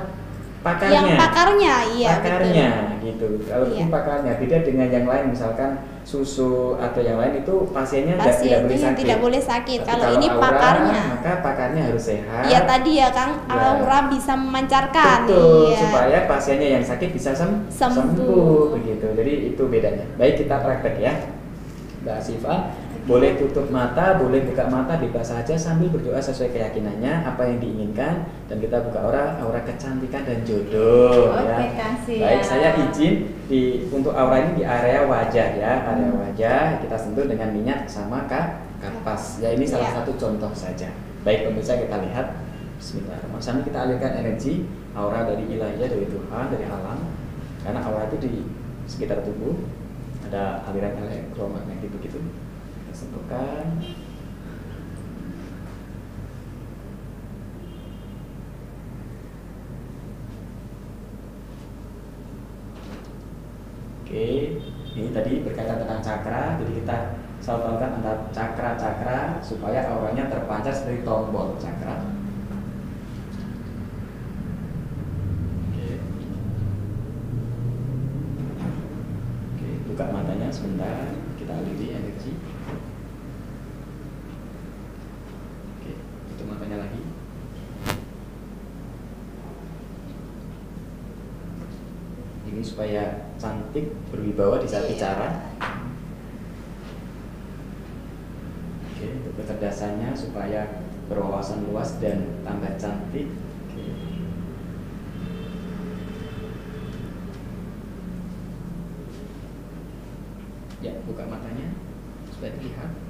pakarnya. 0.62 0.94
Yang 0.94 1.10
pakarnya, 1.18 1.76
iya 1.98 2.10
pakarnya 2.18 2.68
betul. 2.70 2.99
Gitu. 3.10 3.28
Kalau 3.44 3.66
Iya. 3.68 3.86
pakarnya 3.88 4.34
beda 4.36 4.58
dengan 4.62 4.88
yang 4.88 5.06
lain 5.06 5.26
misalkan 5.30 5.72
susu 6.02 6.74
atau 6.76 7.00
yang 7.00 7.16
lain 7.16 7.40
itu 7.40 7.54
pasiennya 7.70 8.18
Pasiennya 8.18 8.40
tidak 8.42 8.62
boleh 8.66 8.80
sakit. 8.80 9.00
tidak 9.00 9.20
boleh 9.20 9.42
sakit. 9.42 9.80
Tapi 9.82 9.92
Kalau 9.92 10.08
ini 10.16 10.28
aura, 10.28 10.42
pakarnya. 10.42 11.02
maka 11.12 11.32
pakarnya 11.40 11.82
harus 11.86 12.04
sehat. 12.04 12.44
Iya 12.44 12.60
tadi 12.64 12.92
ya 12.96 13.10
Kang, 13.10 13.32
Ya. 13.46 13.54
aura 13.74 14.00
bisa 14.08 14.34
memancarkan. 14.34 15.20
Betul, 15.24 15.70
Iya. 15.70 15.80
supaya 15.80 16.18
pasiennya 16.26 16.70
yang 16.76 16.84
sakit 16.84 17.10
bisa 17.10 17.30
sem 17.32 17.52
Sembuh. 17.70 18.74
begitu. 18.74 19.06
Jadi 19.12 19.34
itu 19.50 19.64
bedanya. 19.66 20.06
Baik 20.16 20.40
kita 20.40 20.56
praktek 20.58 20.98
ya. 20.98 21.14
Mbak 22.00 22.20
Siva, 22.20 22.72
boleh 23.10 23.42
tutup 23.42 23.74
mata, 23.74 24.22
boleh 24.22 24.46
buka 24.46 24.70
mata 24.70 25.02
bebas 25.02 25.34
saja 25.34 25.58
sambil 25.58 25.90
berdoa 25.90 26.22
sesuai 26.22 26.54
keyakinannya 26.54 27.26
apa 27.26 27.42
yang 27.50 27.58
diinginkan 27.58 28.30
dan 28.46 28.58
kita 28.62 28.86
buka 28.86 29.02
aura 29.02 29.24
aura 29.42 29.66
kecantikan 29.66 30.22
dan 30.30 30.46
jodoh 30.46 31.34
Oke, 31.34 31.50
ya. 31.50 31.74
kasih 31.74 32.18
Baik, 32.22 32.38
ya. 32.38 32.46
saya 32.46 32.70
izin 32.78 33.14
di 33.50 33.90
untuk 33.90 34.14
aura 34.14 34.46
ini 34.46 34.62
di 34.62 34.64
area 34.64 35.10
wajah 35.10 35.48
ya, 35.58 35.74
area 35.90 36.06
Hmm. 36.06 36.22
wajah 36.22 36.62
kita 36.86 36.94
sentuh 36.94 37.26
dengan 37.26 37.50
minyak 37.50 37.90
sama 37.90 38.30
ka, 38.30 38.62
kapas. 38.78 39.42
Ya 39.42 39.58
ini 39.58 39.66
salah 39.66 39.90
Ya. 39.90 40.06
satu 40.06 40.14
contoh 40.14 40.54
saja. 40.54 40.94
Baik 41.26 41.50
pemirsa 41.50 41.82
kita 41.82 41.98
lihat 42.06 42.38
Bismillahirrahmanirrahim. 42.78 43.42
Sambil 43.44 43.64
kita 43.66 43.80
alirkan 43.90 44.12
energi 44.22 44.70
aura 44.94 45.26
dari 45.26 45.50
ilahiyah 45.50 45.90
dari 45.90 46.06
Tuhan 46.08 46.46
dari 46.54 46.66
alam 46.70 47.10
karena 47.66 47.80
aura 47.84 48.06
itu 48.08 48.18
di 48.22 48.32
sekitar 48.86 49.26
tubuh 49.26 49.58
ada 50.30 50.62
aliran 50.70 50.94
elektromagnetik 51.02 51.90
begitu. 51.92 52.22
Sentuhkan. 53.00 53.80
Oke, 64.04 64.60
ini 65.00 65.16
tadi 65.16 65.46
berkaitan 65.48 65.80
tentang 65.80 66.02
cakra, 66.04 66.60
jadi 66.60 66.72
kita 66.84 66.98
selalu 67.40 67.62
tahukan 67.62 67.92
antara 68.02 68.18
cakra-cakra 68.36 69.40
supaya 69.40 69.86
auranya 69.96 70.28
terpancar 70.28 70.76
seperti 70.76 71.08
tombol 71.08 71.56
cakra. 71.56 72.04
Oke. 75.72 76.04
Oke, 79.56 79.70
buka 79.88 80.06
matanya 80.12 80.50
sebentar, 80.52 81.16
kita 81.38 81.54
aliri 81.54 81.88
energi. 81.94 82.34
Oke, 85.78 85.94
tutup 86.34 86.50
matanya 86.50 86.82
lagi. 86.82 87.06
Ini 92.50 92.59
supaya 92.70 93.34
cantik 93.42 93.90
berwibawa 94.14 94.62
di 94.62 94.70
saat 94.70 94.86
Iya. 94.86 94.92
bicara. 94.94 95.30
Oke, 98.86 99.06
untuk 99.18 99.34
kecerdasannya 99.42 100.14
supaya 100.14 100.86
berwawasan 101.10 101.66
luas 101.66 101.98
dan 101.98 102.46
tambah 102.46 102.70
cantik. 102.78 103.34
Oke. 103.66 103.86
Ya, 110.86 110.94
buka 111.10 111.26
matanya 111.26 111.74
supaya 112.30 112.54
terlihat. 112.54 113.10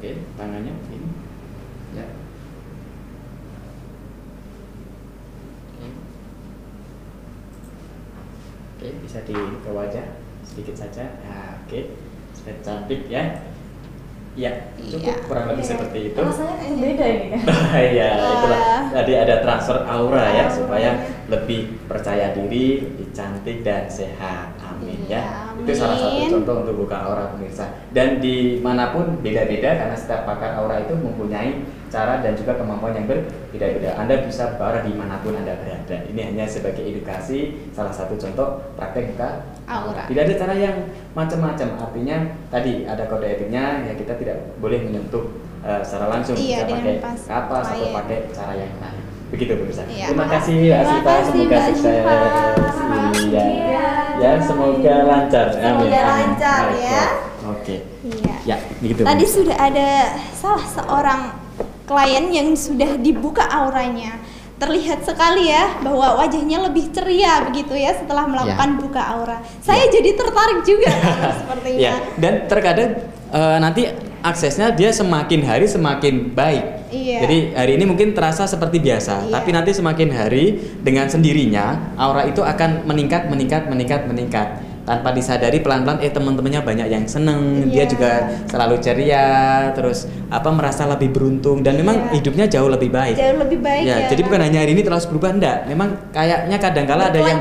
Oke, 0.00 0.16
tangannya 0.32 0.72
ini. 0.88 1.12
Ya. 1.92 2.08
Oke. 5.76 5.88
Oke, 8.80 8.88
bisa 9.10 9.26
di 9.26 9.34
ke 9.34 9.70
wajah 9.74 10.06
sedikit 10.46 10.78
saja. 10.78 11.02
Nah, 11.26 11.58
oke. 11.66 11.98
Sudah 12.30 12.54
cantik 12.62 13.10
ya. 13.10 13.42
Ya, 14.38 14.70
cukup 14.78 15.02
Iya. 15.02 15.26
kurang 15.26 15.44
lebih 15.50 15.66
Iya. 15.66 15.70
seperti 15.74 15.98
itu. 16.14 16.20
Rasanya 16.22 16.54
kayak 16.54 16.76
beda 16.78 17.06
ini 17.10 17.26
kan. 17.34 17.40
Iya, 17.90 18.08
itulah. 18.14 18.60
Wah. 18.62 18.82
Tadi 18.94 19.12
ada 19.18 19.34
transfer 19.42 19.78
aura 19.82 20.22
ya 20.30 20.46
Aura. 20.46 20.54
supaya 20.54 20.90
lebih 21.26 21.60
percaya 21.90 22.30
diri, 22.30 22.86
lebih 22.86 23.10
cantik 23.10 23.66
dan 23.66 23.90
sehat. 23.90 24.54
Amin 24.90 25.06
ya. 25.06 25.22
Itu 25.60 25.72
salah 25.76 25.96
satu 25.96 26.40
contoh 26.40 26.54
untuk 26.66 26.74
buka 26.86 26.96
aura 27.04 27.30
pemirsa. 27.36 27.68
Dan 27.94 28.18
di 28.18 28.58
mana 28.58 28.90
pun 28.90 29.20
beda-beda 29.20 29.76
karena 29.76 29.94
setiap 29.94 30.26
pakar 30.26 30.56
aura 30.58 30.80
itu 30.82 30.96
mempunyai 30.96 31.62
cara 31.90 32.22
dan 32.22 32.32
juga 32.38 32.54
kemampuan 32.56 32.94
yang 32.96 33.06
berbeda-beda. 33.06 33.94
Anda 33.98 34.24
bisa 34.24 34.56
buka 34.56 34.62
aura 34.72 34.80
di 34.82 34.92
mana 34.96 35.20
pun 35.20 35.36
Anda 35.36 35.54
berada. 35.60 35.96
Ini 36.08 36.20
hanya 36.32 36.44
sebagai 36.48 36.82
edukasi, 36.82 37.70
salah 37.70 37.92
satu 37.94 38.16
contoh 38.18 38.74
praktek 38.74 39.14
buka 39.14 39.46
Aura. 39.70 40.02
Tidak 40.10 40.22
ada 40.26 40.34
cara 40.34 40.54
yang 40.58 40.76
macam-macam. 41.14 41.68
Artinya 41.78 42.16
tadi 42.50 42.82
ada 42.88 43.06
kode 43.06 43.26
etiknya 43.28 43.86
ya 43.86 43.94
kita 43.94 44.18
tidak 44.18 44.58
boleh 44.58 44.82
menyentuh 44.82 45.30
eh, 45.62 45.82
secara 45.86 46.10
langsung 46.10 46.34
Iya, 46.34 46.66
dengan 46.66 46.82
pakai 46.82 46.96
pas 46.98 47.20
kapas 47.28 47.66
atau 47.74 47.88
pakai 47.94 48.18
cara 48.34 48.52
yang 48.58 48.74
lain. 48.82 48.99
Begitu 49.30 49.52
pemirsa. 49.54 49.82
Iya. 49.86 50.06
Terima 50.10 50.26
kasih 50.26 50.54
Mbak 50.58 50.80
Terima 50.82 51.22
semoga 51.24 51.46
Mbak 51.46 51.62
sukses. 51.70 52.02
Iya. 53.30 53.46
Ya, 54.20 54.30
semoga 54.44 54.94
lancar. 55.06 55.46
Semoga 55.54 55.80
Amin. 55.80 55.90
Amin. 55.90 56.10
lancar, 56.12 56.62
Oke. 56.68 56.82
ya. 56.82 57.02
Oke. 57.48 57.76
Iya. 58.04 58.34
Ya, 58.44 58.56
begitu. 58.82 59.00
Tadi 59.06 59.24
pemirsa. 59.24 59.34
sudah 59.40 59.56
ada 59.56 59.88
salah 60.36 60.64
seorang 60.66 61.20
klien 61.88 62.24
yang 62.30 62.48
sudah 62.52 63.00
dibuka 63.00 63.46
auranya. 63.48 64.18
Terlihat 64.60 65.08
sekali 65.08 65.48
ya 65.48 65.80
bahwa 65.80 66.20
wajahnya 66.20 66.68
lebih 66.68 66.92
ceria 66.92 67.48
begitu 67.48 67.72
ya 67.72 67.96
setelah 67.96 68.28
melakukan 68.28 68.76
buka 68.76 69.00
aura. 69.00 69.40
Saya 69.64 69.88
jadi 69.88 70.12
tertarik 70.12 70.60
juga 70.68 70.92
sepertinya. 71.40 71.80
Ya, 71.80 71.94
dan 72.20 72.44
terkadang 72.44 72.90
eh, 73.32 73.56
nanti 73.56 73.88
aksesnya 74.20 74.68
dia 74.76 74.92
semakin 74.92 75.40
hari 75.48 75.64
semakin 75.64 76.36
baik. 76.36 76.79
Iya. 76.90 77.18
Jadi 77.22 77.38
hari 77.54 77.72
ini 77.78 77.84
mungkin 77.86 78.12
terasa 78.12 78.50
seperti 78.50 78.82
biasa, 78.82 79.30
Iya. 79.30 79.32
tapi 79.38 79.54
nanti 79.54 79.70
semakin 79.70 80.10
hari 80.10 80.58
dengan 80.82 81.06
sendirinya 81.06 81.94
aura 81.94 82.26
itu 82.26 82.42
akan 82.42 82.84
meningkat, 82.84 83.30
meningkat, 83.30 83.70
meningkat, 83.70 84.10
meningkat. 84.10 84.48
Tanpa 84.90 85.14
disadari 85.14 85.62
pelan-pelan 85.62 86.02
eh 86.02 86.10
teman-temannya 86.10 86.66
banyak 86.66 86.88
yang 86.90 87.04
seneng 87.06 87.70
dia 87.70 87.80
Iya. 87.80 87.84
juga 87.86 88.10
selalu 88.50 88.74
ceria 88.82 89.26
terus 89.70 90.10
apa 90.26 90.50
merasa 90.50 90.82
lebih 90.84 91.14
beruntung 91.14 91.62
dan 91.62 91.78
memang 91.78 92.10
Iya. 92.10 92.18
hidupnya 92.18 92.44
jauh 92.50 92.66
lebih 92.66 92.90
baik 92.90 93.14
Jauh 93.14 93.38
lebih 93.38 93.62
baik 93.62 93.84
ya, 93.86 93.96
ya. 94.02 94.06
jadi 94.10 94.18
Kang? 94.18 94.26
bukan 94.26 94.40
hanya 94.42 94.58
hari 94.66 94.72
ini 94.74 94.82
terus 94.82 95.06
berubah 95.06 95.30
enggak 95.30 95.56
memang 95.70 95.88
kayaknya 96.10 96.56
kadang-kala 96.58 97.02
ada 97.06 97.18
yang 97.22 97.38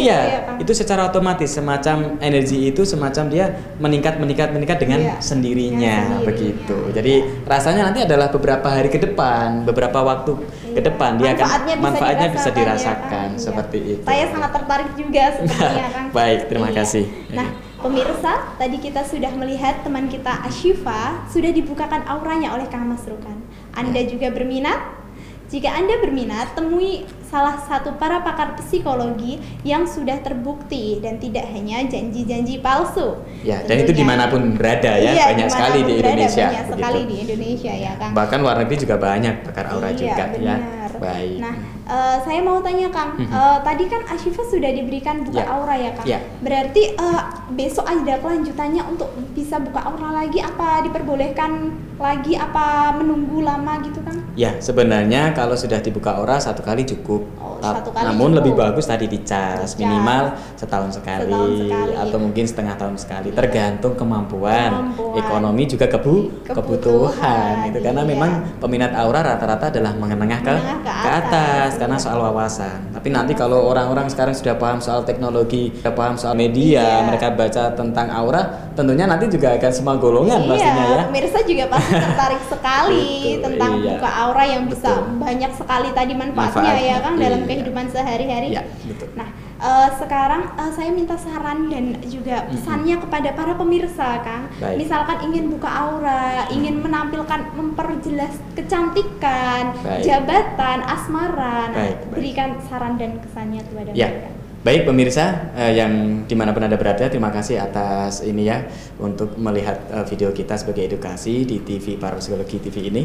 iya 0.00 0.18
ya, 0.24 0.38
itu 0.56 0.72
secara 0.72 1.04
otomatis 1.04 1.52
semacam 1.52 2.16
energi 2.24 2.72
itu 2.72 2.80
semacam 2.88 3.24
dia 3.28 3.46
meningkat 3.76 4.16
meningkat 4.16 4.48
meningkat 4.56 4.78
dengan 4.80 4.98
Iya, 5.04 5.14
sendirinya 5.20 5.76
dengan 5.76 6.00
sendirinya. 6.16 6.24
begitu 6.24 6.76
jadi 6.96 7.14
rasanya 7.44 7.82
nanti 7.92 8.00
adalah 8.08 8.32
beberapa 8.32 8.68
hari 8.72 8.88
ke 8.88 8.96
depan 8.96 9.68
beberapa 9.68 10.00
waktu 10.00 10.32
ke 10.76 10.80
Iya. 10.82 10.88
depan 10.92 11.10
dia 11.16 11.26
akan 11.26 11.40
Manfaatnya 11.40 11.74
bisa 11.74 11.86
manfaatnya 11.88 12.26
bisa 12.28 12.48
dirasakan 12.48 12.52
ya, 12.52 12.60
dirasakan 12.60 13.08
Kang? 13.08 13.30
Iya. 13.30 13.40
seperti 13.40 13.78
itu 13.88 14.04
Saya 14.04 14.24
sangat 14.28 14.50
tertarik 14.52 14.90
juga 14.94 15.24
sepertinya 15.36 15.86
Kang. 15.88 16.06
Baik, 16.12 16.40
terima 16.46 16.68
Iya. 16.68 16.76
kasih. 16.76 17.04
Nah, 17.32 17.48
pemirsa, 17.78 18.32
tadi 18.54 18.76
kita 18.76 19.00
sudah 19.02 19.32
melihat 19.32 19.74
teman 19.80 20.04
kita 20.06 20.32
Ashifa 20.42 21.00
sudah 21.26 21.50
dibukakan 21.50 22.04
auranya 22.04 22.52
oleh 22.52 22.66
Kang 22.66 22.84
Mas 22.84 23.04
Rukan. 23.04 23.40
Anda 23.72 24.00
Ya. 24.00 24.08
juga 24.08 24.28
berminat? 24.30 25.05
Jika 25.46 25.70
Anda 25.70 26.02
berminat, 26.02 26.58
temui 26.58 27.06
salah 27.22 27.54
satu 27.60 27.94
para 27.94 28.18
pakar 28.18 28.58
psikologi 28.58 29.38
yang 29.62 29.86
sudah 29.86 30.18
terbukti 30.18 30.98
dan 30.98 31.18
tidak 31.18 31.46
hanya 31.48 31.86
janji-janji 31.86 32.58
palsu. 32.58 33.22
Ya, 33.46 33.62
dan 33.62 33.78
itu 33.78 33.94
Tentunya. 33.94 33.98
di 33.98 34.04
mana 34.04 34.24
pun 34.26 34.58
berada 34.58 34.98
ya, 34.98 35.10
Iya, 35.14 35.24
banyak 35.30 35.46
sekali 35.46 35.78
di 35.80 35.94
berada, 35.94 36.10
Indonesia. 36.18 36.46
Banyak 36.46 36.58
begitu. 36.60 36.74
sekali 36.74 37.00
di 37.04 37.16
Indonesia 37.22 37.72
ya, 37.72 37.92
Kang. 37.94 38.12
Bahkan 38.12 38.38
luar 38.42 38.56
negeri 38.58 38.76
juga 38.76 38.96
banyak 38.98 39.34
pakar 39.44 39.64
aura 39.70 39.88
Iya, 39.88 39.96
juga 39.96 40.10
ya. 40.18 40.34
benar. 40.34 40.60
Baik. 40.96 41.38
Nah, 41.38 41.54
eh, 41.86 42.16
saya 42.24 42.40
mau 42.40 42.58
tanya 42.58 42.88
Kang, 42.90 43.10
Mhm. 43.14 43.28
eh, 43.28 43.58
tadi 43.62 43.84
kan 43.86 44.02
Ashifa 44.08 44.42
sudah 44.42 44.70
diberikan 44.72 45.22
buka 45.22 45.42
Ya. 45.42 45.46
aura 45.46 45.74
ya 45.76 45.90
Kang. 45.92 46.06
Ya. 46.08 46.18
Berarti 46.42 46.82
eh, 46.90 47.20
besok 47.52 47.86
ada 47.86 48.18
kelanjutannya 48.18 48.82
untuk 48.82 49.14
bisa 49.30 49.62
buka 49.62 49.78
aura 49.84 50.10
lagi? 50.16 50.42
Apa 50.42 50.82
diperbolehkan 50.82 51.70
lagi? 51.98 52.34
Apa 52.34 52.90
menunggu 52.92 53.42
lama 53.42 53.78
gitu 53.80 54.02
Kang? 54.02 54.25
Ya, 54.36 54.52
sebenarnya 54.60 55.32
kalau 55.32 55.56
sudah 55.56 55.80
dibuka 55.80 56.12
aura 56.12 56.36
satu 56.36 56.60
kali 56.60 56.84
cukup. 56.84 57.24
Oh, 57.40 57.56
satu 57.56 57.88
kali 57.88 58.04
Namun 58.04 58.30
cukup. 58.30 58.38
lebih 58.44 58.52
bagus 58.52 58.84
tadi 58.84 59.08
dicas 59.08 59.72
minimal 59.74 60.28
setahun 60.54 60.92
sekali, 60.92 61.32
Setahun 61.32 61.50
sekali. 61.64 61.92
atau 61.96 62.18
mungkin 62.20 62.44
setengah 62.44 62.74
tahun 62.76 62.96
sekali, 62.96 63.28
tergantung 63.32 63.96
kemampuan, 63.96 64.92
Kemampuan. 64.92 65.16
ekonomi 65.16 65.64
juga 65.64 65.88
kebu 65.88 66.44
Kebutuhan, 66.44 66.52
kebutuhan. 66.52 67.54
Itu 67.66 67.78
karena 67.80 68.02
iya. 68.04 68.12
memang 68.12 68.30
peminat 68.60 68.92
aura 68.92 69.24
rata-rata 69.24 69.72
adalah 69.72 69.96
menengah 69.96 70.40
ke, 70.44 70.52
Menengah 70.52 70.78
ke 70.84 70.92
ke 70.92 71.08
atas 71.08 71.16
atas, 71.16 71.70
karena 71.80 71.96
iya. 71.96 72.04
soal 72.04 72.18
wawasan. 72.20 72.78
Tapi 72.92 73.08
nanti 73.08 73.32
kalau 73.32 73.64
orang-orang 73.66 74.04
sekarang 74.06 74.36
sudah 74.36 74.54
paham 74.54 74.78
soal 74.78 75.00
teknologi, 75.02 75.72
sudah 75.74 75.96
paham 75.96 76.20
soal 76.20 76.36
media, 76.36 76.84
Iya. 77.00 77.08
mereka 77.08 77.32
baca 77.32 77.72
tentang 77.72 78.12
aura, 78.12 78.68
tentunya 78.76 79.08
nanti 79.08 79.32
juga 79.32 79.56
akan 79.56 79.72
semua 79.72 79.96
golongan 79.96 80.38
iya, 80.38 80.50
pastinya 80.50 80.84
ya. 80.84 81.02
pemirsa 81.08 81.38
juga 81.40 81.64
pasti 81.66 81.92
tertarik 81.96 82.42
sekali 82.44 83.08
Betul, 83.08 83.42
tentang 83.42 83.72
iya. 83.80 83.88
buka 83.96 84.10
aura 84.12 84.24
yang 84.34 84.66
bisa 84.66 84.90
Betul. 84.96 85.22
banyak 85.22 85.52
sekali 85.54 85.88
tadi 85.92 86.12
manfaatnya 86.16 86.62
Manfaatnya, 86.64 86.90
ya 86.90 86.96
Kang 86.98 87.14
dalam 87.16 87.40
iya. 87.40 87.46
kehidupan 87.46 87.86
sehari-hari. 87.86 88.48
Iya, 88.50 88.62
betul. 88.88 89.08
Nah, 89.14 89.28
eh, 89.56 89.88
sekarang 89.94 90.42
eh, 90.56 90.70
saya 90.72 90.90
minta 90.90 91.14
saran 91.14 91.58
dan 91.68 91.84
juga 92.02 92.48
pesannya 92.48 92.96
kepada 92.98 93.28
para 93.32 93.52
pemirsa, 93.54 94.08
Kang. 94.20 94.48
Baik. 94.56 94.76
Misalkan 94.80 95.18
ingin 95.26 95.44
buka 95.48 95.68
aura, 95.68 96.48
ingin 96.48 96.80
menampilkan, 96.80 97.52
memperjelas 97.52 98.34
kecantikan, 98.52 99.74
Baik. 99.82 100.02
jabatan, 100.02 100.78
asmara. 100.82 101.70
Nah, 101.70 101.76
Baik, 101.76 101.96
baik. 101.98 102.12
berikan 102.14 102.48
saran 102.66 102.96
dan 102.96 103.20
kesannya 103.20 103.60
kepada 103.62 103.90
Ya, 103.92 104.08
mereka. 104.08 104.28
baik 104.62 104.82
pemirsa 104.82 105.24
eh, 105.54 105.78
yang 105.78 105.92
di 106.26 106.34
mana 106.34 106.50
pun 106.50 106.64
anda 106.64 106.74
berada, 106.74 107.06
terima 107.06 107.30
kasih 107.30 107.62
atas 107.62 108.18
ini 108.20 108.50
ya 108.50 108.66
untuk 108.98 109.38
melihat 109.38 109.78
eh, 109.90 110.04
video 110.08 110.30
kita 110.30 110.58
sebagai 110.58 110.90
edukasi 110.90 111.46
di 111.46 111.62
TV 111.62 111.94
Parapsikologi 111.94 112.58
TV 112.58 112.90
ini 112.90 113.02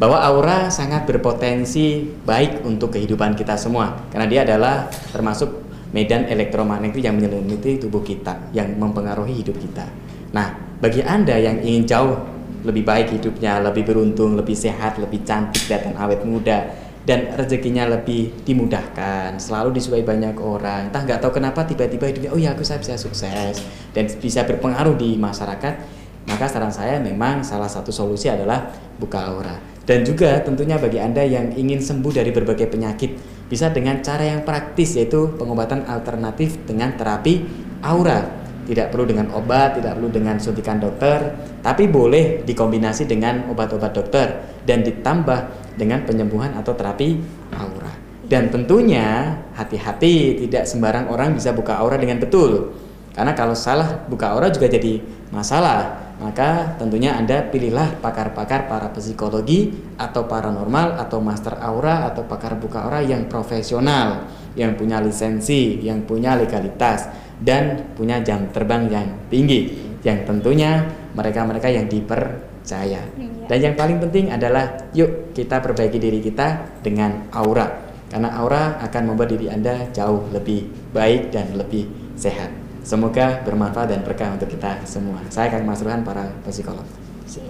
bahwa 0.00 0.16
aura 0.24 0.72
sangat 0.72 1.04
berpotensi 1.04 2.08
baik 2.24 2.64
untuk 2.64 2.96
kehidupan 2.96 3.36
kita 3.36 3.60
semua 3.60 4.08
karena 4.08 4.24
dia 4.24 4.40
adalah 4.48 4.88
termasuk 5.12 5.60
medan 5.92 6.24
elektromagnetik 6.24 7.04
yang 7.04 7.20
menyelimuti 7.20 7.76
tubuh 7.76 8.00
kita 8.00 8.48
yang 8.56 8.80
mempengaruhi 8.80 9.44
hidup 9.44 9.60
kita. 9.60 9.84
Nah, 10.32 10.56
bagi 10.80 11.04
anda 11.04 11.36
yang 11.36 11.60
ingin 11.60 11.84
jauh 11.84 12.16
lebih 12.64 12.80
baik 12.80 13.12
hidupnya, 13.20 13.60
lebih 13.60 13.84
beruntung, 13.84 14.40
lebih 14.40 14.56
sehat, 14.56 14.96
lebih 14.96 15.20
cantik 15.20 15.68
dan 15.68 15.92
awet 16.00 16.24
muda 16.24 16.72
dan 17.04 17.32
rezekinya 17.36 17.88
lebih 17.88 18.44
dimudahkan, 18.44 19.36
selalu 19.36 19.76
disukai 19.76 20.04
banyak 20.04 20.36
orang. 20.40 20.88
Entah 20.88 21.04
nggak 21.04 21.20
tahu 21.20 21.40
kenapa 21.40 21.64
tiba-tiba 21.64 22.08
hidupnya, 22.08 22.30
oh 22.32 22.40
ya 22.40 22.56
aku 22.56 22.64
saya 22.64 22.80
bisa 22.80 22.96
sukses 22.96 23.60
dan 23.92 24.04
bisa 24.20 24.48
berpengaruh 24.48 24.96
di 24.96 25.20
masyarakat. 25.20 26.00
Maka 26.28 26.44
saran 26.46 26.70
saya 26.70 27.00
memang 27.00 27.40
salah 27.40 27.66
satu 27.66 27.88
solusi 27.88 28.28
adalah 28.28 28.68
buka 29.00 29.18
aura. 29.24 29.56
Dan 29.90 30.06
juga 30.06 30.38
tentunya 30.38 30.78
bagi 30.78 31.02
Anda 31.02 31.26
yang 31.26 31.50
ingin 31.58 31.82
sembuh 31.82 32.14
dari 32.14 32.30
berbagai 32.30 32.70
penyakit, 32.70 33.10
bisa 33.50 33.74
dengan 33.74 33.98
cara 34.06 34.22
yang 34.22 34.46
praktis 34.46 34.94
yaitu 34.94 35.34
pengobatan 35.34 35.82
alternatif 35.90 36.62
dengan 36.62 36.94
terapi 36.94 37.42
aura 37.82 38.40
tidak 38.70 38.94
perlu 38.94 39.02
dengan 39.02 39.34
obat, 39.34 39.82
tidak 39.82 39.98
perlu 39.98 40.14
dengan 40.14 40.38
suntikan 40.38 40.78
dokter, 40.78 41.34
tapi 41.58 41.90
boleh 41.90 42.46
dikombinasi 42.46 43.02
dengan 43.10 43.50
obat-obat 43.50 43.90
dokter 43.90 44.46
dan 44.62 44.86
ditambah 44.86 45.74
dengan 45.74 46.06
penyembuhan 46.06 46.54
atau 46.54 46.70
terapi 46.78 47.18
aura. 47.50 47.90
Dan 48.30 48.46
tentunya 48.54 49.42
hati-hati 49.58 50.46
tidak 50.46 50.70
sembarang 50.70 51.10
orang 51.10 51.34
bisa 51.34 51.50
buka 51.50 51.82
aura 51.82 51.98
dengan 51.98 52.22
betul. 52.22 52.78
Karena 53.10 53.34
kalau 53.34 53.58
salah 53.58 54.06
buka 54.06 54.38
aura 54.38 54.54
juga 54.54 54.70
jadi 54.70 55.02
masalah. 55.34 56.09
Maka 56.20 56.76
tentunya 56.76 57.16
Anda 57.16 57.48
pilihlah 57.48 57.98
pakar-pakar 58.04 58.68
para 58.68 58.92
psikologi 58.92 59.72
atau 59.96 60.28
paranormal 60.28 61.00
atau 61.00 61.18
master 61.24 61.56
aura 61.64 62.12
atau 62.12 62.28
pakar 62.28 62.60
buka 62.60 62.84
aura 62.84 63.00
yang 63.00 63.24
profesional, 63.24 64.28
yang 64.52 64.76
punya 64.76 65.00
lisensi, 65.00 65.80
yang 65.80 66.04
punya 66.04 66.36
legalitas 66.36 67.08
dan 67.40 67.88
punya 67.96 68.20
jam 68.20 68.52
terbang 68.52 68.84
yang 68.92 69.08
tinggi 69.32 69.90
yang 70.00 70.24
tentunya 70.24 70.88
mereka-mereka 71.12 71.68
yang 71.68 71.86
dipercaya. 71.88 73.02
Iya. 73.04 73.46
Dan 73.48 73.58
yang 73.60 73.74
paling 73.76 73.98
penting 74.00 74.32
adalah 74.32 74.88
yuk 74.96 75.34
kita 75.36 75.60
perbaiki 75.60 75.98
diri 76.00 76.20
kita 76.24 76.80
dengan 76.80 77.28
aura. 77.34 77.68
Karena 78.10 78.34
aura 78.34 78.80
akan 78.82 79.02
membuat 79.14 79.30
diri 79.30 79.46
Anda 79.52 79.86
jauh 79.94 80.30
lebih 80.34 80.66
baik 80.90 81.30
dan 81.30 81.54
lebih 81.54 81.86
sehat. 82.18 82.59
Semoga 82.80 83.44
bermanfaat 83.44 83.92
dan 83.92 84.00
berkah 84.00 84.32
untuk 84.32 84.48
kita 84.48 84.80
semua. 84.88 85.20
Saya 85.28 85.52
Kang 85.52 85.68
Mas 85.68 85.84
Ruhan 85.84 86.00
para 86.00 86.32
psikolog. 86.48 86.84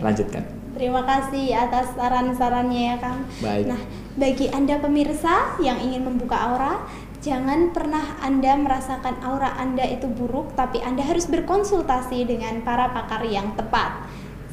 Lanjutkan. 0.03 0.45
Terima 0.77 1.03
kasih 1.03 1.57
atas 1.57 1.93
saran-sarannya 1.99 2.83
ya 2.95 2.97
Kang. 3.01 3.27
Baik. 3.43 3.65
Nah, 3.69 3.81
bagi 4.17 4.47
Anda 4.49 4.79
pemirsa 4.79 5.61
yang 5.61 5.81
ingin 5.83 6.07
membuka 6.07 6.37
aura, 6.39 6.85
jangan 7.21 7.75
pernah 7.75 8.17
Anda 8.23 8.57
merasakan 8.57 9.21
aura 9.21 9.57
Anda 9.61 9.85
itu 9.85 10.09
buruk, 10.09 10.55
tapi 10.55 10.81
Anda 10.81 11.05
harus 11.05 11.29
berkonsultasi 11.29 12.25
dengan 12.29 12.63
para 12.63 12.93
pakar 12.95 13.27
yang 13.27 13.53
tepat. 13.59 14.09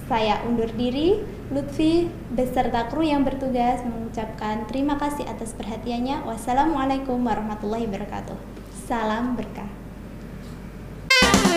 Saya 0.07 0.39
undur 0.47 0.71
diri, 0.71 1.19
Lutfi 1.51 2.07
beserta 2.31 2.87
kru 2.87 3.03
yang 3.03 3.27
bertugas 3.27 3.83
mengucapkan 3.83 4.63
terima 4.67 4.95
kasih 4.95 5.27
atas 5.27 5.51
perhatiannya. 5.55 6.23
Wassalamualaikum 6.23 7.19
warahmatullahi 7.23 7.87
wabarakatuh. 7.91 8.35
Salam 8.87 9.35
berkah. 9.35 9.76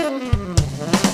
Música 0.09 1.10